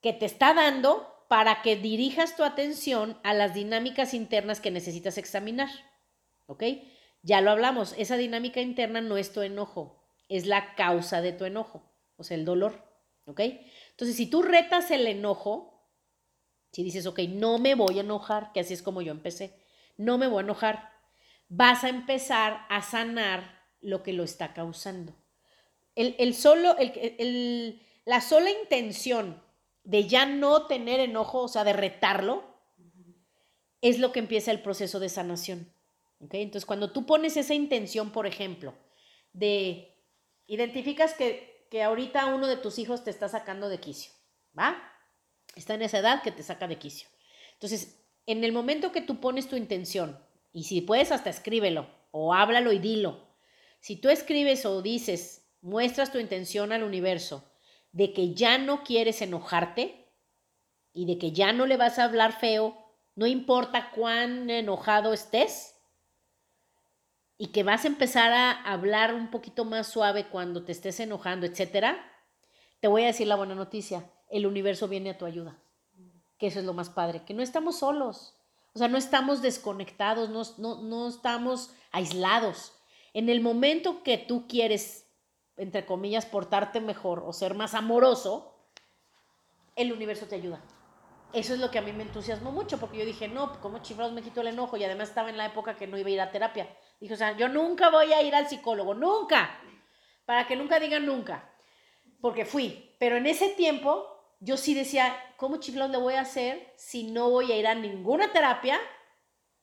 que 0.00 0.12
te 0.12 0.26
está 0.26 0.54
dando 0.54 1.24
para 1.28 1.62
que 1.62 1.76
dirijas 1.76 2.36
tu 2.36 2.44
atención 2.44 3.18
a 3.22 3.34
las 3.34 3.54
dinámicas 3.54 4.14
internas 4.14 4.60
que 4.60 4.70
necesitas 4.70 5.18
examinar. 5.18 5.68
¿Ok? 6.46 6.64
Ya 7.22 7.40
lo 7.40 7.50
hablamos, 7.50 7.94
esa 7.98 8.16
dinámica 8.16 8.60
interna 8.60 9.00
no 9.00 9.16
es 9.16 9.32
tu 9.32 9.42
enojo, 9.42 10.02
es 10.28 10.46
la 10.46 10.74
causa 10.74 11.20
de 11.20 11.32
tu 11.32 11.44
enojo 11.44 11.90
o 12.20 12.22
sea, 12.22 12.36
el 12.36 12.44
dolor, 12.44 12.84
¿ok? 13.24 13.40
Entonces, 13.92 14.14
si 14.14 14.26
tú 14.26 14.42
retas 14.42 14.90
el 14.90 15.06
enojo, 15.06 15.88
si 16.70 16.82
dices, 16.82 17.06
ok, 17.06 17.20
no 17.30 17.58
me 17.58 17.74
voy 17.74 17.96
a 17.96 18.02
enojar, 18.02 18.52
que 18.52 18.60
así 18.60 18.74
es 18.74 18.82
como 18.82 19.00
yo 19.00 19.10
empecé, 19.10 19.56
no 19.96 20.18
me 20.18 20.26
voy 20.26 20.42
a 20.42 20.44
enojar, 20.44 20.90
vas 21.48 21.82
a 21.82 21.88
empezar 21.88 22.66
a 22.68 22.82
sanar 22.82 23.58
lo 23.80 24.02
que 24.02 24.12
lo 24.12 24.22
está 24.22 24.52
causando. 24.52 25.16
El, 25.94 26.34
solo, 26.34 26.76
el, 26.78 27.82
la 28.04 28.20
sola 28.20 28.50
intención 28.50 29.42
de 29.90 30.06
ya 30.08 30.26
no 30.26 30.66
tener 30.66 31.00
enojo, 31.00 31.42
o 31.42 31.48
sea, 31.48 31.64
de 31.64 31.72
retarlo, 31.72 32.44
es 33.80 33.98
lo 33.98 34.12
que 34.12 34.18
empieza 34.20 34.50
el 34.50 34.62
proceso 34.62 35.00
de 35.00 35.08
sanación. 35.08 35.72
¿ok? 36.20 36.34
Entonces, 36.34 36.66
cuando 36.66 36.92
tú 36.92 37.06
pones 37.06 37.36
esa 37.36 37.54
intención, 37.54 38.10
por 38.10 38.26
ejemplo, 38.26 38.74
de 39.32 39.96
identificas 40.46 41.14
que 41.14 41.50
que 41.70 41.82
ahorita 41.82 42.26
uno 42.26 42.48
de 42.48 42.56
tus 42.56 42.78
hijos 42.78 43.04
te 43.04 43.10
está 43.10 43.28
sacando 43.28 43.68
de 43.68 43.78
quicio, 43.78 44.12
¿va? 44.58 44.76
Está 45.54 45.74
en 45.74 45.82
esa 45.82 46.00
edad 46.00 46.22
que 46.22 46.32
te 46.32 46.42
saca 46.42 46.66
de 46.66 46.78
quicio. 46.78 47.08
Entonces, 47.54 48.02
en 48.26 48.44
el 48.44 48.52
momento 48.52 48.92
que 48.92 49.00
tú 49.00 49.20
pones 49.20 49.48
tu 49.48 49.56
intención, 49.56 50.18
y 50.52 50.64
si 50.64 50.80
puedes 50.80 51.12
hasta 51.12 51.30
escríbelo 51.30 51.88
o 52.10 52.34
háblalo 52.34 52.72
y 52.72 52.80
dilo, 52.80 53.30
Si 53.82 53.96
tú 53.96 54.10
escribes 54.10 54.66
o 54.66 54.82
dices, 54.82 55.48
muestras 55.62 56.12
tu 56.12 56.18
intención 56.18 56.70
al 56.70 56.82
universo 56.82 57.49
de 57.92 58.12
que 58.12 58.34
ya 58.34 58.58
no 58.58 58.82
quieres 58.82 59.22
enojarte 59.22 60.12
y 60.92 61.06
de 61.06 61.18
que 61.18 61.32
ya 61.32 61.52
no 61.52 61.66
le 61.66 61.76
vas 61.76 61.98
a 61.98 62.04
hablar 62.04 62.32
feo, 62.32 62.76
no 63.14 63.26
importa 63.26 63.90
cuán 63.90 64.50
enojado 64.50 65.12
estés, 65.12 65.76
y 67.36 67.48
que 67.48 67.62
vas 67.62 67.84
a 67.84 67.88
empezar 67.88 68.32
a 68.32 68.50
hablar 68.50 69.14
un 69.14 69.30
poquito 69.30 69.64
más 69.64 69.86
suave 69.86 70.26
cuando 70.26 70.62
te 70.62 70.72
estés 70.72 71.00
enojando, 71.00 71.46
etcétera, 71.46 71.98
te 72.80 72.88
voy 72.88 73.04
a 73.04 73.06
decir 73.06 73.26
la 73.26 73.36
buena 73.36 73.54
noticia, 73.54 74.10
el 74.28 74.46
universo 74.46 74.88
viene 74.88 75.08
a 75.08 75.16
tu 75.16 75.24
ayuda, 75.24 75.58
que 76.36 76.48
eso 76.48 76.58
es 76.58 76.66
lo 76.66 76.74
más 76.74 76.90
padre, 76.90 77.24
que 77.24 77.32
no 77.32 77.42
estamos 77.42 77.78
solos, 77.78 78.34
o 78.74 78.78
sea, 78.78 78.88
no 78.88 78.98
estamos 78.98 79.40
desconectados, 79.40 80.28
no, 80.28 80.42
no, 80.58 80.82
no 80.82 81.08
estamos 81.08 81.70
aislados. 81.92 82.74
En 83.14 83.30
el 83.30 83.40
momento 83.40 84.02
que 84.02 84.18
tú 84.18 84.46
quieres, 84.46 85.09
entre 85.60 85.86
comillas, 85.86 86.26
portarte 86.26 86.80
mejor 86.80 87.22
o 87.24 87.32
ser 87.32 87.54
más 87.54 87.74
amoroso, 87.74 88.56
el 89.76 89.92
universo 89.92 90.26
te 90.26 90.36
ayuda 90.36 90.60
eso 91.32 91.54
es 91.54 91.60
lo 91.60 91.70
que 91.70 91.78
a 91.78 91.82
mí 91.82 91.92
me 91.92 92.02
entusiasmó 92.02 92.50
mucho, 92.50 92.78
porque 92.78 92.98
yo 92.98 93.04
dije, 93.04 93.28
no, 93.28 93.60
¿cómo 93.60 93.78
chiflados 93.78 94.12
me 94.12 94.22
quito 94.22 94.40
el 94.40 94.48
enojo? 94.48 94.76
Y 94.76 94.84
además 94.84 95.10
estaba 95.10 95.30
en 95.30 95.36
la 95.36 95.46
época 95.46 95.76
que 95.76 95.86
no 95.86 95.96
iba 95.96 96.08
a 96.08 96.12
ir 96.12 96.20
a 96.20 96.30
terapia. 96.30 96.68
Dije, 97.00 97.14
o 97.14 97.16
sea, 97.16 97.36
yo 97.36 97.48
nunca 97.48 97.90
voy 97.90 98.12
a 98.12 98.22
ir 98.22 98.34
al 98.34 98.48
psicólogo, 98.48 98.94
nunca, 98.94 99.60
para 100.24 100.46
que 100.46 100.56
nunca 100.56 100.80
digan 100.80 101.06
nunca, 101.06 101.48
porque 102.20 102.44
fui. 102.44 102.96
Pero 102.98 103.16
en 103.16 103.26
ese 103.26 103.50
tiempo 103.50 104.06
yo 104.40 104.56
sí 104.56 104.74
decía, 104.74 105.16
¿cómo 105.36 105.58
chiflados 105.58 105.92
le 105.92 105.98
voy 105.98 106.14
a 106.14 106.22
hacer 106.22 106.72
si 106.76 107.04
no 107.04 107.30
voy 107.30 107.52
a 107.52 107.56
ir 107.56 107.66
a 107.66 107.74
ninguna 107.74 108.32
terapia? 108.32 108.80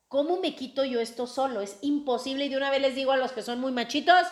¿Cómo 0.08 0.40
me 0.40 0.56
quito 0.56 0.86
yo 0.86 1.02
esto 1.02 1.28
solo? 1.28 1.60
Es 1.60 1.80
imposible 1.82 2.46
y 2.46 2.50
de 2.50 2.58
una 2.58 2.72
vez 2.72 2.82
les 2.82 2.96
digo 2.96 3.12
a 3.12 3.18
los 3.18 3.34
que 3.34 3.42
son 3.42 3.60
muy 3.60 3.74
machitos, 3.74 4.26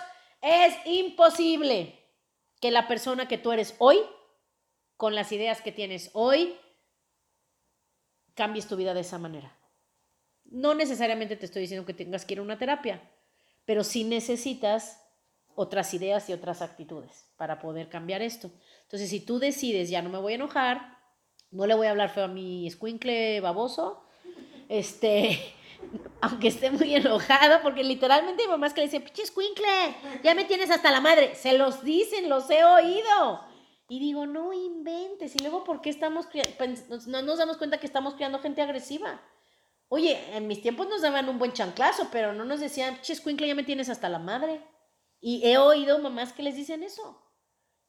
es 0.45 0.75
imposible 0.86 1.99
que 2.62 2.69
la 2.69 2.88
persona 2.88 3.27
que 3.27 3.39
tú 3.39 3.51
eres 3.51 3.75
hoy, 3.79 3.97
con 4.95 5.15
las 5.15 5.31
ideas 5.31 5.62
que 5.62 5.71
tienes 5.71 6.12
hoy, 6.13 6.55
cambies 8.36 8.67
tu 8.67 8.75
vida 8.75 8.93
de 8.93 9.01
esa 9.01 9.17
manera. 9.17 9.58
No 10.45 10.75
necesariamente 10.75 11.36
te 11.36 11.47
estoy 11.47 11.63
diciendo 11.63 11.86
que 11.86 11.95
tengas 11.95 12.25
que 12.25 12.36
ir 12.36 12.39
a 12.39 12.43
una 12.43 12.60
terapia, 12.60 13.01
pero 13.65 13.84
sí 13.84 14.03
necesitas 14.03 15.01
otras 15.55 15.93
ideas 15.95 16.29
y 16.29 16.34
otras 16.34 16.62
actitudes 16.62 17.25
para 17.38 17.60
poder 17.60 17.89
cambiar 17.89 18.21
esto. 18.21 18.51
Entonces, 18.84 19.10
si 19.10 19.21
tú 19.21 19.39
decides, 19.39 19.89
ya 19.89 20.03
no 20.03 20.10
me 20.10 20.19
voy 20.19 20.34
a 20.34 20.36
enojar, 20.36 20.99
no 21.49 21.65
le 21.65 21.73
voy 21.73 21.88
a 21.88 21.91
hablar 21.91 22.10
feo 22.10 22.25
a 22.25 22.27
mi 22.27 22.67
escuincle 22.67 23.39
baboso, 23.41 24.03
este, 24.69 25.39
aunque 26.21 26.47
esté 26.47 26.71
muy 26.71 26.95
enojado, 26.95 27.61
porque 27.61 27.83
literalmente 27.83 28.43
mi 28.43 28.49
mamá 28.49 28.67
es 28.67 28.73
que 28.73 28.81
le 28.81 28.88
dice, 28.88 28.99
pinche 28.99 29.23
escuincle, 29.23 29.95
ya 30.23 30.33
me 30.33 30.45
tienes 30.45 30.71
hasta 30.71 30.91
la 30.91 31.01
madre. 31.01 31.35
Se 31.35 31.57
los 31.57 31.83
dicen, 31.83 32.29
los 32.29 32.49
he 32.49 32.63
oído. 32.63 33.41
Y 33.88 33.99
digo, 33.99 34.25
no 34.25 34.51
inventes. 34.53 35.35
Y 35.35 35.39
luego, 35.39 35.63
¿por 35.63 35.81
qué 35.81 35.89
estamos 35.89 36.27
no 37.07 37.21
nos 37.21 37.38
damos 37.38 37.57
cuenta 37.57 37.79
que 37.79 37.85
estamos 37.85 38.15
criando 38.15 38.39
gente 38.39 38.61
agresiva? 38.61 39.21
Oye, 39.88 40.19
en 40.35 40.47
mis 40.47 40.61
tiempos 40.61 40.89
nos 40.89 41.01
daban 41.01 41.29
un 41.29 41.38
buen 41.38 41.53
chanclazo, 41.53 42.09
pero 42.11 42.33
no 42.33 42.43
nos 42.43 42.59
decían, 42.59 42.99
chescuincle, 43.01 43.47
ya 43.47 43.55
me 43.55 43.63
tienes 43.63 43.89
hasta 43.89 44.09
la 44.09 44.19
madre. 44.19 44.61
Y 45.21 45.47
he 45.47 45.57
oído 45.57 45.99
mamás 45.99 46.33
que 46.33 46.43
les 46.43 46.55
dicen 46.55 46.83
eso. 46.83 47.21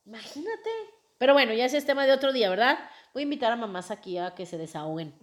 Imagínate. 0.04 0.70
Pero 1.18 1.32
bueno, 1.32 1.54
ya 1.54 1.64
ese 1.64 1.78
es 1.78 1.86
tema 1.86 2.04
de 2.06 2.12
otro 2.12 2.32
día, 2.32 2.50
¿verdad? 2.50 2.78
Voy 3.14 3.22
a 3.22 3.24
invitar 3.24 3.50
a 3.50 3.56
mamás 3.56 3.90
aquí 3.90 4.18
a 4.18 4.34
que 4.34 4.44
se 4.44 4.58
desahoguen. 4.58 5.14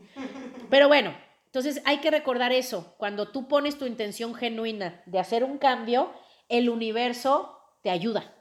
Pero 0.72 0.88
bueno, 0.88 1.16
entonces 1.54 1.84
hay 1.86 2.00
que 2.00 2.10
recordar 2.10 2.52
eso. 2.52 2.96
Cuando 2.98 3.28
tú 3.28 3.48
pones 3.48 3.78
tu 3.78 3.86
intención 3.86 4.34
genuina 4.34 5.04
de 5.06 5.20
hacer 5.20 5.44
un 5.44 5.60
cambio, 5.60 6.12
el 6.50 6.68
universo 6.68 7.60
te 7.84 7.92
ayuda. 7.92 8.36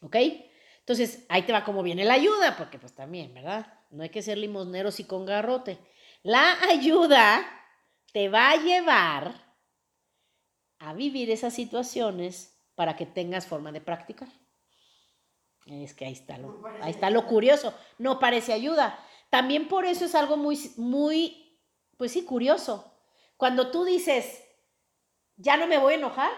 ¿Ok? 0.00 0.16
Entonces, 0.78 1.26
ahí 1.28 1.42
te 1.42 1.52
va 1.52 1.62
como 1.62 1.82
viene 1.82 2.06
la 2.06 2.14
ayuda, 2.14 2.56
porque 2.56 2.78
pues 2.78 2.94
también, 2.94 3.34
¿verdad? 3.34 3.66
No 3.90 4.02
hay 4.02 4.08
que 4.08 4.22
ser 4.22 4.38
limosneros 4.38 4.98
y 4.98 5.04
con 5.04 5.26
garrote. 5.26 5.78
La 6.22 6.56
ayuda 6.70 7.44
te 8.14 8.30
va 8.30 8.52
a 8.52 8.56
llevar 8.56 9.34
a 10.78 10.94
vivir 10.94 11.30
esas 11.30 11.52
situaciones 11.52 12.58
para 12.74 12.96
que 12.96 13.04
tengas 13.04 13.46
forma 13.46 13.72
de 13.72 13.82
practicar. 13.82 14.30
Es 15.66 15.92
que 15.92 16.06
ahí 16.06 16.14
está 16.14 16.38
lo, 16.38 16.62
ahí 16.80 16.92
está 16.92 17.10
lo 17.10 17.26
curioso. 17.26 17.74
No 17.98 18.18
parece 18.18 18.54
ayuda. 18.54 18.98
También 19.28 19.68
por 19.68 19.84
eso 19.84 20.06
es 20.06 20.14
algo 20.14 20.38
muy, 20.38 20.58
muy, 20.78 21.47
pues 21.98 22.12
sí, 22.12 22.24
curioso. 22.24 22.94
Cuando 23.36 23.70
tú 23.70 23.84
dices, 23.84 24.42
ya 25.36 25.58
no 25.58 25.66
me 25.66 25.76
voy 25.76 25.94
a 25.94 25.96
enojar, 25.96 26.32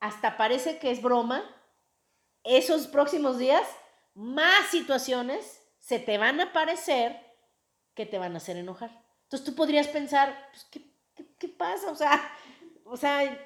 hasta 0.00 0.36
parece 0.36 0.78
que 0.78 0.90
es 0.90 1.00
broma, 1.00 1.44
esos 2.42 2.88
próximos 2.88 3.38
días, 3.38 3.62
más 4.14 4.68
situaciones 4.70 5.62
se 5.78 5.98
te 5.98 6.18
van 6.18 6.40
a 6.40 6.44
aparecer 6.44 7.20
que 7.94 8.06
te 8.06 8.18
van 8.18 8.34
a 8.34 8.38
hacer 8.38 8.56
enojar. 8.56 8.90
Entonces 9.24 9.44
tú 9.44 9.54
podrías 9.54 9.86
pensar, 9.88 10.50
pues, 10.50 10.66
¿qué, 11.38 11.48
pasa? 11.48 11.90
O 11.90 11.94
sea, 11.94 12.20
o 12.84 12.96
sea, 12.96 13.38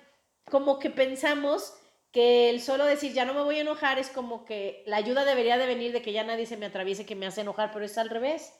como 0.50 0.78
que 0.78 0.90
pensamos 0.90 1.74
que 2.12 2.50
el 2.50 2.62
solo 2.62 2.84
decir 2.84 3.12
ya 3.12 3.24
no 3.24 3.34
me 3.34 3.42
voy 3.42 3.58
a 3.58 3.60
enojar 3.60 3.98
es 3.98 4.08
como 4.08 4.44
que 4.44 4.82
la 4.86 4.96
ayuda 4.96 5.24
debería 5.24 5.58
de 5.58 5.66
venir 5.66 5.92
de 5.92 6.02
que 6.02 6.12
ya 6.12 6.24
nadie 6.24 6.46
se 6.46 6.56
me 6.56 6.66
atraviese 6.66 7.04
que 7.04 7.16
me 7.16 7.26
hace 7.26 7.42
enojar, 7.42 7.70
pero 7.72 7.84
es 7.84 7.98
al 7.98 8.08
revés. 8.08 8.52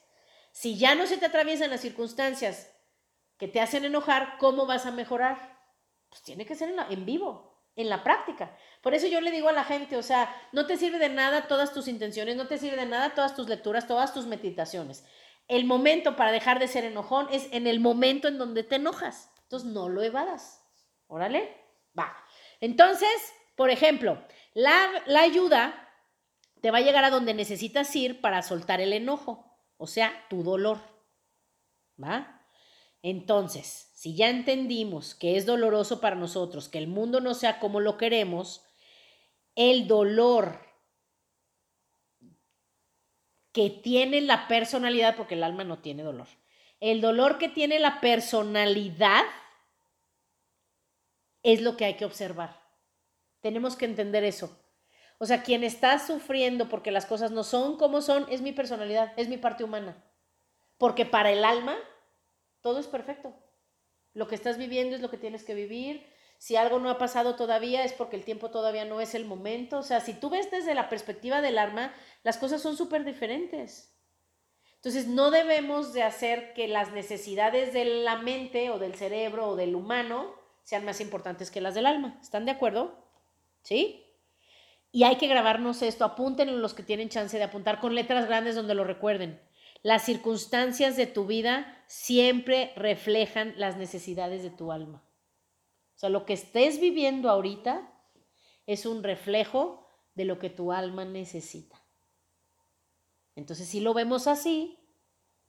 Si 0.57 0.75
ya 0.75 0.95
no 0.95 1.05
se 1.05 1.17
te 1.17 1.27
atraviesan 1.27 1.69
las 1.69 1.81
circunstancias 1.81 2.75
que 3.37 3.47
te 3.47 3.61
hacen 3.61 3.85
enojar, 3.85 4.39
¿cómo 4.39 4.65
vas 4.65 4.87
a 4.87 4.91
mejorar? 4.91 5.55
Pues 6.09 6.23
tiene 6.23 6.47
que 6.47 6.55
ser 6.55 6.73
en, 6.89 7.05
vivo 7.05 7.61
en 7.75 7.89
la 7.89 8.03
práctica. 8.03 8.57
Por 8.81 8.95
eso 8.95 9.05
yo 9.05 9.21
le 9.21 9.29
digo 9.29 9.49
a 9.49 9.51
la 9.51 9.63
gente, 9.63 9.97
o 9.97 10.01
sea, 10.01 10.35
no 10.53 10.65
te 10.65 10.75
sirve 10.75 10.97
de 10.97 11.09
nada 11.09 11.47
todas 11.47 11.75
tus 11.75 11.87
intenciones, 11.87 12.37
no 12.37 12.47
te 12.47 12.57
sirve 12.57 12.75
de 12.75 12.87
nada 12.87 13.13
todas 13.13 13.35
tus 13.35 13.47
lecturas, 13.47 13.85
todas 13.85 14.15
tus 14.15 14.25
meditaciones. 14.25 15.05
El 15.47 15.65
momento 15.65 16.15
para 16.15 16.31
dejar 16.31 16.57
de 16.57 16.67
ser 16.67 16.85
enojón 16.85 17.27
es 17.31 17.47
en 17.51 17.67
el 17.67 17.79
momento 17.79 18.27
en 18.27 18.39
donde 18.39 18.63
te 18.63 18.77
enojas. 18.77 19.29
Entonces, 19.43 19.69
no 19.69 19.89
lo 19.89 20.01
evadas. 20.01 20.63
Órale, 21.05 21.55
va. 21.97 22.17
Entonces, 22.61 23.31
por 23.55 23.69
ejemplo, 23.69 24.25
la, 24.55 24.89
la 25.05 25.21
ayuda 25.21 25.87
te 26.61 26.71
va 26.71 26.79
a 26.79 26.81
llegar 26.81 27.05
a 27.05 27.11
donde 27.11 27.35
necesitas 27.35 27.95
ir 27.95 28.21
para 28.21 28.41
soltar 28.41 28.81
el 28.81 28.93
enojo, 28.93 29.46
o 29.77 29.87
sea, 29.87 30.25
tu 30.29 30.43
dolor. 30.43 30.79
¿Va? 32.01 32.45
Entonces, 33.01 33.91
si 33.93 34.15
ya 34.15 34.29
entendimos 34.29 35.15
que 35.15 35.37
es 35.37 35.45
doloroso 35.45 36.01
para 36.01 36.15
nosotros, 36.15 36.69
que 36.69 36.77
el 36.77 36.87
mundo 36.87 37.21
no 37.21 37.33
sea 37.33 37.59
como 37.59 37.79
lo 37.79 37.97
queremos, 37.97 38.65
el 39.55 39.87
dolor 39.87 40.59
que 43.51 43.69
tiene 43.69 44.21
la 44.21 44.47
personalidad, 44.47 45.15
porque 45.15 45.35
el 45.35 45.43
alma 45.43 45.63
no 45.63 45.79
tiene 45.79 46.03
dolor, 46.03 46.27
el 46.79 47.01
dolor 47.01 47.37
que 47.39 47.49
tiene 47.49 47.79
la 47.79 47.99
personalidad 48.01 49.23
es 51.43 51.61
lo 51.61 51.77
que 51.77 51.85
hay 51.85 51.95
que 51.95 52.05
observar. 52.05 52.61
Tenemos 53.41 53.75
que 53.75 53.85
entender 53.85 54.23
eso. 54.23 54.59
O 55.19 55.25
sea, 55.25 55.43
quien 55.43 55.63
está 55.63 55.97
sufriendo 55.99 56.69
porque 56.69 56.91
las 56.91 57.05
cosas 57.05 57.31
no 57.31 57.43
son 57.43 57.77
como 57.77 58.01
son, 58.01 58.25
es 58.29 58.41
mi 58.41 58.51
personalidad, 58.51 59.13
es 59.17 59.27
mi 59.29 59.37
parte 59.37 59.63
humana. 59.63 60.03
Porque 60.77 61.05
para 61.05 61.31
el 61.31 61.43
alma, 61.43 61.75
todo 62.61 62.79
es 62.79 62.87
perfecto. 62.87 63.33
Lo 64.13 64.27
que 64.27 64.35
estás 64.35 64.57
viviendo 64.57 64.95
es 64.95 65.01
lo 65.01 65.09
que 65.09 65.17
tienes 65.17 65.43
que 65.43 65.55
vivir. 65.55 66.05
Si 66.37 66.55
algo 66.55 66.79
no 66.79 66.89
ha 66.89 66.97
pasado 66.99 67.35
todavía 67.35 67.83
es 67.83 67.93
porque 67.93 68.15
el 68.15 68.23
tiempo 68.23 68.51
todavía 68.51 68.85
no 68.85 69.01
es 69.01 69.15
el 69.15 69.25
momento. 69.25 69.79
O 69.79 69.83
sea, 69.83 70.01
si 70.01 70.13
tú 70.13 70.29
ves 70.29 70.51
desde 70.51 70.75
la 70.75 70.89
perspectiva 70.89 71.41
del 71.41 71.57
alma, 71.57 71.93
las 72.23 72.37
cosas 72.37 72.61
son 72.61 72.77
súper 72.77 73.03
diferentes. 73.03 73.95
Entonces, 74.75 75.07
no 75.07 75.31
debemos 75.31 75.93
de 75.93 76.03
hacer 76.03 76.53
que 76.53 76.67
las 76.67 76.91
necesidades 76.91 77.73
de 77.73 77.85
la 77.85 78.17
mente 78.17 78.69
o 78.69 78.77
del 78.77 78.93
cerebro 78.93 79.49
o 79.49 79.55
del 79.55 79.75
humano 79.75 80.35
sean 80.63 80.85
más 80.85 81.01
importantes 81.01 81.49
que 81.49 81.61
las 81.61 81.73
del 81.73 81.87
alma. 81.87 82.19
¿Están 82.21 82.45
de 82.45 82.51
acuerdo? 82.51 82.95
¿Sí? 83.63 84.06
Y 84.97 85.03
hay 85.03 85.17
que 85.17 85.27
grabarnos 85.27 85.83
esto. 85.83 86.05
Apunten 86.05 86.59
los 86.59 86.73
que 86.73 86.81
tienen 86.81 87.09
chance 87.09 87.37
de 87.37 87.43
apuntar 87.43 87.79
con 87.79 87.93
letras 87.93 88.25
grandes 88.25 88.55
donde 88.55 88.73
lo 88.73 88.83
recuerden. 88.83 89.39
Las 89.83 90.03
circunstancias 90.03 90.97
de 90.97 91.05
tu 91.05 91.27
vida 91.27 91.83
siempre 91.85 92.73
reflejan 92.75 93.53
las 93.57 93.77
necesidades 93.77 94.41
de 94.41 94.49
tu 94.49 94.71
alma. 94.71 95.07
O 95.95 95.99
sea, 95.99 96.09
lo 96.09 96.25
que 96.25 96.33
estés 96.33 96.79
viviendo 96.79 97.29
ahorita 97.29 97.93
es 98.65 98.87
un 98.87 99.03
reflejo 99.03 99.87
de 100.15 100.25
lo 100.25 100.39
que 100.39 100.49
tu 100.49 100.71
alma 100.71 101.05
necesita. 101.05 101.79
Entonces, 103.35 103.67
si 103.67 103.81
lo 103.81 103.93
vemos 103.93 104.25
así, 104.25 104.79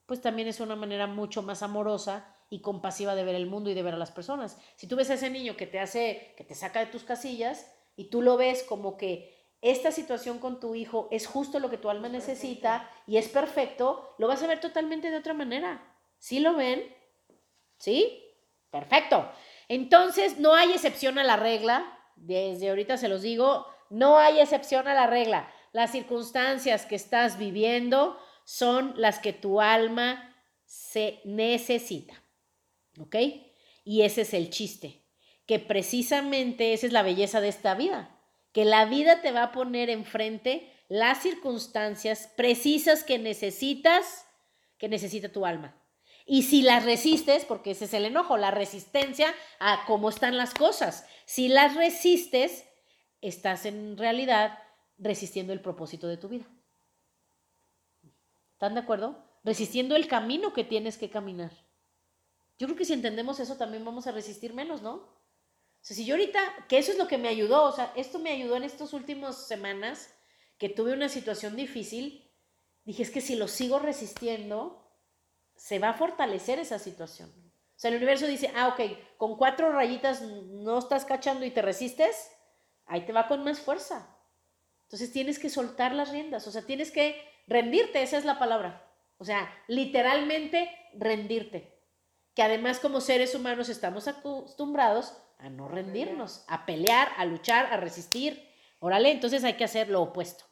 pues 0.04 0.20
también 0.20 0.48
es 0.48 0.60
una 0.60 0.76
manera 0.76 1.06
mucho 1.06 1.40
más 1.40 1.62
amorosa 1.62 2.36
y 2.50 2.60
compasiva 2.60 3.14
de 3.14 3.24
ver 3.24 3.34
el 3.34 3.46
mundo 3.46 3.70
y 3.70 3.74
de 3.74 3.82
ver 3.82 3.94
a 3.94 3.98
las 3.98 4.10
personas. 4.10 4.58
Si 4.76 4.86
tú 4.86 4.96
ves 4.96 5.08
a 5.08 5.14
ese 5.14 5.30
niño 5.30 5.56
que 5.56 5.66
te 5.66 5.80
hace, 5.80 6.34
que 6.36 6.44
te 6.44 6.54
saca 6.54 6.80
de 6.80 6.92
tus 6.92 7.04
casillas 7.04 7.72
y 7.96 8.10
tú 8.10 8.20
lo 8.20 8.36
ves 8.36 8.62
como 8.62 8.98
que 8.98 9.37
esta 9.60 9.90
situación 9.90 10.38
con 10.38 10.60
tu 10.60 10.74
hijo 10.74 11.08
es 11.10 11.26
justo 11.26 11.58
lo 11.58 11.70
que 11.70 11.78
tu 11.78 11.90
alma 11.90 12.08
necesita 12.08 12.88
y 13.06 13.16
es 13.16 13.28
perfecto, 13.28 14.14
lo 14.18 14.28
vas 14.28 14.42
a 14.42 14.46
ver 14.46 14.60
totalmente 14.60 15.10
de 15.10 15.16
otra 15.16 15.34
manera. 15.34 15.96
¿Sí 16.18 16.40
lo 16.40 16.54
ven? 16.54 16.94
¿Sí? 17.78 18.22
Perfecto. 18.70 19.30
Entonces, 19.68 20.38
no 20.38 20.54
hay 20.54 20.72
excepción 20.72 21.18
a 21.18 21.24
la 21.24 21.36
regla, 21.36 21.98
desde 22.16 22.70
ahorita 22.70 22.96
se 22.96 23.08
los 23.08 23.22
digo, 23.22 23.66
no 23.90 24.18
hay 24.18 24.40
excepción 24.40 24.86
a 24.88 24.94
la 24.94 25.06
regla. 25.06 25.52
Las 25.72 25.92
circunstancias 25.92 26.86
que 26.86 26.96
estás 26.96 27.38
viviendo 27.38 28.18
son 28.44 28.94
las 28.96 29.18
que 29.18 29.32
tu 29.32 29.60
alma 29.60 30.36
se 30.64 31.20
necesita. 31.24 32.22
¿Ok? 33.00 33.16
Y 33.84 34.02
ese 34.02 34.22
es 34.22 34.34
el 34.34 34.50
chiste, 34.50 35.04
que 35.46 35.58
precisamente 35.58 36.72
esa 36.72 36.86
es 36.86 36.92
la 36.92 37.02
belleza 37.02 37.40
de 37.40 37.48
esta 37.48 37.74
vida, 37.74 38.17
que 38.58 38.64
la 38.64 38.86
vida 38.86 39.22
te 39.22 39.30
va 39.30 39.44
a 39.44 39.52
poner 39.52 39.88
enfrente 39.88 40.68
las 40.88 41.22
circunstancias 41.22 42.28
precisas 42.36 43.04
que 43.04 43.16
necesitas, 43.16 44.26
que 44.78 44.88
necesita 44.88 45.28
tu 45.28 45.46
alma. 45.46 45.80
Y 46.26 46.42
si 46.42 46.62
las 46.62 46.84
resistes, 46.84 47.44
porque 47.44 47.70
ese 47.70 47.84
es 47.84 47.94
el 47.94 48.04
enojo, 48.04 48.36
la 48.36 48.50
resistencia 48.50 49.32
a 49.60 49.84
cómo 49.86 50.08
están 50.08 50.36
las 50.36 50.54
cosas, 50.54 51.06
si 51.24 51.46
las 51.46 51.76
resistes, 51.76 52.64
estás 53.20 53.64
en 53.64 53.96
realidad 53.96 54.58
resistiendo 54.98 55.52
el 55.52 55.60
propósito 55.60 56.08
de 56.08 56.16
tu 56.16 56.28
vida. 56.28 56.46
¿Están 58.54 58.74
de 58.74 58.80
acuerdo? 58.80 59.24
Resistiendo 59.44 59.94
el 59.94 60.08
camino 60.08 60.52
que 60.52 60.64
tienes 60.64 60.98
que 60.98 61.10
caminar. 61.10 61.52
Yo 62.58 62.66
creo 62.66 62.76
que 62.76 62.84
si 62.84 62.92
entendemos 62.92 63.38
eso 63.38 63.56
también 63.56 63.84
vamos 63.84 64.08
a 64.08 64.10
resistir 64.10 64.52
menos, 64.52 64.82
¿no? 64.82 65.16
Sea, 65.88 65.96
si 65.96 66.04
yo 66.04 66.16
ahorita, 66.16 66.38
que 66.68 66.76
eso 66.76 66.92
es 66.92 66.98
lo 66.98 67.08
que 67.08 67.16
me 67.16 67.28
ayudó, 67.28 67.62
o 67.62 67.72
sea, 67.72 67.94
esto 67.96 68.18
me 68.18 68.28
ayudó 68.28 68.56
en 68.56 68.64
estas 68.64 68.92
últimas 68.92 69.46
semanas, 69.46 70.14
que 70.58 70.68
tuve 70.68 70.92
una 70.92 71.08
situación 71.08 71.56
difícil, 71.56 72.30
dije, 72.84 73.02
es 73.02 73.10
que 73.10 73.22
si 73.22 73.36
lo 73.36 73.48
sigo 73.48 73.78
resistiendo, 73.78 74.86
se 75.56 75.78
va 75.78 75.88
a 75.88 75.94
fortalecer 75.94 76.58
esa 76.58 76.78
situación. 76.78 77.30
O 77.30 77.78
sea, 77.78 77.90
el 77.90 77.96
universo 77.96 78.26
dice, 78.26 78.52
ah, 78.54 78.68
ok, 78.68 79.16
con 79.16 79.38
cuatro 79.38 79.72
rayitas 79.72 80.20
no 80.20 80.78
estás 80.78 81.06
cachando 81.06 81.46
y 81.46 81.52
te 81.52 81.62
resistes, 81.62 82.32
ahí 82.84 83.06
te 83.06 83.14
va 83.14 83.26
con 83.26 83.42
más 83.42 83.58
fuerza. 83.58 84.14
Entonces 84.82 85.10
tienes 85.10 85.38
que 85.38 85.48
soltar 85.48 85.94
las 85.94 86.10
riendas, 86.10 86.46
o 86.46 86.50
sea, 86.50 86.66
tienes 86.66 86.90
que 86.90 87.18
rendirte, 87.46 88.02
esa 88.02 88.18
es 88.18 88.26
la 88.26 88.38
palabra. 88.38 88.86
O 89.16 89.24
sea, 89.24 89.50
literalmente 89.68 90.70
rendirte. 90.92 91.80
Que 92.34 92.42
además 92.42 92.78
como 92.78 93.00
seres 93.00 93.34
humanos 93.34 93.70
estamos 93.70 94.06
acostumbrados 94.06 95.16
a 95.38 95.48
no 95.48 95.68
rendirnos, 95.68 96.44
a 96.48 96.66
pelear, 96.66 97.10
a 97.16 97.24
luchar, 97.24 97.66
a 97.72 97.76
resistir. 97.76 98.48
Órale, 98.80 99.10
entonces 99.10 99.44
hay 99.44 99.54
que 99.54 99.64
hacer 99.64 99.88
lo 99.88 100.02
opuesto. 100.02 100.44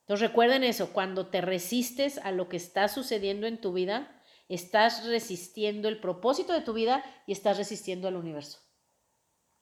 Entonces 0.00 0.28
recuerden 0.28 0.64
eso, 0.64 0.92
cuando 0.92 1.28
te 1.28 1.40
resistes 1.40 2.18
a 2.18 2.30
lo 2.30 2.48
que 2.48 2.58
está 2.58 2.88
sucediendo 2.88 3.46
en 3.46 3.60
tu 3.60 3.72
vida, 3.72 4.22
estás 4.48 5.06
resistiendo 5.06 5.88
el 5.88 5.98
propósito 6.00 6.52
de 6.52 6.60
tu 6.60 6.74
vida 6.74 7.02
y 7.26 7.32
estás 7.32 7.56
resistiendo 7.56 8.06
al 8.08 8.16
universo. 8.16 8.60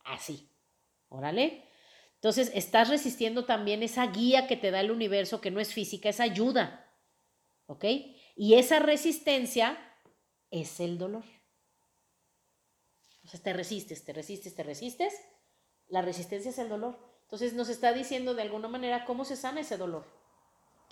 Así. 0.05 0.49
Órale. 1.09 1.69
Entonces 2.15 2.51
estás 2.55 2.89
resistiendo 2.89 3.45
también 3.45 3.83
esa 3.83 4.07
guía 4.07 4.47
que 4.47 4.57
te 4.57 4.71
da 4.71 4.81
el 4.81 4.91
universo, 4.91 5.41
que 5.41 5.51
no 5.51 5.61
es 5.61 5.73
física, 5.73 6.09
es 6.09 6.21
ayuda. 6.21 6.91
¿Ok? 7.67 7.85
Y 8.35 8.55
esa 8.55 8.81
resistencia 8.81 9.79
es 10.51 10.81
el 10.81 10.99
dolor. 10.99 11.25
Te 13.41 13.53
resistes, 13.53 14.05
te 14.05 14.13
resistes, 14.13 14.55
te 14.55 14.63
resistes. 14.63 15.15
La 15.89 16.03
resistencia 16.03 16.51
es 16.51 16.59
el 16.59 16.69
dolor. 16.69 16.99
Entonces 17.23 17.55
nos 17.55 17.69
está 17.69 17.93
diciendo 17.93 18.35
de 18.35 18.43
alguna 18.43 18.69
manera 18.69 19.05
cómo 19.05 19.25
se 19.25 19.37
sana 19.37 19.61
ese 19.61 19.79
dolor 19.79 20.05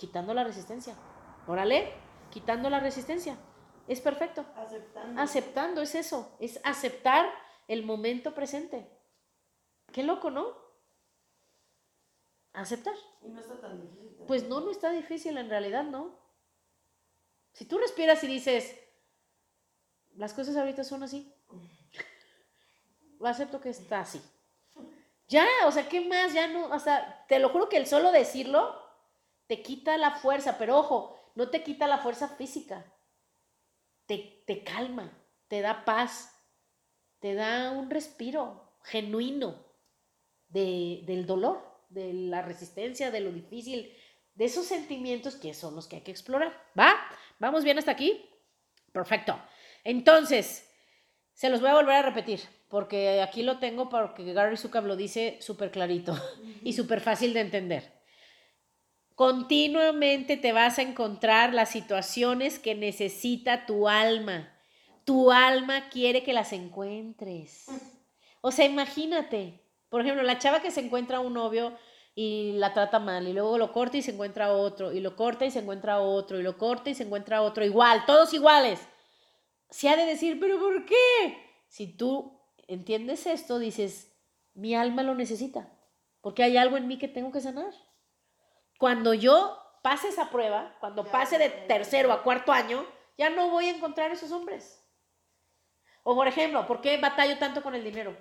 quitando 0.00 0.32
la 0.32 0.44
resistencia. 0.44 0.96
Órale, 1.46 1.92
quitando 2.30 2.70
la 2.70 2.80
resistencia. 2.80 3.36
Es 3.86 4.00
perfecto. 4.00 4.46
Aceptando. 4.56 5.20
Aceptando, 5.20 5.82
es 5.82 5.94
eso. 5.94 6.34
Es 6.40 6.58
aceptar 6.64 7.30
el 7.68 7.84
momento 7.84 8.34
presente. 8.34 8.88
Qué 9.92 10.02
loco, 10.02 10.30
¿no? 10.30 10.56
Aceptar. 12.54 12.94
Y 13.22 13.28
no 13.28 13.40
está 13.40 13.60
tan 13.60 13.78
difícil. 13.78 14.24
Pues 14.26 14.48
no, 14.48 14.60
no 14.60 14.70
está 14.70 14.90
difícil 14.90 15.36
en 15.36 15.50
realidad, 15.50 15.84
¿no? 15.84 16.18
Si 17.52 17.66
tú 17.66 17.76
respiras 17.76 18.24
y 18.24 18.28
dices, 18.28 18.74
las 20.14 20.32
cosas 20.32 20.56
ahorita 20.56 20.82
son 20.82 21.02
así, 21.02 21.30
acepto 23.26 23.60
que 23.60 23.70
está 23.70 24.00
así. 24.00 24.22
Ya, 25.28 25.46
o 25.66 25.72
sea, 25.72 25.88
¿qué 25.88 26.00
más? 26.00 26.32
Ya 26.32 26.48
no, 26.48 26.66
o 26.68 26.78
sea, 26.78 27.24
te 27.28 27.38
lo 27.38 27.50
juro 27.50 27.68
que 27.68 27.76
el 27.76 27.86
solo 27.86 28.10
decirlo 28.10 28.76
te 29.46 29.62
quita 29.62 29.96
la 29.96 30.12
fuerza, 30.12 30.58
pero 30.58 30.78
ojo, 30.78 31.18
no 31.34 31.50
te 31.50 31.62
quita 31.62 31.86
la 31.86 31.98
fuerza 31.98 32.28
física, 32.28 32.84
te, 34.06 34.44
te 34.46 34.64
calma, 34.64 35.12
te 35.48 35.60
da 35.60 35.84
paz, 35.84 36.36
te 37.20 37.34
da 37.34 37.70
un 37.72 37.90
respiro 37.90 38.76
genuino 38.84 39.64
de, 40.48 41.02
del 41.06 41.26
dolor, 41.26 41.60
de 41.88 42.12
la 42.12 42.42
resistencia, 42.42 43.10
de 43.10 43.20
lo 43.20 43.32
difícil, 43.32 43.96
de 44.34 44.44
esos 44.44 44.66
sentimientos 44.66 45.36
que 45.36 45.54
son 45.54 45.74
los 45.74 45.86
que 45.86 45.96
hay 45.96 46.02
que 46.02 46.10
explorar. 46.12 46.52
¿Va? 46.78 46.94
¿Vamos 47.38 47.64
bien 47.64 47.78
hasta 47.78 47.90
aquí? 47.90 48.28
Perfecto. 48.92 49.40
Entonces, 49.84 50.68
se 51.34 51.50
los 51.50 51.60
voy 51.60 51.70
a 51.70 51.74
volver 51.74 51.96
a 51.96 52.02
repetir, 52.02 52.40
porque 52.70 53.20
aquí 53.20 53.42
lo 53.42 53.58
tengo 53.58 53.88
porque 53.88 54.32
Gary 54.32 54.56
Zukav 54.56 54.86
lo 54.86 54.96
dice 54.96 55.36
súper 55.40 55.72
clarito 55.72 56.16
y 56.62 56.72
súper 56.72 57.00
fácil 57.00 57.34
de 57.34 57.40
entender. 57.40 58.00
Continuamente 59.16 60.38
te 60.38 60.52
vas 60.52 60.78
a 60.78 60.82
encontrar 60.82 61.52
las 61.52 61.70
situaciones 61.70 62.58
que 62.58 62.74
necesita 62.74 63.66
tu 63.66 63.88
alma. 63.88 64.56
Tu 65.04 65.30
alma 65.32 65.90
quiere 65.90 66.22
que 66.22 66.32
las 66.32 66.52
encuentres. 66.52 67.66
O 68.40 68.52
sea, 68.52 68.64
imagínate, 68.64 69.60
por 69.90 70.00
ejemplo, 70.00 70.22
la 70.22 70.38
chava 70.38 70.62
que 70.62 70.70
se 70.70 70.80
encuentra 70.80 71.20
un 71.20 71.34
novio 71.34 71.76
y 72.14 72.52
la 72.52 72.72
trata 72.72 72.98
mal 72.98 73.26
y 73.26 73.32
luego 73.32 73.58
lo 73.58 73.72
corta 73.72 73.96
y 73.96 74.02
se 74.02 74.12
encuentra 74.12 74.52
otro 74.52 74.92
y 74.92 75.00
lo 75.00 75.16
corta 75.16 75.44
y 75.44 75.50
se 75.50 75.58
encuentra 75.58 76.00
otro 76.00 76.38
y 76.38 76.42
lo 76.42 76.56
corta 76.56 76.88
y 76.90 76.94
se 76.94 77.02
encuentra 77.02 77.42
otro 77.42 77.64
igual, 77.64 78.04
todos 78.06 78.32
iguales. 78.32 78.80
Se 79.68 79.88
ha 79.88 79.96
de 79.96 80.06
decir, 80.06 80.38
pero 80.40 80.58
¿por 80.58 80.86
qué? 80.86 81.36
Si 81.68 81.96
tú 81.96 82.39
entiendes 82.70 83.26
esto, 83.26 83.58
dices, 83.58 84.12
mi 84.54 84.74
alma 84.74 85.02
lo 85.02 85.14
necesita, 85.14 85.68
porque 86.20 86.42
hay 86.42 86.56
algo 86.56 86.76
en 86.76 86.86
mí 86.86 86.98
que 86.98 87.08
tengo 87.08 87.32
que 87.32 87.40
sanar. 87.40 87.72
Cuando 88.78 89.12
yo 89.12 89.58
pase 89.82 90.08
esa 90.08 90.30
prueba, 90.30 90.76
cuando 90.80 91.04
pase 91.04 91.38
de 91.38 91.50
tercero 91.50 92.12
a 92.12 92.22
cuarto 92.22 92.52
año, 92.52 92.86
ya 93.18 93.28
no 93.28 93.50
voy 93.50 93.66
a 93.66 93.76
encontrar 93.76 94.10
esos 94.10 94.32
hombres. 94.32 94.82
O 96.02 96.14
por 96.14 96.28
ejemplo, 96.28 96.66
¿por 96.66 96.80
qué 96.80 96.96
batallo 96.98 97.38
tanto 97.38 97.62
con 97.62 97.74
el 97.74 97.84
dinero? 97.84 98.16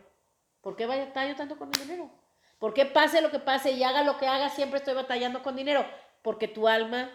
¿Por 0.62 0.76
qué 0.76 0.86
batallo 0.86 1.36
tanto 1.36 1.58
con 1.58 1.70
el 1.74 1.82
dinero? 1.82 2.12
¿Por 2.58 2.74
qué 2.74 2.86
pase 2.86 3.22
lo 3.22 3.32
que 3.32 3.40
pase 3.40 3.72
y 3.72 3.84
haga 3.84 4.04
lo 4.04 4.18
que 4.18 4.28
haga, 4.28 4.50
siempre 4.50 4.80
estoy 4.80 4.94
batallando 4.94 5.42
con 5.44 5.56
dinero? 5.56 5.86
Porque 6.22 6.48
tu 6.48 6.68
alma 6.68 7.10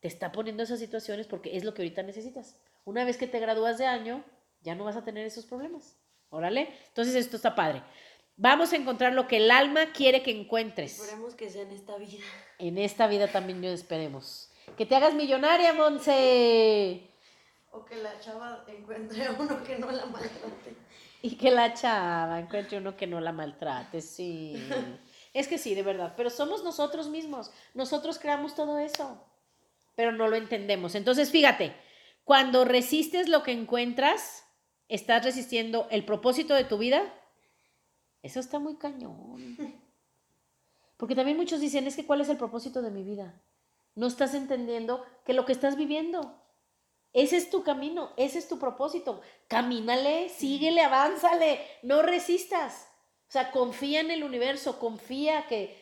te 0.00 0.08
está 0.08 0.32
poniendo 0.32 0.62
esas 0.62 0.80
situaciones 0.80 1.26
porque 1.28 1.56
es 1.56 1.64
lo 1.64 1.74
que 1.74 1.82
ahorita 1.82 2.02
necesitas. 2.02 2.58
Una 2.84 3.04
vez 3.04 3.16
que 3.16 3.28
te 3.28 3.38
gradúas 3.38 3.78
de 3.78 3.86
año, 3.86 4.24
ya 4.62 4.74
no 4.74 4.84
vas 4.84 4.96
a 4.96 5.04
tener 5.04 5.24
esos 5.26 5.46
problemas. 5.46 5.96
Órale. 6.30 6.72
Entonces 6.88 7.14
esto 7.14 7.36
está 7.36 7.54
padre. 7.54 7.82
Vamos 8.36 8.72
a 8.72 8.76
encontrar 8.76 9.12
lo 9.12 9.28
que 9.28 9.36
el 9.36 9.50
alma 9.50 9.92
quiere 9.92 10.22
que 10.22 10.30
encuentres. 10.30 10.98
Esperemos 10.98 11.34
que 11.34 11.50
sea 11.50 11.62
en 11.62 11.72
esta 11.72 11.98
vida. 11.98 12.24
En 12.58 12.78
esta 12.78 13.06
vida 13.06 13.28
también 13.28 13.60
yo 13.60 13.68
esperemos. 13.68 14.50
Que 14.78 14.86
te 14.86 14.96
hagas 14.96 15.12
millonaria, 15.14 15.74
Monse. 15.74 17.02
O 17.72 17.84
que 17.84 17.96
la 17.96 18.18
chava 18.20 18.64
encuentre 18.66 19.26
a 19.26 19.32
uno 19.32 19.62
que 19.62 19.78
no 19.78 19.90
la 19.90 20.06
maltrate. 20.06 20.74
Y 21.22 21.36
que 21.36 21.50
la 21.50 21.74
chava 21.74 22.40
encuentre 22.40 22.78
uno 22.78 22.96
que 22.96 23.06
no 23.06 23.20
la 23.20 23.32
maltrate, 23.32 24.00
sí. 24.00 24.56
es 25.34 25.46
que 25.46 25.58
sí, 25.58 25.74
de 25.74 25.82
verdad. 25.82 26.14
Pero 26.16 26.30
somos 26.30 26.64
nosotros 26.64 27.08
mismos. 27.08 27.50
Nosotros 27.74 28.18
creamos 28.18 28.54
todo 28.54 28.78
eso. 28.78 29.22
Pero 29.96 30.12
no 30.12 30.28
lo 30.28 30.36
entendemos. 30.36 30.94
Entonces, 30.94 31.30
fíjate, 31.30 31.74
cuando 32.24 32.64
resistes 32.64 33.28
lo 33.28 33.42
que 33.42 33.52
encuentras, 33.52 34.44
estás 34.90 35.24
resistiendo 35.24 35.88
el 35.90 36.04
propósito 36.04 36.54
de 36.54 36.64
tu 36.64 36.76
vida 36.76 37.14
eso 38.22 38.40
está 38.40 38.58
muy 38.58 38.76
cañón. 38.76 39.56
Porque 40.96 41.14
también 41.14 41.36
muchos 41.36 41.60
dicen, 41.60 41.86
es 41.86 41.96
que 41.96 42.04
¿cuál 42.04 42.20
es 42.20 42.28
el 42.28 42.36
propósito 42.36 42.82
de 42.82 42.90
mi 42.90 43.02
vida? 43.02 43.40
No 43.94 44.06
estás 44.06 44.34
entendiendo 44.34 45.04
que 45.24 45.32
lo 45.32 45.46
que 45.46 45.52
estás 45.52 45.76
viviendo, 45.76 46.38
ese 47.12 47.36
es 47.36 47.50
tu 47.50 47.62
camino, 47.62 48.12
ese 48.16 48.38
es 48.38 48.48
tu 48.48 48.58
propósito. 48.58 49.22
Camínale, 49.48 50.28
síguele, 50.28 50.82
avánzale, 50.82 51.60
no 51.82 52.02
resistas. 52.02 52.88
O 53.28 53.32
sea, 53.32 53.50
confía 53.50 54.00
en 54.00 54.10
el 54.10 54.22
universo, 54.22 54.78
confía 54.78 55.46
que, 55.46 55.76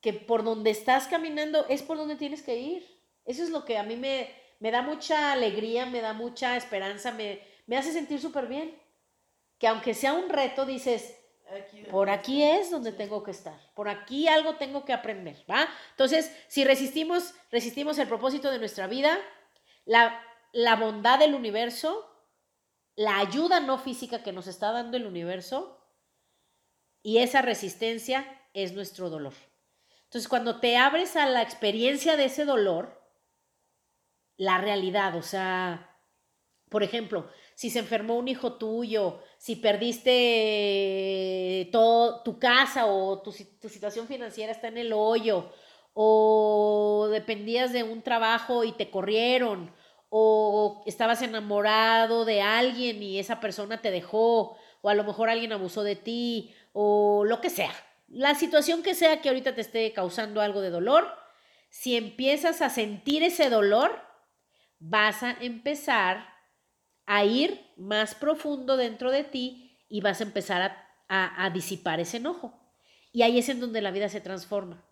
que 0.00 0.12
por 0.12 0.42
donde 0.42 0.70
estás 0.70 1.06
caminando 1.06 1.64
es 1.68 1.82
por 1.82 1.96
donde 1.96 2.16
tienes 2.16 2.42
que 2.42 2.58
ir. 2.58 2.86
Eso 3.24 3.44
es 3.44 3.50
lo 3.50 3.64
que 3.64 3.78
a 3.78 3.84
mí 3.84 3.96
me, 3.96 4.28
me 4.58 4.70
da 4.70 4.82
mucha 4.82 5.32
alegría, 5.32 5.86
me 5.86 6.00
da 6.00 6.14
mucha 6.14 6.56
esperanza, 6.56 7.12
me, 7.12 7.40
me 7.68 7.76
hace 7.76 7.92
sentir 7.92 8.20
súper 8.20 8.48
bien. 8.48 8.76
Que 9.58 9.68
aunque 9.68 9.94
sea 9.94 10.14
un 10.14 10.28
reto, 10.28 10.66
dices, 10.66 11.14
por 11.90 12.10
aquí 12.10 12.42
es 12.42 12.70
donde 12.70 12.92
tengo 12.92 13.22
que 13.22 13.30
estar. 13.30 13.58
Por 13.74 13.88
aquí 13.88 14.26
algo 14.26 14.56
tengo 14.56 14.84
que 14.84 14.92
aprender, 14.92 15.44
¿va? 15.48 15.68
Entonces, 15.90 16.34
si 16.48 16.64
resistimos, 16.64 17.34
resistimos 17.50 17.98
el 17.98 18.08
propósito 18.08 18.50
de 18.50 18.58
nuestra 18.58 18.86
vida, 18.86 19.18
la, 19.84 20.20
la 20.52 20.76
bondad 20.76 21.18
del 21.18 21.34
universo, 21.34 22.10
la 22.96 23.18
ayuda 23.18 23.60
no 23.60 23.78
física 23.78 24.22
que 24.22 24.32
nos 24.32 24.46
está 24.46 24.72
dando 24.72 24.96
el 24.96 25.06
universo, 25.06 25.76
Y 27.02 27.18
esa 27.18 27.42
resistencia 27.42 28.26
es 28.54 28.72
nuestro 28.72 29.08
dolor. 29.08 29.34
Entonces, 30.04 30.28
cuando 30.28 30.58
te 30.58 30.76
abres 30.76 31.16
a 31.16 31.26
la 31.26 31.42
experiencia 31.42 32.16
de 32.16 32.24
ese 32.24 32.44
dolor, 32.44 33.00
la 34.36 34.58
realidad, 34.58 35.14
o 35.16 35.22
sea, 35.22 35.96
por 36.68 36.82
ejemplo, 36.82 37.30
si 37.58 37.70
se 37.70 37.80
enfermó 37.80 38.14
un 38.14 38.28
hijo 38.28 38.52
tuyo, 38.52 39.18
si 39.36 39.56
perdiste 39.56 40.12
todo 41.72 42.22
tu 42.22 42.38
casa 42.38 42.86
o 42.86 43.20
tu, 43.20 43.34
tu 43.60 43.68
situación 43.68 44.06
financiera 44.06 44.52
está 44.52 44.68
en 44.68 44.78
el 44.78 44.92
hoyo, 44.92 45.50
o 45.92 47.08
dependías 47.10 47.72
de 47.72 47.82
un 47.82 48.02
trabajo 48.02 48.62
y 48.62 48.70
te 48.70 48.92
corrieron, 48.92 49.72
o 50.08 50.84
estabas 50.86 51.20
enamorado 51.20 52.24
de 52.24 52.42
alguien 52.42 53.02
y 53.02 53.18
esa 53.18 53.40
persona 53.40 53.82
te 53.82 53.90
dejó, 53.90 54.56
o 54.80 54.88
a 54.88 54.94
lo 54.94 55.02
mejor 55.02 55.28
alguien 55.28 55.52
abusó 55.52 55.82
de 55.82 55.96
ti, 55.96 56.54
o 56.72 57.24
lo 57.24 57.40
que 57.40 57.50
sea. 57.50 57.72
La 58.06 58.36
situación 58.36 58.84
que 58.84 58.94
sea 58.94 59.20
que 59.20 59.30
ahorita 59.30 59.56
te 59.56 59.62
esté 59.62 59.92
causando 59.92 60.40
algo 60.40 60.60
de 60.60 60.70
dolor, 60.70 61.12
si 61.70 61.96
empiezas 61.96 62.62
a 62.62 62.70
sentir 62.70 63.24
ese 63.24 63.50
dolor, 63.50 64.00
vas 64.78 65.24
a 65.24 65.32
empezar 65.40 66.37
a 67.08 67.24
ir 67.24 67.72
más 67.76 68.14
profundo 68.14 68.76
dentro 68.76 69.10
de 69.10 69.24
ti 69.24 69.76
y 69.88 70.00
vas 70.00 70.20
a 70.20 70.24
empezar 70.24 70.76
a, 71.08 71.44
a 71.44 71.50
disipar 71.50 71.98
ese 71.98 72.18
enojo. 72.18 72.52
Y 73.12 73.22
ahí 73.22 73.38
es 73.38 73.48
en 73.48 73.60
donde 73.60 73.80
la 73.80 73.90
vida 73.90 74.08
se 74.08 74.20
transforma 74.20 74.84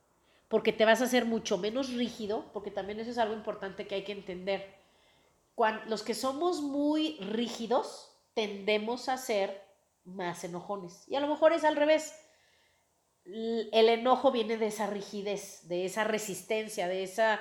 porque 0.49 0.73
te 0.73 0.85
vas 0.85 1.01
a 1.01 1.05
hacer 1.05 1.25
mucho 1.25 1.59
menos 1.59 1.93
rígido, 1.93 2.51
porque 2.53 2.71
también 2.71 3.01
eso 3.01 3.11
es 3.11 3.19
algo 3.19 3.35
importante 3.35 3.87
que 3.87 3.97
hay 3.97 4.05
que 4.05 4.13
entender. 4.13 4.77
Cuando, 5.55 5.85
los 5.87 6.03
que 6.03 6.15
somos 6.15 6.61
muy 6.61 7.17
rígidos 7.19 8.13
tendemos 8.35 9.09
a 9.09 9.17
ser 9.17 9.65
más 10.05 10.45
enojones. 10.45 11.05
Y 11.09 11.17
a 11.17 11.21
lo 11.21 11.27
mejor 11.27 11.53
es 11.53 11.65
al 11.65 11.77
revés. 11.77 12.15
El 13.25 13.89
enojo 13.89 14.31
viene 14.31 14.57
de 14.57 14.69
esa 14.69 14.87
rigidez, 14.87 15.67
de 15.69 15.85
esa 15.85 16.05
resistencia, 16.05 16.87
de 16.87 17.03
esa 17.03 17.41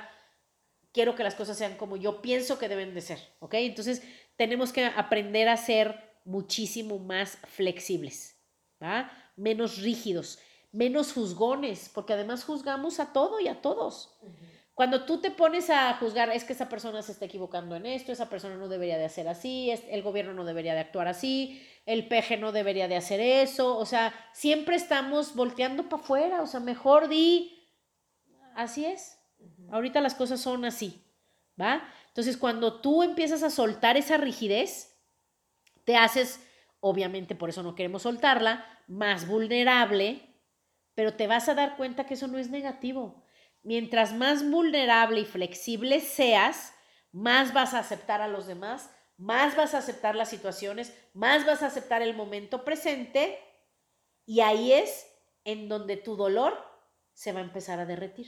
quiero 0.91 1.13
que 1.13 1.23
las 1.23 1.35
cosas 1.35 1.57
sean 1.57 1.75
como 1.75 1.97
yo 1.97 2.21
pienso 2.21 2.57
que 2.57 2.69
deben 2.69 2.93
de 2.95 3.01
ser, 3.01 3.19
¿ok? 3.39 3.55
Entonces 3.55 4.01
tenemos 4.35 4.73
que 4.73 4.85
aprender 4.85 5.49
a 5.49 5.57
ser 5.57 6.19
muchísimo 6.25 6.99
más 6.99 7.37
flexibles, 7.47 8.35
¿va? 8.81 9.11
Menos 9.35 9.81
rígidos 9.81 10.39
menos 10.75 11.13
juzgones, 11.13 11.89
porque 11.93 12.13
además 12.13 12.43
juzgamos 12.43 12.99
a 12.99 13.13
todo 13.13 13.39
y 13.39 13.47
a 13.47 13.61
todos. 13.61 14.19
Cuando 14.73 15.05
tú 15.05 15.21
te 15.21 15.31
pones 15.31 15.69
a 15.69 15.93
juzgar, 15.93 16.29
es 16.31 16.43
que 16.43 16.51
esa 16.51 16.67
persona 16.67 17.01
se 17.01 17.13
está 17.13 17.23
equivocando 17.23 17.77
en 17.77 17.85
esto, 17.85 18.11
esa 18.11 18.29
persona 18.29 18.57
no 18.57 18.67
debería 18.67 18.97
de 18.97 19.05
hacer 19.05 19.29
así, 19.29 19.71
el 19.71 20.01
gobierno 20.01 20.33
no 20.33 20.43
debería 20.43 20.73
de 20.73 20.81
actuar 20.81 21.07
así, 21.07 21.65
el 21.85 22.09
peje 22.09 22.35
no 22.35 22.51
debería 22.51 22.89
de 22.89 22.97
hacer 22.97 23.21
eso, 23.21 23.77
o 23.77 23.85
sea, 23.85 24.13
siempre 24.33 24.75
estamos 24.75 25.33
volteando 25.33 25.87
para 25.87 26.03
afuera, 26.03 26.41
o 26.41 26.47
sea, 26.47 26.59
mejor 26.59 27.07
di, 27.07 27.71
así 28.53 28.83
es, 28.83 29.17
ahorita 29.71 30.01
las 30.01 30.13
cosas 30.13 30.41
son 30.41 30.65
así, 30.65 31.01
¿va? 31.59 31.87
Entonces, 32.15 32.37
cuando 32.37 32.79
tú 32.81 33.03
empiezas 33.03 33.43
a 33.43 33.49
soltar 33.49 33.97
esa 33.97 34.17
rigidez, 34.17 34.97
te 35.83 35.97
haces, 35.97 36.39
obviamente 36.79 37.35
por 37.35 37.49
eso 37.49 37.61
no 37.61 37.75
queremos 37.75 38.03
soltarla, 38.03 38.65
más 38.87 39.27
vulnerable 39.27 40.35
pero 40.95 41.13
te 41.13 41.27
vas 41.27 41.47
a 41.49 41.53
dar 41.53 41.75
cuenta 41.77 42.05
que 42.05 42.15
eso 42.15 42.27
no 42.27 42.39
es 42.39 42.49
negativo. 42.49 43.23
Mientras 43.61 44.13
más 44.13 44.49
vulnerable 44.49 45.19
y 45.19 45.25
flexible 45.25 45.99
seas, 45.99 46.73
más 47.11 47.53
vas 47.53 47.73
a 47.73 47.79
aceptar 47.79 48.21
a 48.21 48.27
los 48.27 48.47
demás, 48.47 48.89
más 49.17 49.55
vas 49.55 49.73
a 49.73 49.79
aceptar 49.79 50.15
las 50.15 50.29
situaciones, 50.29 50.93
más 51.13 51.45
vas 51.45 51.61
a 51.61 51.67
aceptar 51.67 52.01
el 52.01 52.15
momento 52.15 52.63
presente 52.63 53.39
y 54.25 54.39
ahí 54.39 54.71
es 54.71 55.05
en 55.43 55.69
donde 55.69 55.97
tu 55.97 56.15
dolor 56.15 56.57
se 57.13 57.31
va 57.31 57.39
a 57.39 57.43
empezar 57.43 57.79
a 57.79 57.85
derretir 57.85 58.27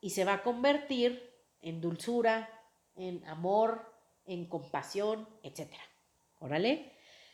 y 0.00 0.10
se 0.10 0.24
va 0.24 0.34
a 0.34 0.42
convertir 0.42 1.30
en 1.60 1.80
dulzura, 1.80 2.48
en 2.96 3.24
amor, 3.26 3.92
en 4.24 4.46
compasión, 4.46 5.28
etc. 5.42 5.72
Órale. 6.38 6.92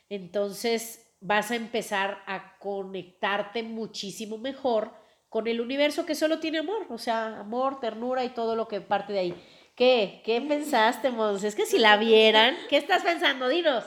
Entonces, 0.09 1.15
vas 1.21 1.51
a 1.51 1.57
empezar 1.57 2.23
a 2.27 2.59
conectarte 2.59 3.63
muchísimo 3.63 4.39
mejor 4.39 4.93
con 5.29 5.47
el 5.47 5.61
universo 5.61 6.07
que 6.07 6.15
solo 6.15 6.41
tiene 6.41 6.59
amor, 6.59 6.87
o 6.89 6.99
sea, 6.99 7.41
amor, 7.41 7.81
ternura 7.81 8.25
y 8.25 8.31
todo 8.31 8.57
lo 8.57 8.67
que 8.67 8.81
parte 8.81 9.13
de 9.13 9.19
ahí. 9.19 9.45
¿Qué? 9.75 10.23
¿Qué 10.25 10.41
pensaste, 10.41 11.11
Mons? 11.11 11.45
Es 11.45 11.55
que 11.55 11.67
si 11.67 11.79
la 11.79 11.97
vieran, 11.97 12.57
¿qué 12.69 12.79
estás 12.79 13.03
pensando? 13.03 13.49
Dinos. 13.49 13.85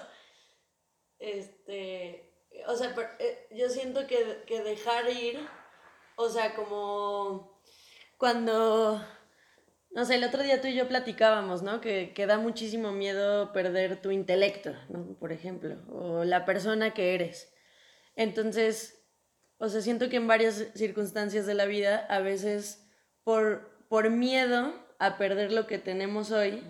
Este, 1.20 2.32
o 2.68 2.76
sea, 2.76 2.96
eh, 3.20 3.48
yo 3.52 3.70
siento 3.70 4.08
que, 4.08 4.44
que 4.46 4.62
dejar 4.62 5.10
ir, 5.10 5.40
o 6.16 6.30
sea, 6.30 6.56
como 6.56 7.60
cuando 8.18 9.04
no 9.93 10.06
sé, 10.06 10.15
el 10.15 10.23
otro 10.23 10.41
día 10.41 10.62
tú 10.62 10.67
y 10.67 10.75
yo 10.75 10.88
platicábamos, 10.88 11.63
¿no? 11.63 11.82
Que, 11.82 12.13
que 12.13 12.25
da 12.25 12.38
muchísimo 12.38 12.91
miedo 12.91 13.51
perder 13.51 14.01
tu 14.01 14.12
intelecto, 14.12 14.73
¿no? 14.89 15.17
Por 15.19 15.32
ejemplo, 15.32 15.75
o 15.89 16.23
la 16.23 16.45
persona 16.45 16.93
que 16.93 17.13
eres. 17.13 17.54
Entonces, 18.15 19.04
o 19.58 19.69
sea, 19.69 19.82
siento 19.82 20.10
que 20.10 20.17
en 20.17 20.27
varias 20.27 20.67
circunstancias 20.75 21.45
de 21.45 21.54
la 21.54 21.65
vida, 21.65 21.97
a 22.10 22.19
veces 22.19 22.88
por, 23.23 23.86
por 23.89 24.10
miedo 24.10 24.73
a 24.97 25.17
perder 25.17 25.51
lo 25.51 25.67
que 25.67 25.77
tenemos 25.77 26.32
hoy, 26.32 26.63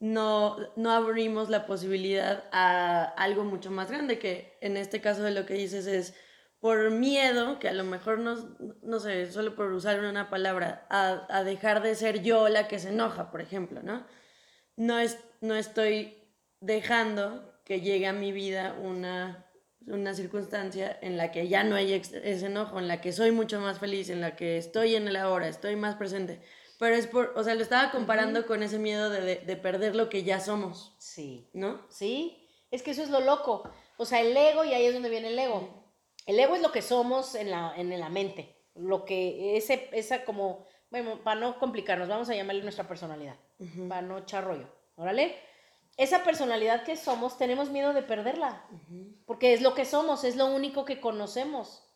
no, 0.00 0.56
no 0.74 0.90
abrimos 0.90 1.48
la 1.50 1.66
posibilidad 1.66 2.44
a 2.50 3.04
algo 3.04 3.44
mucho 3.44 3.70
más 3.70 3.90
grande, 3.90 4.18
que 4.18 4.58
en 4.60 4.76
este 4.76 5.00
caso 5.00 5.22
de 5.22 5.30
lo 5.30 5.46
que 5.46 5.54
dices 5.54 5.86
es 5.86 6.14
por 6.62 6.92
miedo, 6.92 7.58
que 7.58 7.68
a 7.68 7.72
lo 7.72 7.82
mejor 7.82 8.20
no, 8.20 8.36
no 8.82 9.00
sé, 9.00 9.32
solo 9.32 9.56
por 9.56 9.72
usar 9.72 9.98
una 9.98 10.30
palabra, 10.30 10.86
a, 10.90 11.42
dejar 11.42 11.82
de 11.82 11.96
ser 11.96 12.22
yo 12.22 12.48
la 12.48 12.68
que 12.68 12.78
se 12.78 12.90
enoja, 12.90 13.32
por 13.32 13.40
ejemplo, 13.40 13.82
¿no? 13.82 14.06
No, 14.76 15.00
es, 15.00 15.18
no 15.40 15.56
estoy 15.56 16.22
dejando 16.60 17.52
que 17.64 17.80
llegue 17.80 18.06
a 18.06 18.12
mi 18.12 18.30
vida 18.30 18.76
una, 18.80 19.44
una 19.88 20.14
circunstancia 20.14 20.96
en 21.02 21.16
la 21.16 21.32
que 21.32 21.48
ya 21.48 21.64
no 21.64 21.74
hay 21.74 21.94
ese 21.94 22.46
enojo, 22.46 22.78
en 22.78 22.86
la 22.86 23.00
que 23.00 23.10
soy 23.10 23.32
mucho 23.32 23.60
más 23.60 23.80
feliz, 23.80 24.08
en 24.08 24.20
la 24.20 24.36
que 24.36 24.56
estoy 24.56 24.94
en 24.94 25.08
el 25.08 25.16
ahora, 25.16 25.48
estoy 25.48 25.74
más 25.74 25.96
presente. 25.96 26.42
Pero 26.78 26.94
es 26.94 27.08
por, 27.08 27.32
o 27.34 27.42
sea, 27.42 27.56
lo 27.56 27.62
estaba 27.62 27.90
comparando 27.90 28.46
con 28.46 28.62
ese 28.62 28.78
miedo 28.78 29.10
de, 29.10 29.34
de, 29.34 29.56
perder 29.56 29.96
lo 29.96 30.08
que 30.08 30.22
ya 30.22 30.38
somos. 30.38 30.94
Sí. 30.98 31.50
¿No? 31.54 31.84
Sí, 31.90 32.48
es 32.70 32.84
que 32.84 32.92
eso 32.92 33.02
es 33.02 33.10
lo 33.10 33.20
loco. 33.20 33.68
O 33.96 34.06
sea, 34.06 34.20
el 34.20 34.36
ego, 34.36 34.64
y 34.64 34.74
ahí 34.74 34.86
es 34.86 34.94
donde 34.94 35.10
viene 35.10 35.26
el 35.26 35.38
ego 35.40 35.81
el 36.26 36.38
ego 36.38 36.54
es 36.54 36.62
lo 36.62 36.72
que 36.72 36.82
somos 36.82 37.34
en 37.34 37.50
la, 37.50 37.74
en 37.76 37.98
la 37.98 38.08
mente, 38.08 38.56
lo 38.74 39.04
que 39.04 39.56
ese, 39.56 39.88
esa 39.92 40.24
como, 40.24 40.66
bueno, 40.90 41.22
para 41.22 41.40
no 41.40 41.58
complicarnos, 41.58 42.08
vamos 42.08 42.28
a 42.30 42.34
llamarle 42.34 42.62
nuestra 42.62 42.88
personalidad, 42.88 43.36
para 43.88 44.02
no 44.02 44.18
echar 44.18 44.44
rollo, 44.44 44.68
¿órale? 44.96 45.36
Esa 45.96 46.24
personalidad 46.24 46.84
que 46.84 46.96
somos, 46.96 47.36
tenemos 47.36 47.68
miedo 47.68 47.92
de 47.92 48.02
perderla, 48.02 48.66
porque 49.26 49.52
es 49.52 49.60
lo 49.60 49.74
que 49.74 49.84
somos, 49.84 50.24
es 50.24 50.36
lo 50.36 50.46
único 50.46 50.84
que 50.84 51.00
conocemos. 51.00 51.86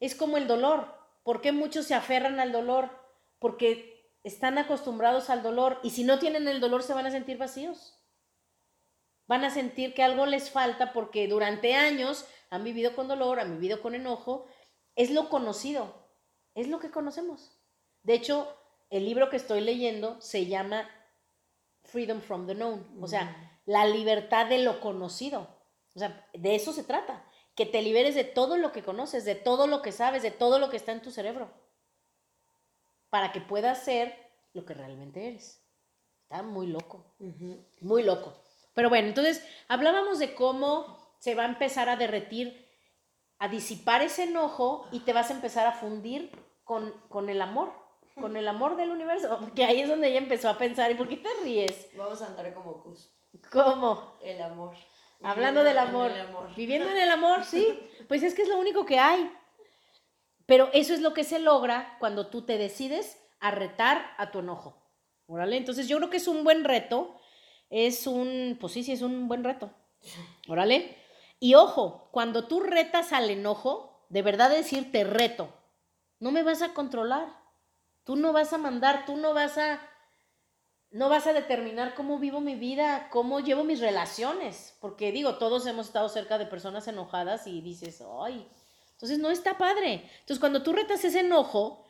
Es 0.00 0.14
como 0.14 0.36
el 0.36 0.48
dolor. 0.48 0.98
¿Por 1.22 1.40
qué 1.40 1.52
muchos 1.52 1.86
se 1.86 1.94
aferran 1.94 2.40
al 2.40 2.50
dolor? 2.50 2.90
Porque 3.38 4.10
están 4.24 4.58
acostumbrados 4.58 5.30
al 5.30 5.42
dolor 5.42 5.78
y 5.82 5.90
si 5.90 6.04
no 6.04 6.18
tienen 6.18 6.48
el 6.48 6.60
dolor 6.60 6.82
se 6.82 6.94
van 6.94 7.06
a 7.06 7.10
sentir 7.10 7.38
vacíos. 7.38 7.96
Van 9.26 9.44
a 9.44 9.50
sentir 9.50 9.94
que 9.94 10.02
algo 10.02 10.26
les 10.26 10.50
falta 10.50 10.92
porque 10.92 11.28
durante 11.28 11.74
años 11.74 12.26
han 12.50 12.64
vivido 12.64 12.94
con 12.94 13.08
dolor, 13.08 13.40
han 13.40 13.52
vivido 13.52 13.80
con 13.80 13.94
enojo, 13.94 14.46
es 14.96 15.10
lo 15.10 15.28
conocido, 15.28 15.94
es 16.54 16.68
lo 16.68 16.80
que 16.80 16.90
conocemos. 16.90 17.56
De 18.02 18.14
hecho, 18.14 18.54
el 18.90 19.04
libro 19.04 19.30
que 19.30 19.36
estoy 19.36 19.60
leyendo 19.60 20.20
se 20.20 20.46
llama 20.46 20.90
Freedom 21.84 22.20
from 22.20 22.46
the 22.46 22.54
Known, 22.54 22.98
o 23.00 23.06
sea, 23.06 23.60
la 23.64 23.86
libertad 23.86 24.46
de 24.46 24.58
lo 24.58 24.80
conocido. 24.80 25.48
O 25.94 25.98
sea, 25.98 26.28
de 26.32 26.54
eso 26.54 26.72
se 26.72 26.84
trata, 26.84 27.24
que 27.54 27.66
te 27.66 27.82
liberes 27.82 28.14
de 28.14 28.24
todo 28.24 28.56
lo 28.56 28.72
que 28.72 28.82
conoces, 28.82 29.24
de 29.24 29.34
todo 29.34 29.66
lo 29.66 29.82
que 29.82 29.92
sabes, 29.92 30.22
de 30.22 30.30
todo 30.30 30.58
lo 30.58 30.70
que 30.70 30.76
está 30.76 30.92
en 30.92 31.02
tu 31.02 31.10
cerebro, 31.10 31.50
para 33.10 33.32
que 33.32 33.40
puedas 33.40 33.84
ser 33.84 34.16
lo 34.52 34.64
que 34.64 34.74
realmente 34.74 35.28
eres. 35.28 35.62
Está 36.22 36.42
muy 36.42 36.66
loco, 36.66 37.04
muy 37.80 38.02
loco. 38.02 38.34
Pero 38.74 38.88
bueno, 38.88 39.08
entonces 39.08 39.44
hablábamos 39.66 40.18
de 40.20 40.34
cómo 40.34 40.99
se 41.20 41.34
va 41.34 41.44
a 41.44 41.48
empezar 41.48 41.88
a 41.88 41.96
derretir, 41.96 42.66
a 43.38 43.48
disipar 43.48 44.02
ese 44.02 44.24
enojo 44.24 44.88
y 44.90 45.00
te 45.00 45.12
vas 45.12 45.30
a 45.30 45.34
empezar 45.34 45.66
a 45.66 45.72
fundir 45.72 46.32
con, 46.64 46.92
con 47.08 47.28
el 47.28 47.40
amor, 47.42 47.72
con 48.14 48.36
el 48.36 48.48
amor 48.48 48.76
del 48.76 48.90
universo. 48.90 49.38
Porque 49.38 49.64
ahí 49.64 49.82
es 49.82 49.88
donde 49.88 50.08
ella 50.08 50.18
empezó 50.18 50.48
a 50.48 50.58
pensar, 50.58 50.90
¿y 50.90 50.94
por 50.94 51.08
qué 51.08 51.18
te 51.18 51.28
ríes? 51.44 51.88
Vamos 51.96 52.20
a 52.22 52.26
andar 52.26 52.52
como 52.54 52.82
Cus. 52.82 53.10
¿Cómo? 53.52 54.18
El 54.22 54.40
amor. 54.42 54.74
Hablando 55.22 55.62
del 55.62 55.78
amor. 55.78 56.10
Viviendo 56.56 56.88
en 56.88 56.96
el 56.96 57.10
amor, 57.10 57.44
sí. 57.44 57.78
Pues 58.08 58.22
es 58.22 58.34
que 58.34 58.42
es 58.42 58.48
lo 58.48 58.58
único 58.58 58.86
que 58.86 58.98
hay. 58.98 59.30
Pero 60.46 60.70
eso 60.72 60.94
es 60.94 61.00
lo 61.00 61.12
que 61.12 61.24
se 61.24 61.38
logra 61.38 61.96
cuando 62.00 62.28
tú 62.28 62.42
te 62.42 62.56
decides 62.56 63.22
a 63.40 63.50
retar 63.50 64.14
a 64.16 64.30
tu 64.30 64.38
enojo. 64.38 64.82
¿Órale? 65.26 65.58
Entonces 65.58 65.86
yo 65.86 65.98
creo 65.98 66.10
que 66.10 66.16
es 66.16 66.28
un 66.28 66.44
buen 66.44 66.64
reto. 66.64 67.14
Es 67.68 68.06
un, 68.06 68.56
pues 68.58 68.72
sí, 68.72 68.82
sí, 68.82 68.92
es 68.92 69.02
un 69.02 69.28
buen 69.28 69.44
reto. 69.44 69.70
¿Órale? 70.48 70.96
Y 71.40 71.54
ojo, 71.54 72.08
cuando 72.12 72.46
tú 72.46 72.60
retas 72.60 73.12
al 73.12 73.30
enojo, 73.30 74.04
de 74.10 74.22
verdad 74.22 74.50
decir 74.50 74.92
te 74.92 75.04
reto, 75.04 75.48
no 76.20 76.30
me 76.30 76.42
vas 76.42 76.60
a 76.60 76.74
controlar. 76.74 77.28
Tú 78.04 78.14
no 78.16 78.32
vas 78.32 78.52
a 78.52 78.58
mandar, 78.58 79.06
tú 79.06 79.16
no 79.16 79.34
vas 79.34 79.58
a 79.58 79.80
no 80.92 81.08
vas 81.08 81.28
a 81.28 81.32
determinar 81.32 81.94
cómo 81.94 82.18
vivo 82.18 82.40
mi 82.40 82.56
vida, 82.56 83.08
cómo 83.12 83.38
llevo 83.38 83.62
mis 83.62 83.78
relaciones, 83.78 84.76
porque 84.80 85.12
digo, 85.12 85.36
todos 85.36 85.64
hemos 85.66 85.86
estado 85.86 86.08
cerca 86.08 86.36
de 86.36 86.46
personas 86.46 86.88
enojadas 86.88 87.46
y 87.46 87.60
dices, 87.60 88.02
"Ay, 88.20 88.44
entonces 88.92 89.20
no 89.20 89.30
está 89.30 89.56
padre." 89.56 90.10
Entonces, 90.20 90.40
cuando 90.40 90.64
tú 90.64 90.72
retas 90.72 91.04
ese 91.04 91.20
enojo, 91.20 91.86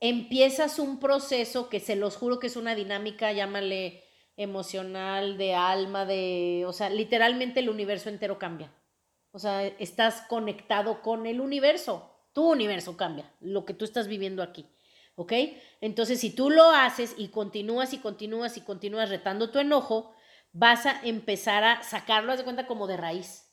empiezas 0.00 0.80
un 0.80 0.98
proceso 0.98 1.68
que 1.68 1.78
se 1.78 1.94
los 1.94 2.16
juro 2.16 2.40
que 2.40 2.48
es 2.48 2.56
una 2.56 2.74
dinámica, 2.74 3.30
llámale 3.32 4.02
emocional, 4.36 5.36
de 5.38 5.54
alma, 5.54 6.04
de, 6.04 6.64
o 6.66 6.72
sea, 6.72 6.90
literalmente 6.90 7.60
el 7.60 7.68
universo 7.68 8.08
entero 8.08 8.38
cambia. 8.38 8.72
O 9.32 9.38
sea, 9.38 9.66
estás 9.66 10.22
conectado 10.22 11.02
con 11.02 11.26
el 11.26 11.40
universo. 11.40 12.10
Tu 12.32 12.50
universo 12.50 12.96
cambia, 12.96 13.30
lo 13.40 13.64
que 13.64 13.74
tú 13.74 13.84
estás 13.84 14.08
viviendo 14.08 14.42
aquí. 14.42 14.66
¿Ok? 15.14 15.32
Entonces, 15.80 16.20
si 16.20 16.34
tú 16.34 16.48
lo 16.48 16.70
haces 16.70 17.14
y 17.18 17.28
continúas 17.28 17.92
y 17.92 17.98
continúas 17.98 18.56
y 18.56 18.62
continúas 18.62 19.10
retando 19.10 19.50
tu 19.50 19.58
enojo, 19.58 20.14
vas 20.52 20.86
a 20.86 21.00
empezar 21.02 21.64
a 21.64 21.82
sacarlo, 21.82 22.36
de 22.36 22.44
cuenta, 22.44 22.66
como 22.66 22.86
de 22.86 22.96
raíz. 22.96 23.50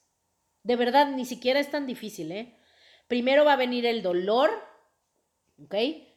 De 0.63 0.75
verdad, 0.75 1.07
ni 1.07 1.25
siquiera 1.25 1.59
es 1.59 1.71
tan 1.71 1.85
difícil, 1.85 2.31
¿eh? 2.31 2.57
Primero 3.07 3.43
va 3.43 3.53
a 3.53 3.57
venir 3.57 3.85
el 3.85 4.01
dolor, 4.01 4.51
¿ok? 5.63 5.75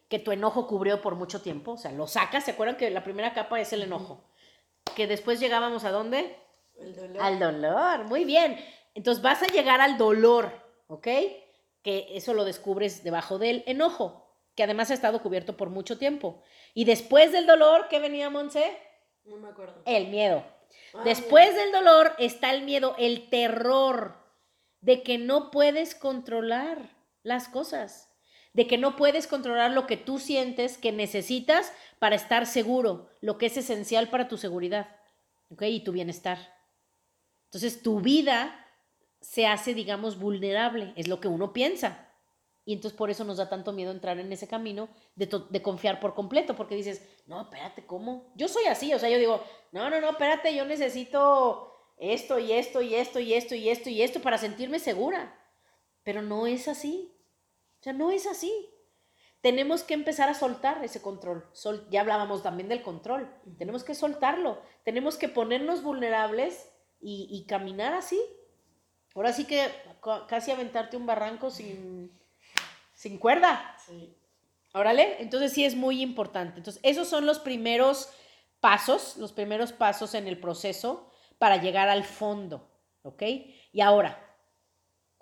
Que 0.09 0.19
tu 0.19 0.31
enojo 0.31 0.67
cubrió 0.67 1.01
por 1.01 1.15
mucho 1.15 1.41
tiempo, 1.41 1.73
o 1.73 1.77
sea, 1.79 1.91
lo 1.93 2.07
sacas, 2.07 2.45
¿se 2.45 2.51
acuerdan 2.53 2.77
que 2.77 2.91
la 2.91 3.03
primera 3.03 3.33
capa 3.33 3.61
es 3.61 3.73
el 3.73 3.83
enojo? 3.83 4.25
Que 4.95 5.07
después 5.07 5.41
llegábamos 5.41 5.85
a 5.85 5.91
dónde? 5.91 6.37
El 6.79 6.95
dolor. 6.95 7.23
Al 7.23 7.39
dolor, 7.39 8.05
muy 8.05 8.25
bien. 8.25 8.59
Entonces 8.95 9.23
vas 9.23 9.43
a 9.43 9.47
llegar 9.47 9.81
al 9.81 9.97
dolor, 9.97 10.53
¿ok? 10.89 11.09
Que 11.83 12.09
eso 12.11 12.35
lo 12.35 12.45
descubres 12.45 13.03
debajo 13.03 13.39
del 13.39 13.65
enojo, 13.67 14.29
que 14.55 14.63
además 14.63 14.91
ha 14.91 14.95
estado 14.95 15.23
cubierto 15.23 15.57
por 15.57 15.71
mucho 15.71 15.99
tiempo. 15.99 16.43
Y 16.75 16.85
después 16.85 17.33
del 17.33 17.47
dolor, 17.47 17.89
¿qué 17.89 17.99
venía, 18.01 18.29
Monse? 18.31 18.77
No 19.25 19.37
me 19.37 19.49
acuerdo. 19.49 19.83
El 19.87 20.09
miedo. 20.09 20.45
Ah, 20.95 21.03
Después 21.05 21.55
del 21.55 21.73
dolor 21.73 22.15
está 22.19 22.53
el 22.53 22.63
miedo, 22.63 22.95
el 22.99 23.29
terror 23.31 24.17
de 24.81 25.03
que 25.03 25.17
no 25.17 25.51
puedes 25.51 25.95
controlar 25.95 26.79
las 27.23 27.49
cosas, 27.49 28.12
de 28.53 28.67
que 28.67 28.79
no 28.79 28.97
puedes 28.97 29.27
controlar 29.27 29.71
lo 29.71 29.87
que 29.87 29.97
tú 29.97 30.19
sientes 30.19 30.77
que 30.79 30.93
necesitas 30.93 31.73
para 31.99 32.17
estar 32.17 32.47
seguro, 32.47 33.09
lo 33.21 33.39
que 33.39 33.47
es 33.47 33.57
esencial 33.57 34.09
para 34.09 34.29
tu 34.29 34.37
seguridad, 34.37 34.89
¿ok? 35.51 35.63
Y 35.63 35.85
tu 35.85 35.93
bienestar. 35.93 36.39
Entonces 37.47 37.83
tu 37.83 38.01
vida 38.01 38.67
se 39.21 39.47
hace, 39.47 39.75
digamos, 39.75 40.19
vulnerable, 40.19 40.93
es 40.97 41.09
lo 41.09 41.21
que 41.21 41.29
uno 41.29 41.53
piensa. 41.53 42.09
Y 42.65 42.75
entonces 42.75 42.97
por 42.97 43.11
eso 43.11 43.25
nos 43.25 43.39
da 43.39 43.49
tanto 43.49 43.73
miedo 43.73 43.91
entrar 43.91 44.19
en 44.19 44.33
ese 44.33 44.47
camino 44.47 44.89
de, 45.17 45.29
de 45.51 45.63
confiar 45.63 45.99
por 45.99 46.15
completo, 46.15 46.55
porque 46.55 46.77
dices, 46.77 47.03
no, 47.27 47.43
espérate, 47.43 47.85
¿cómo? 47.87 48.33
Yo 48.37 48.49
soy 48.49 48.65
así, 48.67 48.93
o 48.95 48.99
sea, 48.99 49.09
yo 49.09 49.19
digo, 49.19 49.43
no, 49.73 49.91
no, 49.91 50.01
no, 50.01 50.11
espérate, 50.11 50.55
yo 50.55 50.65
necesito 50.65 51.73
esto 51.99 52.39
y 52.39 52.53
esto 52.53 52.83
y 52.83 52.95
esto 52.95 53.21
y 53.21 53.35
esto 53.35 53.55
y 53.55 53.69
esto 53.69 53.91
y 53.91 54.03
esto 54.03 54.21
para 54.21 54.39
sentirme 54.39 54.79
segura. 54.79 55.39
Pero 56.05 56.23
no 56.23 56.47
es 56.47 56.69
así. 56.69 57.13
O 57.83 57.85
sea, 57.85 57.93
no 57.93 58.13
es 58.13 58.29
así. 58.29 58.71
Tenemos 59.41 59.83
que 59.83 59.95
empezar 59.95 60.29
a 60.29 60.35
soltar 60.35 60.85
ese 60.85 61.03
control. 61.03 61.45
Sol- 61.53 61.85
ya 61.91 62.03
hablábamos 62.03 62.45
también 62.45 62.69
del 62.69 62.81
control. 62.81 63.29
Tenemos 63.59 63.83
que 63.83 63.97
soltarlo. 63.97 64.63
Tenemos 64.85 65.17
que 65.17 65.29
ponernos 65.29 65.83
vulnerables 65.83 66.71
y, 67.01 67.27
y 67.29 67.45
caminar 67.47 67.93
así. 67.93 68.21
Ahora 69.17 69.33
sí 69.33 69.45
que 69.47 69.69
ca- 70.01 70.29
casi 70.29 70.53
aventarte 70.53 70.97
un 70.97 71.07
barranco 71.07 71.51
sin, 71.51 72.17
sin 72.95 73.19
cuerda. 73.19 73.77
Sí. 73.85 74.17
Órale, 74.75 75.21
entonces 75.21 75.53
sí 75.53 75.65
es 75.65 75.75
muy 75.75 76.01
importante. 76.03 76.59
Entonces, 76.59 76.81
esos 76.85 77.09
son 77.09 77.27
los 77.27 77.41
primeros 77.41 78.11
pasos, 78.61 79.17
los 79.17 79.33
primeros 79.33 79.73
pasos 79.73 80.15
en 80.15 80.29
el 80.29 80.39
proceso 80.39 81.11
para 81.39 81.57
llegar 81.57 81.89
al 81.89 82.05
fondo, 82.05 82.71
¿ok? 83.03 83.23
Y 83.73 83.81
ahora, 83.81 84.32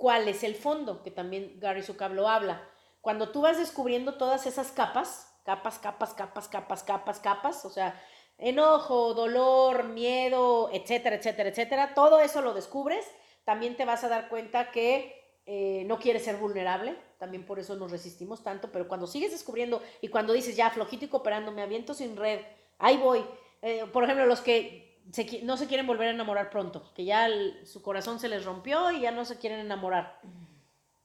¿cuál 0.01 0.29
es 0.29 0.43
el 0.45 0.55
fondo? 0.55 1.03
Que 1.03 1.11
también 1.11 1.61
Gary 1.61 1.83
Zukav 1.83 2.15
lo 2.15 2.27
habla. 2.27 2.67
Cuando 3.03 3.33
tú 3.33 3.43
vas 3.43 3.59
descubriendo 3.59 4.15
todas 4.15 4.47
esas 4.47 4.73
capas, 4.73 5.31
capas, 5.45 5.79
capas, 5.79 6.15
capas, 6.15 6.49
capas, 6.49 6.83
capas, 6.83 7.21
capas, 7.21 7.65
o 7.67 7.71
sea, 7.71 8.03
enojo, 8.39 9.13
dolor, 9.13 9.85
miedo, 9.85 10.71
etcétera, 10.73 11.17
etcétera, 11.17 11.51
etcétera, 11.51 11.95
todo 11.95 12.19
eso 12.21 12.41
lo 12.41 12.55
descubres, 12.55 13.07
también 13.45 13.77
te 13.77 13.85
vas 13.85 14.03
a 14.03 14.09
dar 14.09 14.31
cuenta 14.31 14.71
que 14.71 15.39
eh, 15.45 15.85
no 15.87 15.99
quieres 15.99 16.25
ser 16.25 16.37
vulnerable, 16.37 16.97
también 17.19 17.45
por 17.45 17.59
eso 17.59 17.77
nos 17.77 17.91
resistimos 17.91 18.43
tanto, 18.43 18.73
pero 18.73 18.89
cuando 18.89 19.07
sigues 19.07 19.33
descubriendo 19.33 19.83
y 20.01 20.09
cuando 20.09 20.33
dices, 20.33 20.57
ya, 20.57 20.71
flojito 20.71 21.05
y 21.05 21.09
cooperando, 21.09 21.53
me 21.53 21.61
aviento 21.61 21.93
sin 21.93 22.17
red, 22.17 22.41
ahí 22.79 22.97
voy. 22.97 23.23
Eh, 23.61 23.85
por 23.93 24.05
ejemplo, 24.05 24.25
los 24.25 24.41
que 24.41 24.90
se 25.13 25.43
no 25.43 25.57
se 25.57 25.67
quieren 25.67 25.87
volver 25.87 26.09
a 26.09 26.13
enamorar 26.13 26.51
pronto, 26.51 26.93
que 26.95 27.05
ya 27.05 27.27
el- 27.27 27.67
su 27.67 27.83
corazón 27.83 28.21
se 28.21 28.29
les 28.29 28.45
rompió 28.45 28.91
y 28.93 29.01
ya 29.01 29.11
no 29.11 29.25
se 29.25 29.39
quieren 29.39 29.61
enamorar. 29.61 30.21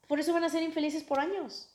Por 0.06 0.20
eso 0.20 0.32
van 0.32 0.44
a 0.44 0.48
ser 0.48 0.62
infelices 0.62 1.02
por 1.02 1.18
años, 1.18 1.68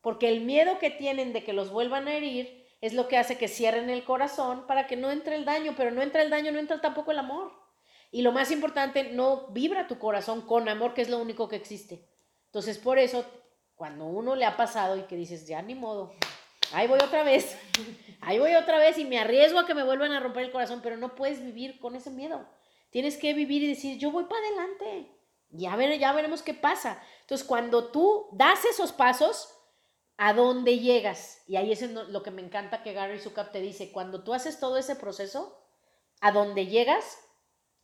porque 0.00 0.28
el 0.28 0.40
miedo 0.40 0.78
que 0.78 0.90
tienen 0.90 1.32
de 1.32 1.44
que 1.44 1.52
los 1.52 1.70
vuelvan 1.70 2.08
a 2.08 2.14
herir 2.14 2.66
es 2.80 2.92
lo 2.92 3.08
que 3.08 3.16
hace 3.16 3.38
que 3.38 3.48
cierren 3.48 3.88
el 3.90 4.04
corazón 4.04 4.66
para 4.66 4.86
que 4.86 4.96
no 4.96 5.10
entre 5.10 5.36
el 5.36 5.44
daño, 5.44 5.74
pero 5.76 5.90
no 5.90 6.02
entra 6.02 6.22
el 6.22 6.30
daño, 6.30 6.52
no 6.52 6.58
entra 6.58 6.80
tampoco 6.80 7.10
el 7.12 7.18
amor. 7.18 7.52
Y 8.10 8.22
lo 8.22 8.32
más 8.32 8.50
importante, 8.50 9.04
no 9.12 9.48
vibra 9.48 9.88
tu 9.88 9.98
corazón 9.98 10.42
con 10.42 10.68
amor, 10.68 10.94
que 10.94 11.02
es 11.02 11.08
lo 11.08 11.18
único 11.18 11.48
que 11.48 11.56
existe. 11.56 12.04
Entonces, 12.46 12.78
por 12.78 12.98
eso, 12.98 13.24
cuando 13.74 14.06
uno 14.06 14.36
le 14.36 14.44
ha 14.44 14.56
pasado 14.56 14.96
y 14.96 15.02
que 15.02 15.16
dices, 15.16 15.46
ya 15.46 15.60
ni 15.62 15.74
modo, 15.74 16.14
ahí 16.72 16.86
voy 16.86 16.98
otra 17.02 17.22
vez, 17.22 17.56
ahí 18.20 18.38
voy 18.38 18.54
otra 18.54 18.78
vez 18.78 18.98
y 18.98 19.04
me 19.04 19.18
arriesgo 19.18 19.58
a 19.58 19.66
que 19.66 19.74
me 19.74 19.84
vuelvan 19.84 20.12
a 20.12 20.20
romper 20.20 20.44
el 20.44 20.52
corazón, 20.52 20.80
pero 20.82 20.96
no 20.96 21.14
puedes 21.14 21.42
vivir 21.42 21.78
con 21.80 21.96
ese 21.96 22.10
miedo. 22.10 22.46
Tienes 22.90 23.16
que 23.16 23.34
vivir 23.34 23.62
y 23.62 23.68
decir, 23.68 23.98
yo 23.98 24.10
voy 24.10 24.24
para 24.24 24.46
adelante. 24.46 25.12
Ya, 25.50 25.76
ver, 25.76 25.98
ya 25.98 26.12
veremos 26.12 26.42
qué 26.42 26.54
pasa. 26.54 27.02
Entonces, 27.20 27.46
cuando 27.46 27.90
tú 27.90 28.28
das 28.32 28.64
esos 28.64 28.92
pasos, 28.92 29.52
¿a 30.16 30.32
dónde 30.32 30.78
llegas? 30.78 31.42
Y 31.46 31.56
ahí 31.56 31.72
es 31.72 31.82
lo 31.82 32.22
que 32.22 32.30
me 32.30 32.42
encanta 32.42 32.82
que 32.82 32.92
Gary 32.92 33.18
Zukav 33.18 33.52
te 33.52 33.60
dice, 33.60 33.92
cuando 33.92 34.24
tú 34.24 34.34
haces 34.34 34.60
todo 34.60 34.76
ese 34.76 34.96
proceso, 34.96 35.58
¿a 36.20 36.32
dónde 36.32 36.66
llegas? 36.66 37.18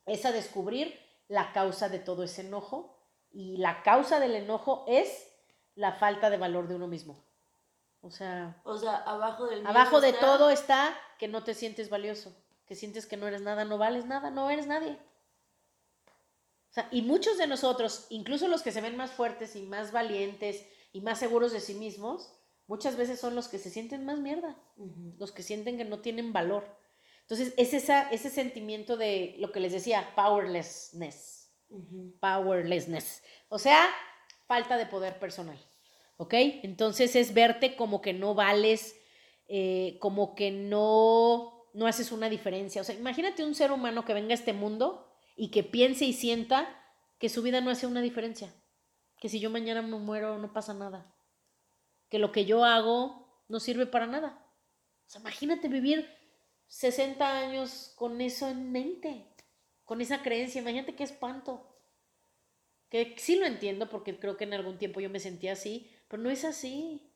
Es 0.07 0.25
a 0.25 0.33
descubrir 0.33 0.99
la 1.29 1.53
causa 1.53 1.89
de 1.89 1.99
todo 1.99 2.25
ese 2.25 2.43
enojo. 2.43 2.99
Y 3.31 3.57
la 3.59 3.83
causa 3.83 4.21
del 4.21 4.35
enojo 4.35 4.85
es 4.89 5.29
la 5.75 5.93
falta 5.93 6.31
de 6.31 6.37
valor 6.37 6.69
de 6.69 6.75
uno 6.75 6.87
mismo. 6.87 7.25
O 8.03 8.11
sea, 8.11 8.61
O 8.65 8.77
sea, 8.77 8.97
abajo 8.97 9.47
del 9.47 9.61
miedo 9.61 9.71
abajo 9.71 10.01
de 10.01 10.09
está- 10.11 10.21
todo 10.21 10.51
está 10.51 10.95
que 11.19 11.29
no 11.29 11.45
te 11.45 11.55
sientes 11.55 11.89
valioso, 11.89 12.35
que 12.67 12.75
sientes 12.75 13.07
que 13.07 13.17
no 13.17 13.27
eres 13.29 13.43
nada, 13.43 13.65
no 13.65 13.79
vales 13.79 14.05
nada, 14.07 14.31
no 14.31 14.51
eres 14.51 14.67
nadie. 14.67 14.99
O 16.71 16.75
sea, 16.75 16.89
y 16.91 17.03
muchos 17.03 17.39
de 17.39 17.47
nosotros, 17.47 18.07
incluso 18.11 18.49
los 18.49 18.63
que 18.63 18.73
se 18.73 18.81
ven 18.81 18.97
más 18.97 19.13
fuertes 19.13 19.55
y 19.57 19.63
más 19.63 19.93
valientes 19.93 20.67
y 20.93 21.01
más 21.01 21.19
seguros 21.19 21.53
de 21.53 21.61
sí 21.61 21.75
mismos, 21.75 22.33
muchas 22.67 22.97
veces 22.97 23.21
son 23.21 23.35
los 23.35 23.49
que 23.49 23.59
se 23.59 23.71
sienten 23.71 24.05
más 24.05 24.19
mierda, 24.19 24.57
los 25.19 25.33
que 25.33 25.43
sienten 25.43 25.77
que 25.77 25.85
no 25.85 26.01
tienen 26.01 26.33
valor. 26.33 26.65
Entonces, 27.21 27.55
es 27.57 27.73
esa, 27.75 28.11
ese 28.11 28.31
sentimiento 28.31 28.97
de 28.97 29.37
lo 29.39 29.53
que 29.53 29.61
les 29.61 29.73
decía, 29.73 30.13
powerlessness. 30.17 31.51
Powerlessness, 32.21 33.23
o 33.49 33.59
sea, 33.59 33.87
falta 34.47 34.77
de 34.77 34.87
poder 34.87 35.19
personal, 35.19 35.59
¿ok? 36.17 36.35
Entonces 36.63 37.17
es 37.17 37.35
verte 37.35 37.77
como 37.77 38.01
que 38.01 38.13
no 38.13 38.35
vales, 38.35 39.01
eh, 39.49 39.99
como 40.01 40.35
que 40.35 40.51
no, 40.51 41.69
no 41.75 41.87
haces 41.87 42.13
una 42.13 42.29
diferencia. 42.29 42.81
O 42.81 42.85
sea, 42.85 42.95
imagínate 42.95 43.45
un 43.45 43.55
ser 43.55 43.73
humano 43.73 44.05
que 44.05 44.15
venga 44.15 44.33
a 44.33 44.35
este 44.35 44.53
mundo 44.53 45.13
y 45.37 45.51
que 45.51 45.63
piense 45.63 46.05
y 46.05 46.13
sienta 46.13 46.79
que 47.19 47.29
su 47.29 47.43
vida 47.43 47.61
no 47.61 47.71
hace 47.71 47.87
una 47.87 48.03
diferencia, 48.03 48.53
que 49.21 49.29
si 49.29 49.41
yo 49.41 49.51
mañana 49.51 49.83
me 49.83 49.97
muero 49.99 50.39
no 50.39 50.53
pasa 50.53 50.75
nada, 50.75 51.15
que 52.09 52.19
lo 52.19 52.33
que 52.33 52.45
yo 52.45 52.65
hago 52.65 53.45
no 53.49 53.61
sirve 53.61 53.87
para 53.87 54.07
nada. 54.07 54.45
O 55.07 55.11
sea, 55.11 55.21
imagínate 55.21 55.69
vivir 55.69 56.09
60 56.67 57.39
años 57.39 57.93
con 57.97 58.21
eso 58.21 58.49
en 58.49 58.73
mente, 58.73 59.29
con 59.85 60.01
esa 60.01 60.23
creencia, 60.23 60.61
imagínate 60.61 60.95
qué 60.95 61.05
espanto. 61.05 61.69
Que 62.89 63.15
sí 63.19 63.37
lo 63.37 63.47
entiendo 63.47 63.89
porque 63.89 64.19
creo 64.19 64.37
que 64.37 64.45
en 64.45 64.55
algún 64.55 64.79
tiempo 64.79 65.01
yo 65.01 65.11
me 65.11 65.21
sentía 65.21 65.53
así, 65.53 65.91
pero 66.13 66.25
no 66.25 66.29
es 66.29 66.45
así. 66.45 67.11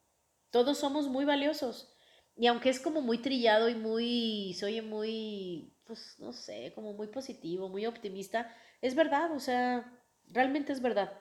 Todos 0.48 0.78
somos 0.78 1.06
muy 1.06 1.26
valiosos. 1.26 1.94
Y 2.34 2.46
aunque 2.46 2.70
es 2.70 2.80
como 2.80 3.02
muy 3.02 3.18
trillado 3.18 3.68
y 3.68 3.74
muy, 3.74 4.54
se 4.54 4.64
oye 4.64 4.80
muy, 4.80 5.76
pues 5.84 6.18
no 6.18 6.32
sé, 6.32 6.72
como 6.74 6.94
muy 6.94 7.08
positivo, 7.08 7.68
muy 7.68 7.84
optimista, 7.84 8.50
es 8.80 8.94
verdad, 8.94 9.32
o 9.32 9.38
sea, 9.38 10.02
realmente 10.28 10.72
es 10.72 10.80
verdad. 10.80 11.12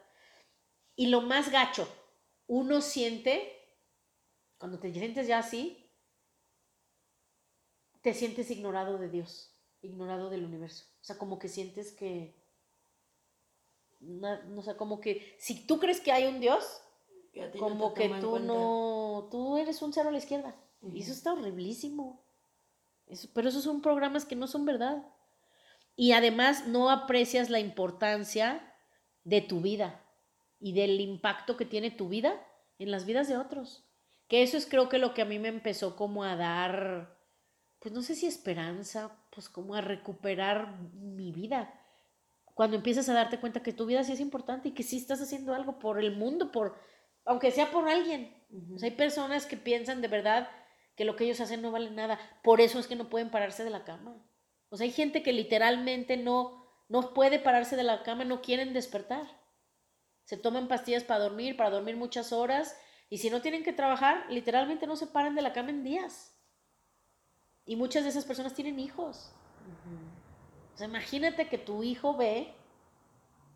Y 0.95 1.07
lo 1.07 1.19
más 1.19 1.51
gacho, 1.51 1.85
uno 2.47 2.79
siente, 2.79 3.51
cuando 4.57 4.79
te 4.79 4.93
sientes 4.93 5.27
ya 5.27 5.39
así, 5.39 5.91
te 8.01 8.13
sientes 8.13 8.49
ignorado 8.51 8.97
de 8.97 9.09
Dios, 9.09 9.53
ignorado 9.81 10.29
del 10.29 10.45
universo. 10.45 10.85
O 11.01 11.03
sea, 11.03 11.17
como 11.17 11.39
que 11.39 11.49
sientes 11.49 11.91
que, 11.91 12.41
no 13.99 14.61
sé, 14.61 14.77
como 14.77 15.01
que 15.01 15.35
si 15.39 15.67
tú 15.67 15.77
crees 15.77 15.99
que 15.99 16.13
hay 16.13 16.25
un 16.27 16.39
Dios, 16.39 16.81
como 17.59 17.93
que 17.93 18.09
tú 18.21 18.39
no, 18.39 19.27
tú 19.31 19.57
eres 19.57 19.81
un 19.81 19.93
cero 19.93 20.09
a 20.09 20.11
la 20.11 20.17
izquierda. 20.17 20.55
Y 20.93 21.01
eso 21.01 21.11
está 21.11 21.33
horriblísimo. 21.33 22.23
pero 23.33 23.49
esos 23.49 23.63
son 23.63 23.81
programas 23.81 24.25
que 24.25 24.35
no 24.35 24.47
son 24.47 24.65
verdad. 24.65 25.03
Y 25.95 26.11
además 26.11 26.67
no 26.67 26.89
aprecias 26.89 27.49
la 27.49 27.59
importancia 27.59 28.73
de 29.23 29.41
tu 29.41 29.61
vida 29.61 30.03
y 30.59 30.73
del 30.73 30.99
impacto 30.99 31.57
que 31.57 31.65
tiene 31.65 31.91
tu 31.91 32.09
vida 32.09 32.41
en 32.79 32.91
las 32.91 33.05
vidas 33.05 33.27
de 33.27 33.37
otros. 33.37 33.85
Que 34.27 34.43
eso 34.43 34.57
es 34.57 34.65
creo 34.65 34.89
que 34.89 34.97
lo 34.97 35.13
que 35.13 35.21
a 35.21 35.25
mí 35.25 35.39
me 35.39 35.47
empezó 35.47 35.95
como 35.95 36.23
a 36.23 36.35
dar, 36.35 37.17
pues 37.79 37.93
no 37.93 38.01
sé 38.01 38.15
si 38.15 38.25
esperanza, 38.25 39.17
pues 39.31 39.49
como 39.49 39.75
a 39.75 39.81
recuperar 39.81 40.79
mi 40.93 41.31
vida. 41.31 41.73
Cuando 42.53 42.77
empiezas 42.77 43.09
a 43.09 43.13
darte 43.13 43.39
cuenta 43.39 43.61
que 43.61 43.73
tu 43.73 43.85
vida 43.85 44.03
sí 44.03 44.13
es 44.13 44.19
importante 44.19 44.69
y 44.69 44.71
que 44.71 44.83
sí 44.83 44.97
estás 44.97 45.21
haciendo 45.21 45.53
algo 45.53 45.77
por 45.77 45.99
el 45.99 46.15
mundo, 46.15 46.51
por, 46.51 46.75
aunque 47.25 47.51
sea 47.51 47.71
por 47.71 47.89
alguien. 47.89 48.33
hay 48.81 48.91
personas 48.91 49.45
que 49.45 49.57
piensan 49.57 50.01
de 50.01 50.07
verdad 50.07 50.49
que 50.95 51.05
lo 51.05 51.15
que 51.15 51.25
ellos 51.25 51.41
hacen 51.41 51.61
no 51.61 51.71
vale 51.71 51.91
nada. 51.91 52.19
Por 52.43 52.61
eso 52.61 52.79
es 52.79 52.87
que 52.87 52.95
no 52.95 53.09
pueden 53.09 53.29
pararse 53.29 53.63
de 53.63 53.69
la 53.69 53.83
cama. 53.83 54.15
O 54.69 54.77
sea, 54.77 54.85
hay 54.85 54.91
gente 54.91 55.23
que 55.23 55.33
literalmente 55.33 56.17
no, 56.17 56.65
no 56.87 57.13
puede 57.13 57.39
pararse 57.39 57.75
de 57.75 57.83
la 57.83 58.03
cama, 58.03 58.23
no 58.23 58.41
quieren 58.41 58.73
despertar. 58.73 59.25
Se 60.23 60.37
toman 60.37 60.67
pastillas 60.67 61.03
para 61.03 61.23
dormir, 61.23 61.57
para 61.57 61.69
dormir 61.69 61.97
muchas 61.97 62.31
horas. 62.31 62.77
Y 63.09 63.17
si 63.17 63.29
no 63.29 63.41
tienen 63.41 63.63
que 63.63 63.73
trabajar, 63.73 64.25
literalmente 64.29 64.87
no 64.87 64.95
se 64.95 65.07
paran 65.07 65.35
de 65.35 65.41
la 65.41 65.53
cama 65.53 65.69
en 65.69 65.83
días. 65.83 66.35
Y 67.65 67.75
muchas 67.75 68.03
de 68.03 68.09
esas 68.09 68.25
personas 68.25 68.53
tienen 68.53 68.79
hijos. 68.79 69.31
O 70.73 70.77
sea, 70.77 70.87
imagínate 70.87 71.47
que 71.47 71.57
tu 71.57 71.83
hijo 71.83 72.15
ve 72.15 72.53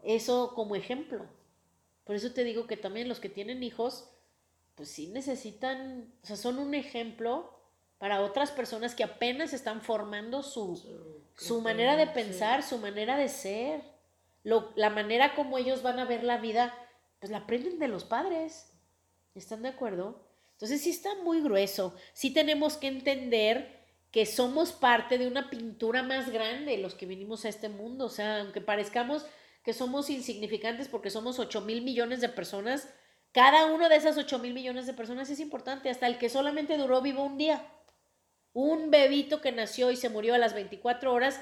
eso 0.03 0.53
como 0.55 0.75
ejemplo. 0.75 1.25
Por 2.09 2.15
eso 2.15 2.31
te 2.31 2.43
digo 2.43 2.65
que 2.65 2.75
también 2.75 3.07
los 3.07 3.19
que 3.19 3.29
tienen 3.29 3.61
hijos, 3.61 4.09
pues 4.73 4.89
sí 4.89 5.09
necesitan, 5.09 6.11
o 6.23 6.25
sea, 6.25 6.37
son 6.37 6.57
un 6.57 6.73
ejemplo 6.73 7.55
para 7.99 8.21
otras 8.21 8.49
personas 8.49 8.95
que 8.95 9.03
apenas 9.03 9.53
están 9.53 9.83
formando 9.83 10.41
su, 10.41 10.75
su, 11.37 11.61
manera 11.61 11.95
de 11.95 12.07
pensar, 12.07 12.63
su 12.63 12.79
manera 12.79 13.15
de 13.15 13.29
ser, 13.29 13.83
lo, 14.41 14.73
la 14.75 14.89
manera 14.89 15.35
como 15.35 15.59
ellos 15.59 15.83
van 15.83 15.99
a 15.99 16.05
ver 16.05 16.23
la 16.23 16.37
vida, 16.37 16.73
pues 17.19 17.31
la 17.31 17.37
aprenden 17.37 17.77
de 17.77 17.89
los 17.89 18.05
padres. 18.05 18.73
¿Están 19.35 19.61
de 19.61 19.69
acuerdo? 19.69 20.25
Entonces 20.53 20.81
sí 20.81 20.89
está 20.89 21.13
muy 21.23 21.41
grueso. 21.41 21.95
Sí 22.13 22.33
tenemos 22.33 22.75
que 22.75 22.87
entender 22.87 23.85
que 24.09 24.25
somos 24.25 24.71
parte 24.71 25.19
de 25.19 25.27
una 25.27 25.51
pintura 25.51 26.01
más 26.01 26.31
grande 26.31 26.79
los 26.79 26.95
que 26.95 27.05
vinimos 27.05 27.45
a 27.45 27.49
este 27.49 27.69
mundo. 27.69 28.05
O 28.05 28.09
sea, 28.09 28.41
aunque 28.41 28.61
parezcamos 28.61 29.27
que 29.69 29.73
somos 29.75 30.09
insignificantes 30.09 30.87
porque 30.87 31.11
somos 31.11 31.37
8 31.37 31.61
mil 31.61 31.83
millones 31.83 32.21
de 32.21 32.29
personas, 32.29 32.89
cada 33.31 33.67
uno 33.67 33.87
de 33.87 33.97
esas 33.97 34.17
8 34.17 34.39
mil 34.39 34.51
millones 34.51 34.87
de 34.87 34.95
personas 34.95 35.29
es 35.29 35.39
importante, 35.39 35.91
hasta 35.91 36.07
el 36.07 36.17
que 36.17 36.27
solamente 36.27 36.75
duró 36.75 37.03
vivo 37.03 37.23
un 37.23 37.37
día. 37.37 37.71
Un 38.51 38.89
bebito 38.89 39.41
que 39.41 39.51
nació 39.51 39.91
y 39.91 39.95
se 39.95 40.09
murió 40.09 40.33
a 40.33 40.39
las 40.39 40.55
24 40.55 41.13
horas 41.13 41.39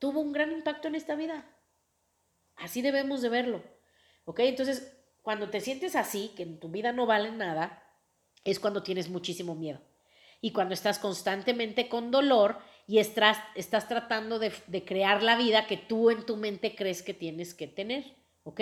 tuvo 0.00 0.18
un 0.20 0.32
gran 0.32 0.50
impacto 0.50 0.88
en 0.88 0.96
esta 0.96 1.14
vida. 1.14 1.48
Así 2.56 2.82
debemos 2.82 3.22
de 3.22 3.28
verlo. 3.28 3.62
¿Ok? 4.24 4.40
Entonces, 4.40 4.92
cuando 5.22 5.48
te 5.48 5.60
sientes 5.60 5.94
así, 5.94 6.32
que 6.34 6.42
en 6.42 6.58
tu 6.58 6.70
vida 6.70 6.90
no 6.90 7.06
vale 7.06 7.30
nada, 7.30 7.84
es 8.42 8.58
cuando 8.58 8.82
tienes 8.82 9.10
muchísimo 9.10 9.54
miedo. 9.54 9.80
Y 10.40 10.50
cuando 10.50 10.74
estás 10.74 10.98
constantemente 10.98 11.88
con 11.88 12.10
dolor 12.10 12.58
y 12.86 12.98
estás, 12.98 13.38
estás 13.54 13.88
tratando 13.88 14.38
de, 14.38 14.52
crear 14.84 15.22
la 15.22 15.36
vida 15.36 15.66
que 15.66 15.76
tú 15.76 16.10
en 16.10 16.24
tu 16.26 16.36
mente 16.36 16.74
crees 16.74 17.02
que 17.02 17.14
tienes 17.14 17.54
que 17.54 17.66
tener, 17.66 18.04
¿ok? 18.44 18.60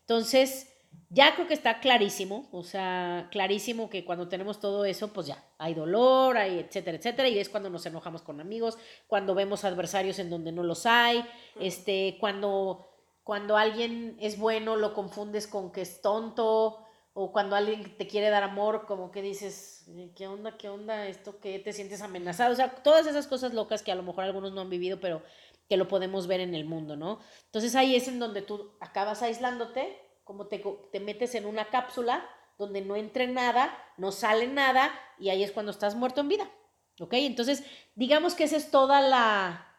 Entonces, 0.00 0.70
ya 1.08 1.34
creo 1.34 1.48
que 1.48 1.54
está 1.54 1.80
clarísimo, 1.80 2.48
o 2.52 2.62
sea, 2.62 3.28
clarísimo 3.30 3.88
que 3.88 4.04
cuando 4.04 4.28
tenemos 4.28 4.60
todo 4.60 4.84
eso, 4.84 5.12
pues 5.12 5.26
ya, 5.26 5.42
hay 5.58 5.74
dolor, 5.74 6.36
hay 6.36 6.58
etcétera, 6.58 6.98
etcétera, 6.98 7.28
y 7.28 7.38
es 7.38 7.48
cuando 7.48 7.70
nos 7.70 7.86
enojamos 7.86 8.22
con 8.22 8.40
amigos, 8.40 8.76
cuando 9.06 9.34
vemos 9.34 9.64
adversarios 9.64 10.18
en 10.18 10.30
donde 10.30 10.52
no 10.52 10.62
los 10.62 10.86
hay, 10.86 11.24
este, 11.58 12.16
cuando, 12.20 12.86
cuando 13.22 13.56
alguien 13.56 14.16
es 14.20 14.38
bueno, 14.38 14.76
lo 14.76 14.92
confundes 14.92 15.46
con 15.46 15.72
que 15.72 15.80
es 15.80 16.02
tonto, 16.02 16.83
o 17.16 17.30
cuando 17.30 17.54
alguien 17.54 17.96
te 17.96 18.08
quiere 18.08 18.28
dar 18.28 18.42
amor, 18.42 18.86
como 18.86 19.12
que 19.12 19.22
dices, 19.22 19.86
¿qué 20.16 20.26
onda? 20.26 20.56
¿Qué 20.58 20.68
onda? 20.68 21.06
¿Esto 21.06 21.38
que 21.38 21.60
te 21.60 21.72
sientes 21.72 22.02
amenazado? 22.02 22.52
O 22.52 22.56
sea, 22.56 22.74
todas 22.74 23.06
esas 23.06 23.28
cosas 23.28 23.54
locas 23.54 23.84
que 23.84 23.92
a 23.92 23.94
lo 23.94 24.02
mejor 24.02 24.24
algunos 24.24 24.52
no 24.52 24.60
han 24.60 24.68
vivido, 24.68 24.98
pero 24.98 25.22
que 25.68 25.76
lo 25.76 25.86
podemos 25.86 26.26
ver 26.26 26.40
en 26.40 26.56
el 26.56 26.64
mundo, 26.64 26.96
¿no? 26.96 27.20
Entonces 27.46 27.76
ahí 27.76 27.94
es 27.94 28.08
en 28.08 28.18
donde 28.18 28.42
tú 28.42 28.72
acabas 28.80 29.22
aislándote, 29.22 29.96
como 30.24 30.48
te, 30.48 30.62
te 30.90 30.98
metes 30.98 31.36
en 31.36 31.46
una 31.46 31.66
cápsula 31.66 32.28
donde 32.58 32.80
no 32.80 32.96
entre 32.96 33.28
nada, 33.28 33.72
no 33.96 34.10
sale 34.10 34.48
nada, 34.48 34.90
y 35.16 35.28
ahí 35.28 35.44
es 35.44 35.52
cuando 35.52 35.70
estás 35.70 35.94
muerto 35.94 36.20
en 36.20 36.28
vida, 36.28 36.50
¿ok? 36.98 37.12
Entonces, 37.14 37.62
digamos 37.94 38.34
que 38.34 38.44
esa 38.44 38.56
es 38.56 38.72
toda 38.72 39.00
la, 39.00 39.78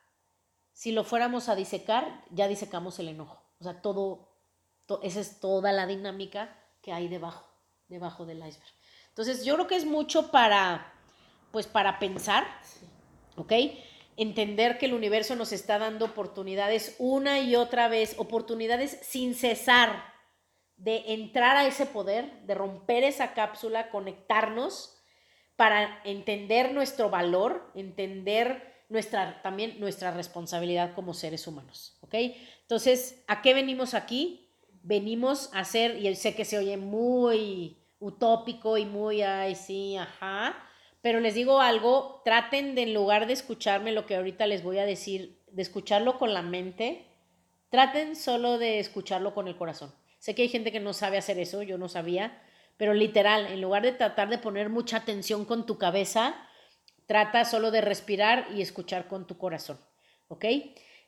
si 0.71 0.93
lo 0.93 1.03
fuéramos 1.03 1.49
a 1.49 1.55
disecar, 1.55 2.23
ya 2.31 2.47
disecamos 2.47 2.97
el 2.99 3.09
enojo, 3.09 3.43
o 3.59 3.63
sea, 3.63 3.81
todo, 3.81 4.29
esa 5.03 5.19
es 5.19 5.41
toda 5.41 5.73
la 5.73 5.85
dinámica 5.85 6.61
que 6.85 6.93
hay 6.93 7.07
debajo, 7.07 7.51
debajo 7.87 8.27
del 8.27 8.37
iceberg. 8.37 8.71
Entonces, 9.09 9.43
yo 9.43 9.55
creo 9.55 9.65
que 9.65 9.75
es 9.75 9.85
mucho 9.85 10.29
para, 10.29 10.93
pues, 11.51 11.65
para 11.65 11.97
pensar, 11.97 12.45
¿ok? 13.37 13.51
Entender 14.17 14.77
que 14.77 14.85
el 14.85 14.93
universo 14.93 15.35
nos 15.35 15.51
está 15.51 15.79
dando 15.79 16.05
oportunidades 16.05 16.95
una 16.99 17.39
y 17.39 17.55
otra 17.55 17.87
vez, 17.87 18.13
oportunidades 18.19 18.99
sin 19.01 19.33
cesar 19.33 20.13
de 20.77 21.03
entrar 21.07 21.57
a 21.57 21.65
ese 21.65 21.87
poder, 21.87 22.41
de 22.43 22.53
romper 22.53 23.03
esa 23.03 23.33
cápsula, 23.33 23.89
conectarnos 23.89 25.01
para 25.55 26.01
entender 26.03 26.71
nuestro 26.71 27.09
valor, 27.09 27.71
entender 27.73 28.85
nuestra, 28.89 29.41
también 29.41 29.79
nuestra 29.79 30.11
responsabilidad 30.11 30.93
como 30.93 31.15
seres 31.15 31.47
humanos, 31.47 31.97
¿ok? 32.01 32.13
Entonces, 32.61 33.23
¿a 33.27 33.41
qué 33.41 33.55
venimos 33.55 33.95
aquí? 33.95 34.44
Venimos 34.85 35.49
a 35.53 35.59
hacer, 35.59 35.97
y 35.97 36.13
sé 36.15 36.35
que 36.35 36.45
se 36.45 36.59
oye 36.59 36.77
muy 36.77 37.77
utópico 37.99 38.77
y 38.77 38.85
muy, 38.85 39.23
ay, 39.23 39.55
sí, 39.55 39.97
ajá, 39.97 40.55
pero 41.01 41.19
les 41.19 41.33
digo 41.33 41.59
algo, 41.59 42.21
traten 42.23 42.75
de 42.75 42.83
en 42.83 42.93
lugar 42.93 43.25
de 43.25 43.33
escucharme 43.33 43.91
lo 43.91 44.05
que 44.05 44.15
ahorita 44.15 44.45
les 44.45 44.63
voy 44.63 44.77
a 44.77 44.85
decir, 44.85 45.41
de 45.51 45.61
escucharlo 45.61 46.19
con 46.19 46.33
la 46.33 46.43
mente, 46.43 47.07
traten 47.69 48.15
solo 48.15 48.59
de 48.59 48.79
escucharlo 48.79 49.33
con 49.33 49.47
el 49.47 49.57
corazón. 49.57 49.93
Sé 50.19 50.35
que 50.35 50.43
hay 50.43 50.49
gente 50.49 50.71
que 50.71 50.79
no 50.79 50.93
sabe 50.93 51.17
hacer 51.17 51.39
eso, 51.39 51.63
yo 51.63 51.77
no 51.79 51.89
sabía, 51.89 52.41
pero 52.77 52.93
literal, 52.93 53.47
en 53.47 53.61
lugar 53.61 53.83
de 53.83 53.91
tratar 53.91 54.29
de 54.29 54.37
poner 54.37 54.69
mucha 54.69 54.97
atención 54.97 55.45
con 55.45 55.65
tu 55.65 55.79
cabeza, 55.79 56.35
trata 57.07 57.43
solo 57.45 57.71
de 57.71 57.81
respirar 57.81 58.47
y 58.55 58.61
escuchar 58.61 59.07
con 59.07 59.25
tu 59.25 59.37
corazón, 59.37 59.79
¿ok? 60.27 60.45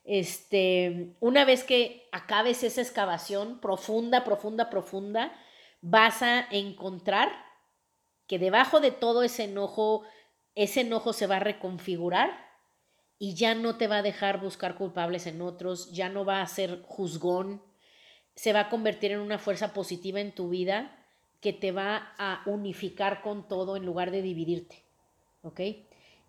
Este, 0.08 1.14
una 1.20 1.44
vez 1.44 1.66
que 1.66 2.08
acabes 2.14 2.64
esa 2.64 2.82
excavación 2.82 3.60
profunda, 3.60 4.24
profunda, 4.24 4.70
profunda, 4.70 5.38
vas 5.82 6.22
a 6.22 6.48
encontrar 6.50 7.30
que 8.26 8.40
debajo 8.40 8.80
de 8.80 8.92
todo 8.92 9.22
ese 9.22 9.44
enojo, 9.44 10.04
ese 10.56 10.82
enojo 10.82 11.12
se 11.12 11.28
va 11.28 11.36
a 11.36 11.42
reconfigurar 11.42 12.32
y 13.20 13.36
ya 13.36 13.54
no 13.54 13.76
te 13.76 13.88
va 13.88 13.98
a 13.98 14.02
dejar 14.02 14.40
buscar 14.40 14.76
culpables 14.76 15.28
en 15.28 15.42
otros, 15.42 15.92
ya 15.92 16.08
no 16.08 16.24
va 16.24 16.42
a 16.42 16.48
ser 16.48 16.82
juzgón, 16.84 17.62
se 18.34 18.54
va 18.54 18.62
a 18.62 18.70
convertir 18.70 19.12
en 19.12 19.20
una 19.20 19.40
fuerza 19.40 19.74
positiva 19.74 20.22
en 20.22 20.34
tu 20.34 20.48
vida 20.48 21.06
que 21.42 21.52
te 21.52 21.74
va 21.74 22.14
a 22.18 22.44
unificar 22.46 23.22
con 23.22 23.46
todo 23.50 23.76
en 23.76 23.86
lugar 23.86 24.12
de 24.12 24.22
dividirte. 24.22 24.86
¿Ok? 25.42 25.60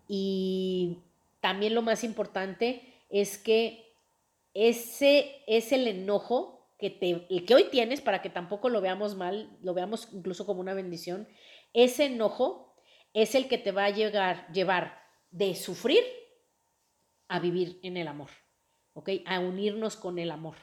Y 0.09 0.97
también 1.39 1.75
lo 1.75 1.81
más 1.81 2.03
importante 2.03 2.88
es 3.09 3.37
que 3.37 3.95
ese 4.53 5.43
es 5.47 5.71
el 5.71 5.87
enojo 5.87 6.71
que, 6.77 6.89
te, 6.89 7.27
que 7.45 7.55
hoy 7.55 7.65
tienes, 7.69 8.01
para 8.01 8.21
que 8.21 8.29
tampoco 8.29 8.69
lo 8.69 8.81
veamos 8.81 9.15
mal, 9.15 9.57
lo 9.61 9.73
veamos 9.73 10.09
incluso 10.13 10.45
como 10.45 10.61
una 10.61 10.73
bendición, 10.73 11.27
ese 11.73 12.05
enojo 12.05 12.75
es 13.13 13.35
el 13.35 13.47
que 13.47 13.57
te 13.57 13.71
va 13.71 13.85
a 13.85 13.89
llegar, 13.89 14.51
llevar 14.53 14.99
de 15.31 15.55
sufrir 15.55 16.03
a 17.27 17.39
vivir 17.39 17.79
en 17.83 17.97
el 17.97 18.07
amor. 18.07 18.29
A 19.25 19.39
unirnos 19.39 19.95
con 19.95 20.19
el 20.19 20.29
amor, 20.29 20.55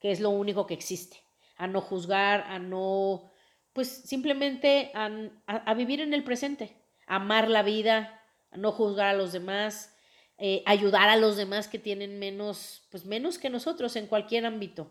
que 0.00 0.10
es 0.10 0.20
lo 0.20 0.30
único 0.30 0.66
que 0.66 0.74
existe, 0.74 1.22
a 1.56 1.66
no 1.66 1.82
juzgar, 1.82 2.42
a 2.48 2.58
no, 2.58 3.30
pues 3.74 3.88
simplemente 3.88 4.90
a, 4.94 5.10
a 5.46 5.74
vivir 5.74 6.00
en 6.00 6.14
el 6.14 6.24
presente, 6.24 6.78
a 7.06 7.16
amar 7.16 7.50
la 7.50 7.62
vida, 7.62 8.22
a 8.50 8.56
no 8.56 8.72
juzgar 8.72 9.08
a 9.08 9.18
los 9.18 9.32
demás, 9.32 9.93
eh, 10.38 10.62
ayudar 10.66 11.08
a 11.08 11.16
los 11.16 11.36
demás 11.36 11.68
que 11.68 11.78
tienen 11.78 12.18
menos, 12.18 12.86
pues 12.90 13.04
menos 13.04 13.38
que 13.38 13.50
nosotros 13.50 13.96
en 13.96 14.06
cualquier 14.06 14.46
ámbito. 14.46 14.90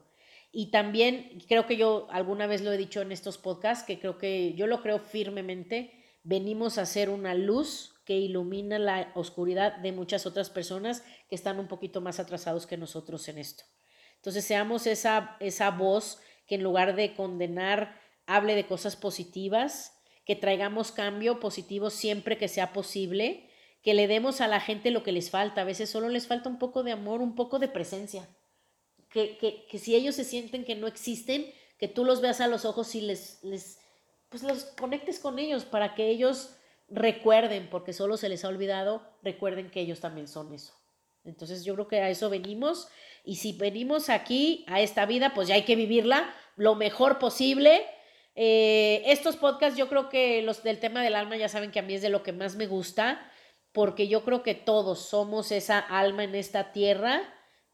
Y 0.51 0.67
también 0.67 1.43
creo 1.47 1.65
que 1.65 1.77
yo 1.77 2.07
alguna 2.11 2.47
vez 2.47 2.61
lo 2.61 2.71
he 2.71 2.77
dicho 2.77 3.01
en 3.01 3.11
estos 3.11 3.37
podcasts, 3.37 3.83
que 3.85 3.99
creo 3.99 4.17
que 4.17 4.53
yo 4.53 4.67
lo 4.67 4.81
creo 4.81 4.99
firmemente, 4.99 5.91
venimos 6.23 6.77
a 6.77 6.85
ser 6.85 7.09
una 7.09 7.33
luz 7.33 7.95
que 8.05 8.13
ilumina 8.13 8.79
la 8.79 9.11
oscuridad 9.15 9.77
de 9.77 9.91
muchas 9.91 10.25
otras 10.25 10.49
personas 10.49 11.03
que 11.29 11.35
están 11.35 11.59
un 11.59 11.67
poquito 11.67 12.01
más 12.01 12.19
atrasados 12.19 12.67
que 12.67 12.77
nosotros 12.77 13.27
en 13.29 13.37
esto. 13.37 13.63
Entonces 14.17 14.45
seamos 14.45 14.87
esa, 14.87 15.37
esa 15.39 15.71
voz 15.71 16.19
que 16.47 16.55
en 16.55 16.63
lugar 16.63 16.95
de 16.95 17.15
condenar, 17.15 17.99
hable 18.25 18.55
de 18.55 18.65
cosas 18.65 18.95
positivas, 18.95 19.93
que 20.25 20.35
traigamos 20.35 20.91
cambio 20.91 21.39
positivo 21.39 21.89
siempre 21.89 22.37
que 22.37 22.47
sea 22.47 22.73
posible, 22.73 23.49
que 23.83 23.93
le 23.93 24.07
demos 24.07 24.41
a 24.41 24.47
la 24.47 24.59
gente 24.59 24.91
lo 24.91 25.03
que 25.03 25.11
les 25.11 25.29
falta. 25.29 25.61
A 25.61 25.65
veces 25.65 25.89
solo 25.89 26.09
les 26.09 26.25
falta 26.25 26.49
un 26.49 26.57
poco 26.57 26.83
de 26.83 26.93
amor, 26.93 27.21
un 27.21 27.35
poco 27.35 27.59
de 27.59 27.67
presencia. 27.67 28.27
Que, 29.09 29.37
que, 29.37 29.65
que 29.69 29.77
si 29.77 29.95
ellos 29.95 30.15
se 30.15 30.23
sienten 30.23 30.65
que 30.65 30.75
no 30.75 30.87
existen, 30.87 31.53
que 31.77 31.87
tú 31.87 32.05
los 32.05 32.21
veas 32.21 32.41
a 32.41 32.47
los 32.47 32.65
ojos 32.65 32.95
y 32.95 33.01
les, 33.01 33.43
les, 33.43 33.77
pues 34.29 34.41
los 34.41 34.63
conectes 34.63 35.19
con 35.19 35.37
ellos 35.37 35.65
para 35.65 35.93
que 35.93 36.07
ellos 36.07 36.55
recuerden, 36.89 37.69
porque 37.69 37.93
solo 37.93 38.17
se 38.17 38.29
les 38.29 38.45
ha 38.45 38.47
olvidado, 38.47 39.03
recuerden 39.21 39.69
que 39.69 39.81
ellos 39.81 39.99
también 39.99 40.27
son 40.27 40.53
eso. 40.53 40.73
Entonces 41.25 41.63
yo 41.63 41.73
creo 41.75 41.87
que 41.87 41.99
a 41.99 42.09
eso 42.09 42.29
venimos 42.29 42.87
y 43.23 43.35
si 43.35 43.53
venimos 43.53 44.09
aquí 44.09 44.65
a 44.67 44.81
esta 44.81 45.05
vida, 45.05 45.33
pues 45.33 45.47
ya 45.47 45.55
hay 45.55 45.63
que 45.63 45.75
vivirla 45.75 46.33
lo 46.55 46.75
mejor 46.75 47.19
posible. 47.19 47.85
Eh, 48.35 49.03
estos 49.05 49.37
podcasts 49.37 49.77
yo 49.77 49.87
creo 49.89 50.09
que 50.09 50.41
los 50.41 50.63
del 50.63 50.79
tema 50.79 51.03
del 51.03 51.15
alma 51.15 51.37
ya 51.37 51.49
saben 51.49 51.71
que 51.71 51.79
a 51.79 51.83
mí 51.83 51.93
es 51.93 52.01
de 52.01 52.09
lo 52.09 52.23
que 52.23 52.33
más 52.33 52.55
me 52.55 52.67
gusta, 52.67 53.31
porque 53.73 54.07
yo 54.07 54.23
creo 54.23 54.43
que 54.43 54.55
todos 54.55 54.99
somos 54.99 55.51
esa 55.51 55.79
alma 55.79 56.23
en 56.23 56.35
esta 56.35 56.71
tierra 56.71 57.21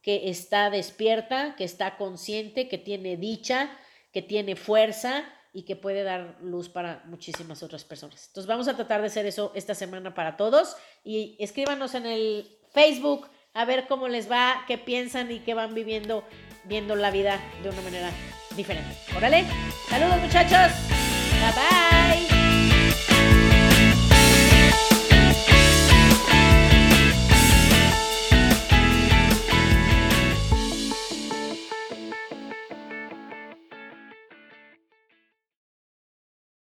que 0.02 0.30
está 0.30 0.70
despierta, 0.70 1.54
que 1.56 1.64
está 1.64 1.96
consciente, 1.96 2.68
que 2.68 2.78
tiene 2.78 3.16
dicha, 3.16 3.70
que 4.12 4.22
tiene 4.22 4.56
fuerza 4.56 5.24
y 5.52 5.64
que 5.64 5.76
puede 5.76 6.02
dar 6.02 6.38
luz 6.40 6.68
para 6.68 7.02
muchísimas 7.06 7.62
otras 7.62 7.84
personas. 7.84 8.28
Entonces 8.28 8.48
vamos 8.48 8.68
a 8.68 8.76
tratar 8.76 9.00
de 9.02 9.08
hacer 9.08 9.26
eso 9.26 9.52
esta 9.54 9.74
semana 9.74 10.14
para 10.14 10.36
todos 10.36 10.76
y 11.04 11.36
escríbanos 11.38 11.94
en 11.94 12.06
el 12.06 12.58
Facebook 12.72 13.28
a 13.52 13.64
ver 13.64 13.86
cómo 13.86 14.08
les 14.08 14.30
va, 14.30 14.64
qué 14.66 14.78
piensan 14.78 15.30
y 15.30 15.40
qué 15.40 15.54
van 15.54 15.74
viviendo, 15.74 16.24
viendo 16.64 16.94
la 16.94 17.10
vida 17.10 17.40
de 17.62 17.68
una 17.68 17.82
manera 17.82 18.10
diferente. 18.56 18.96
Órale, 19.16 19.44
saludos 19.88 20.20
muchachos, 20.20 20.72
bye 21.40 22.28
bye. 22.30 22.39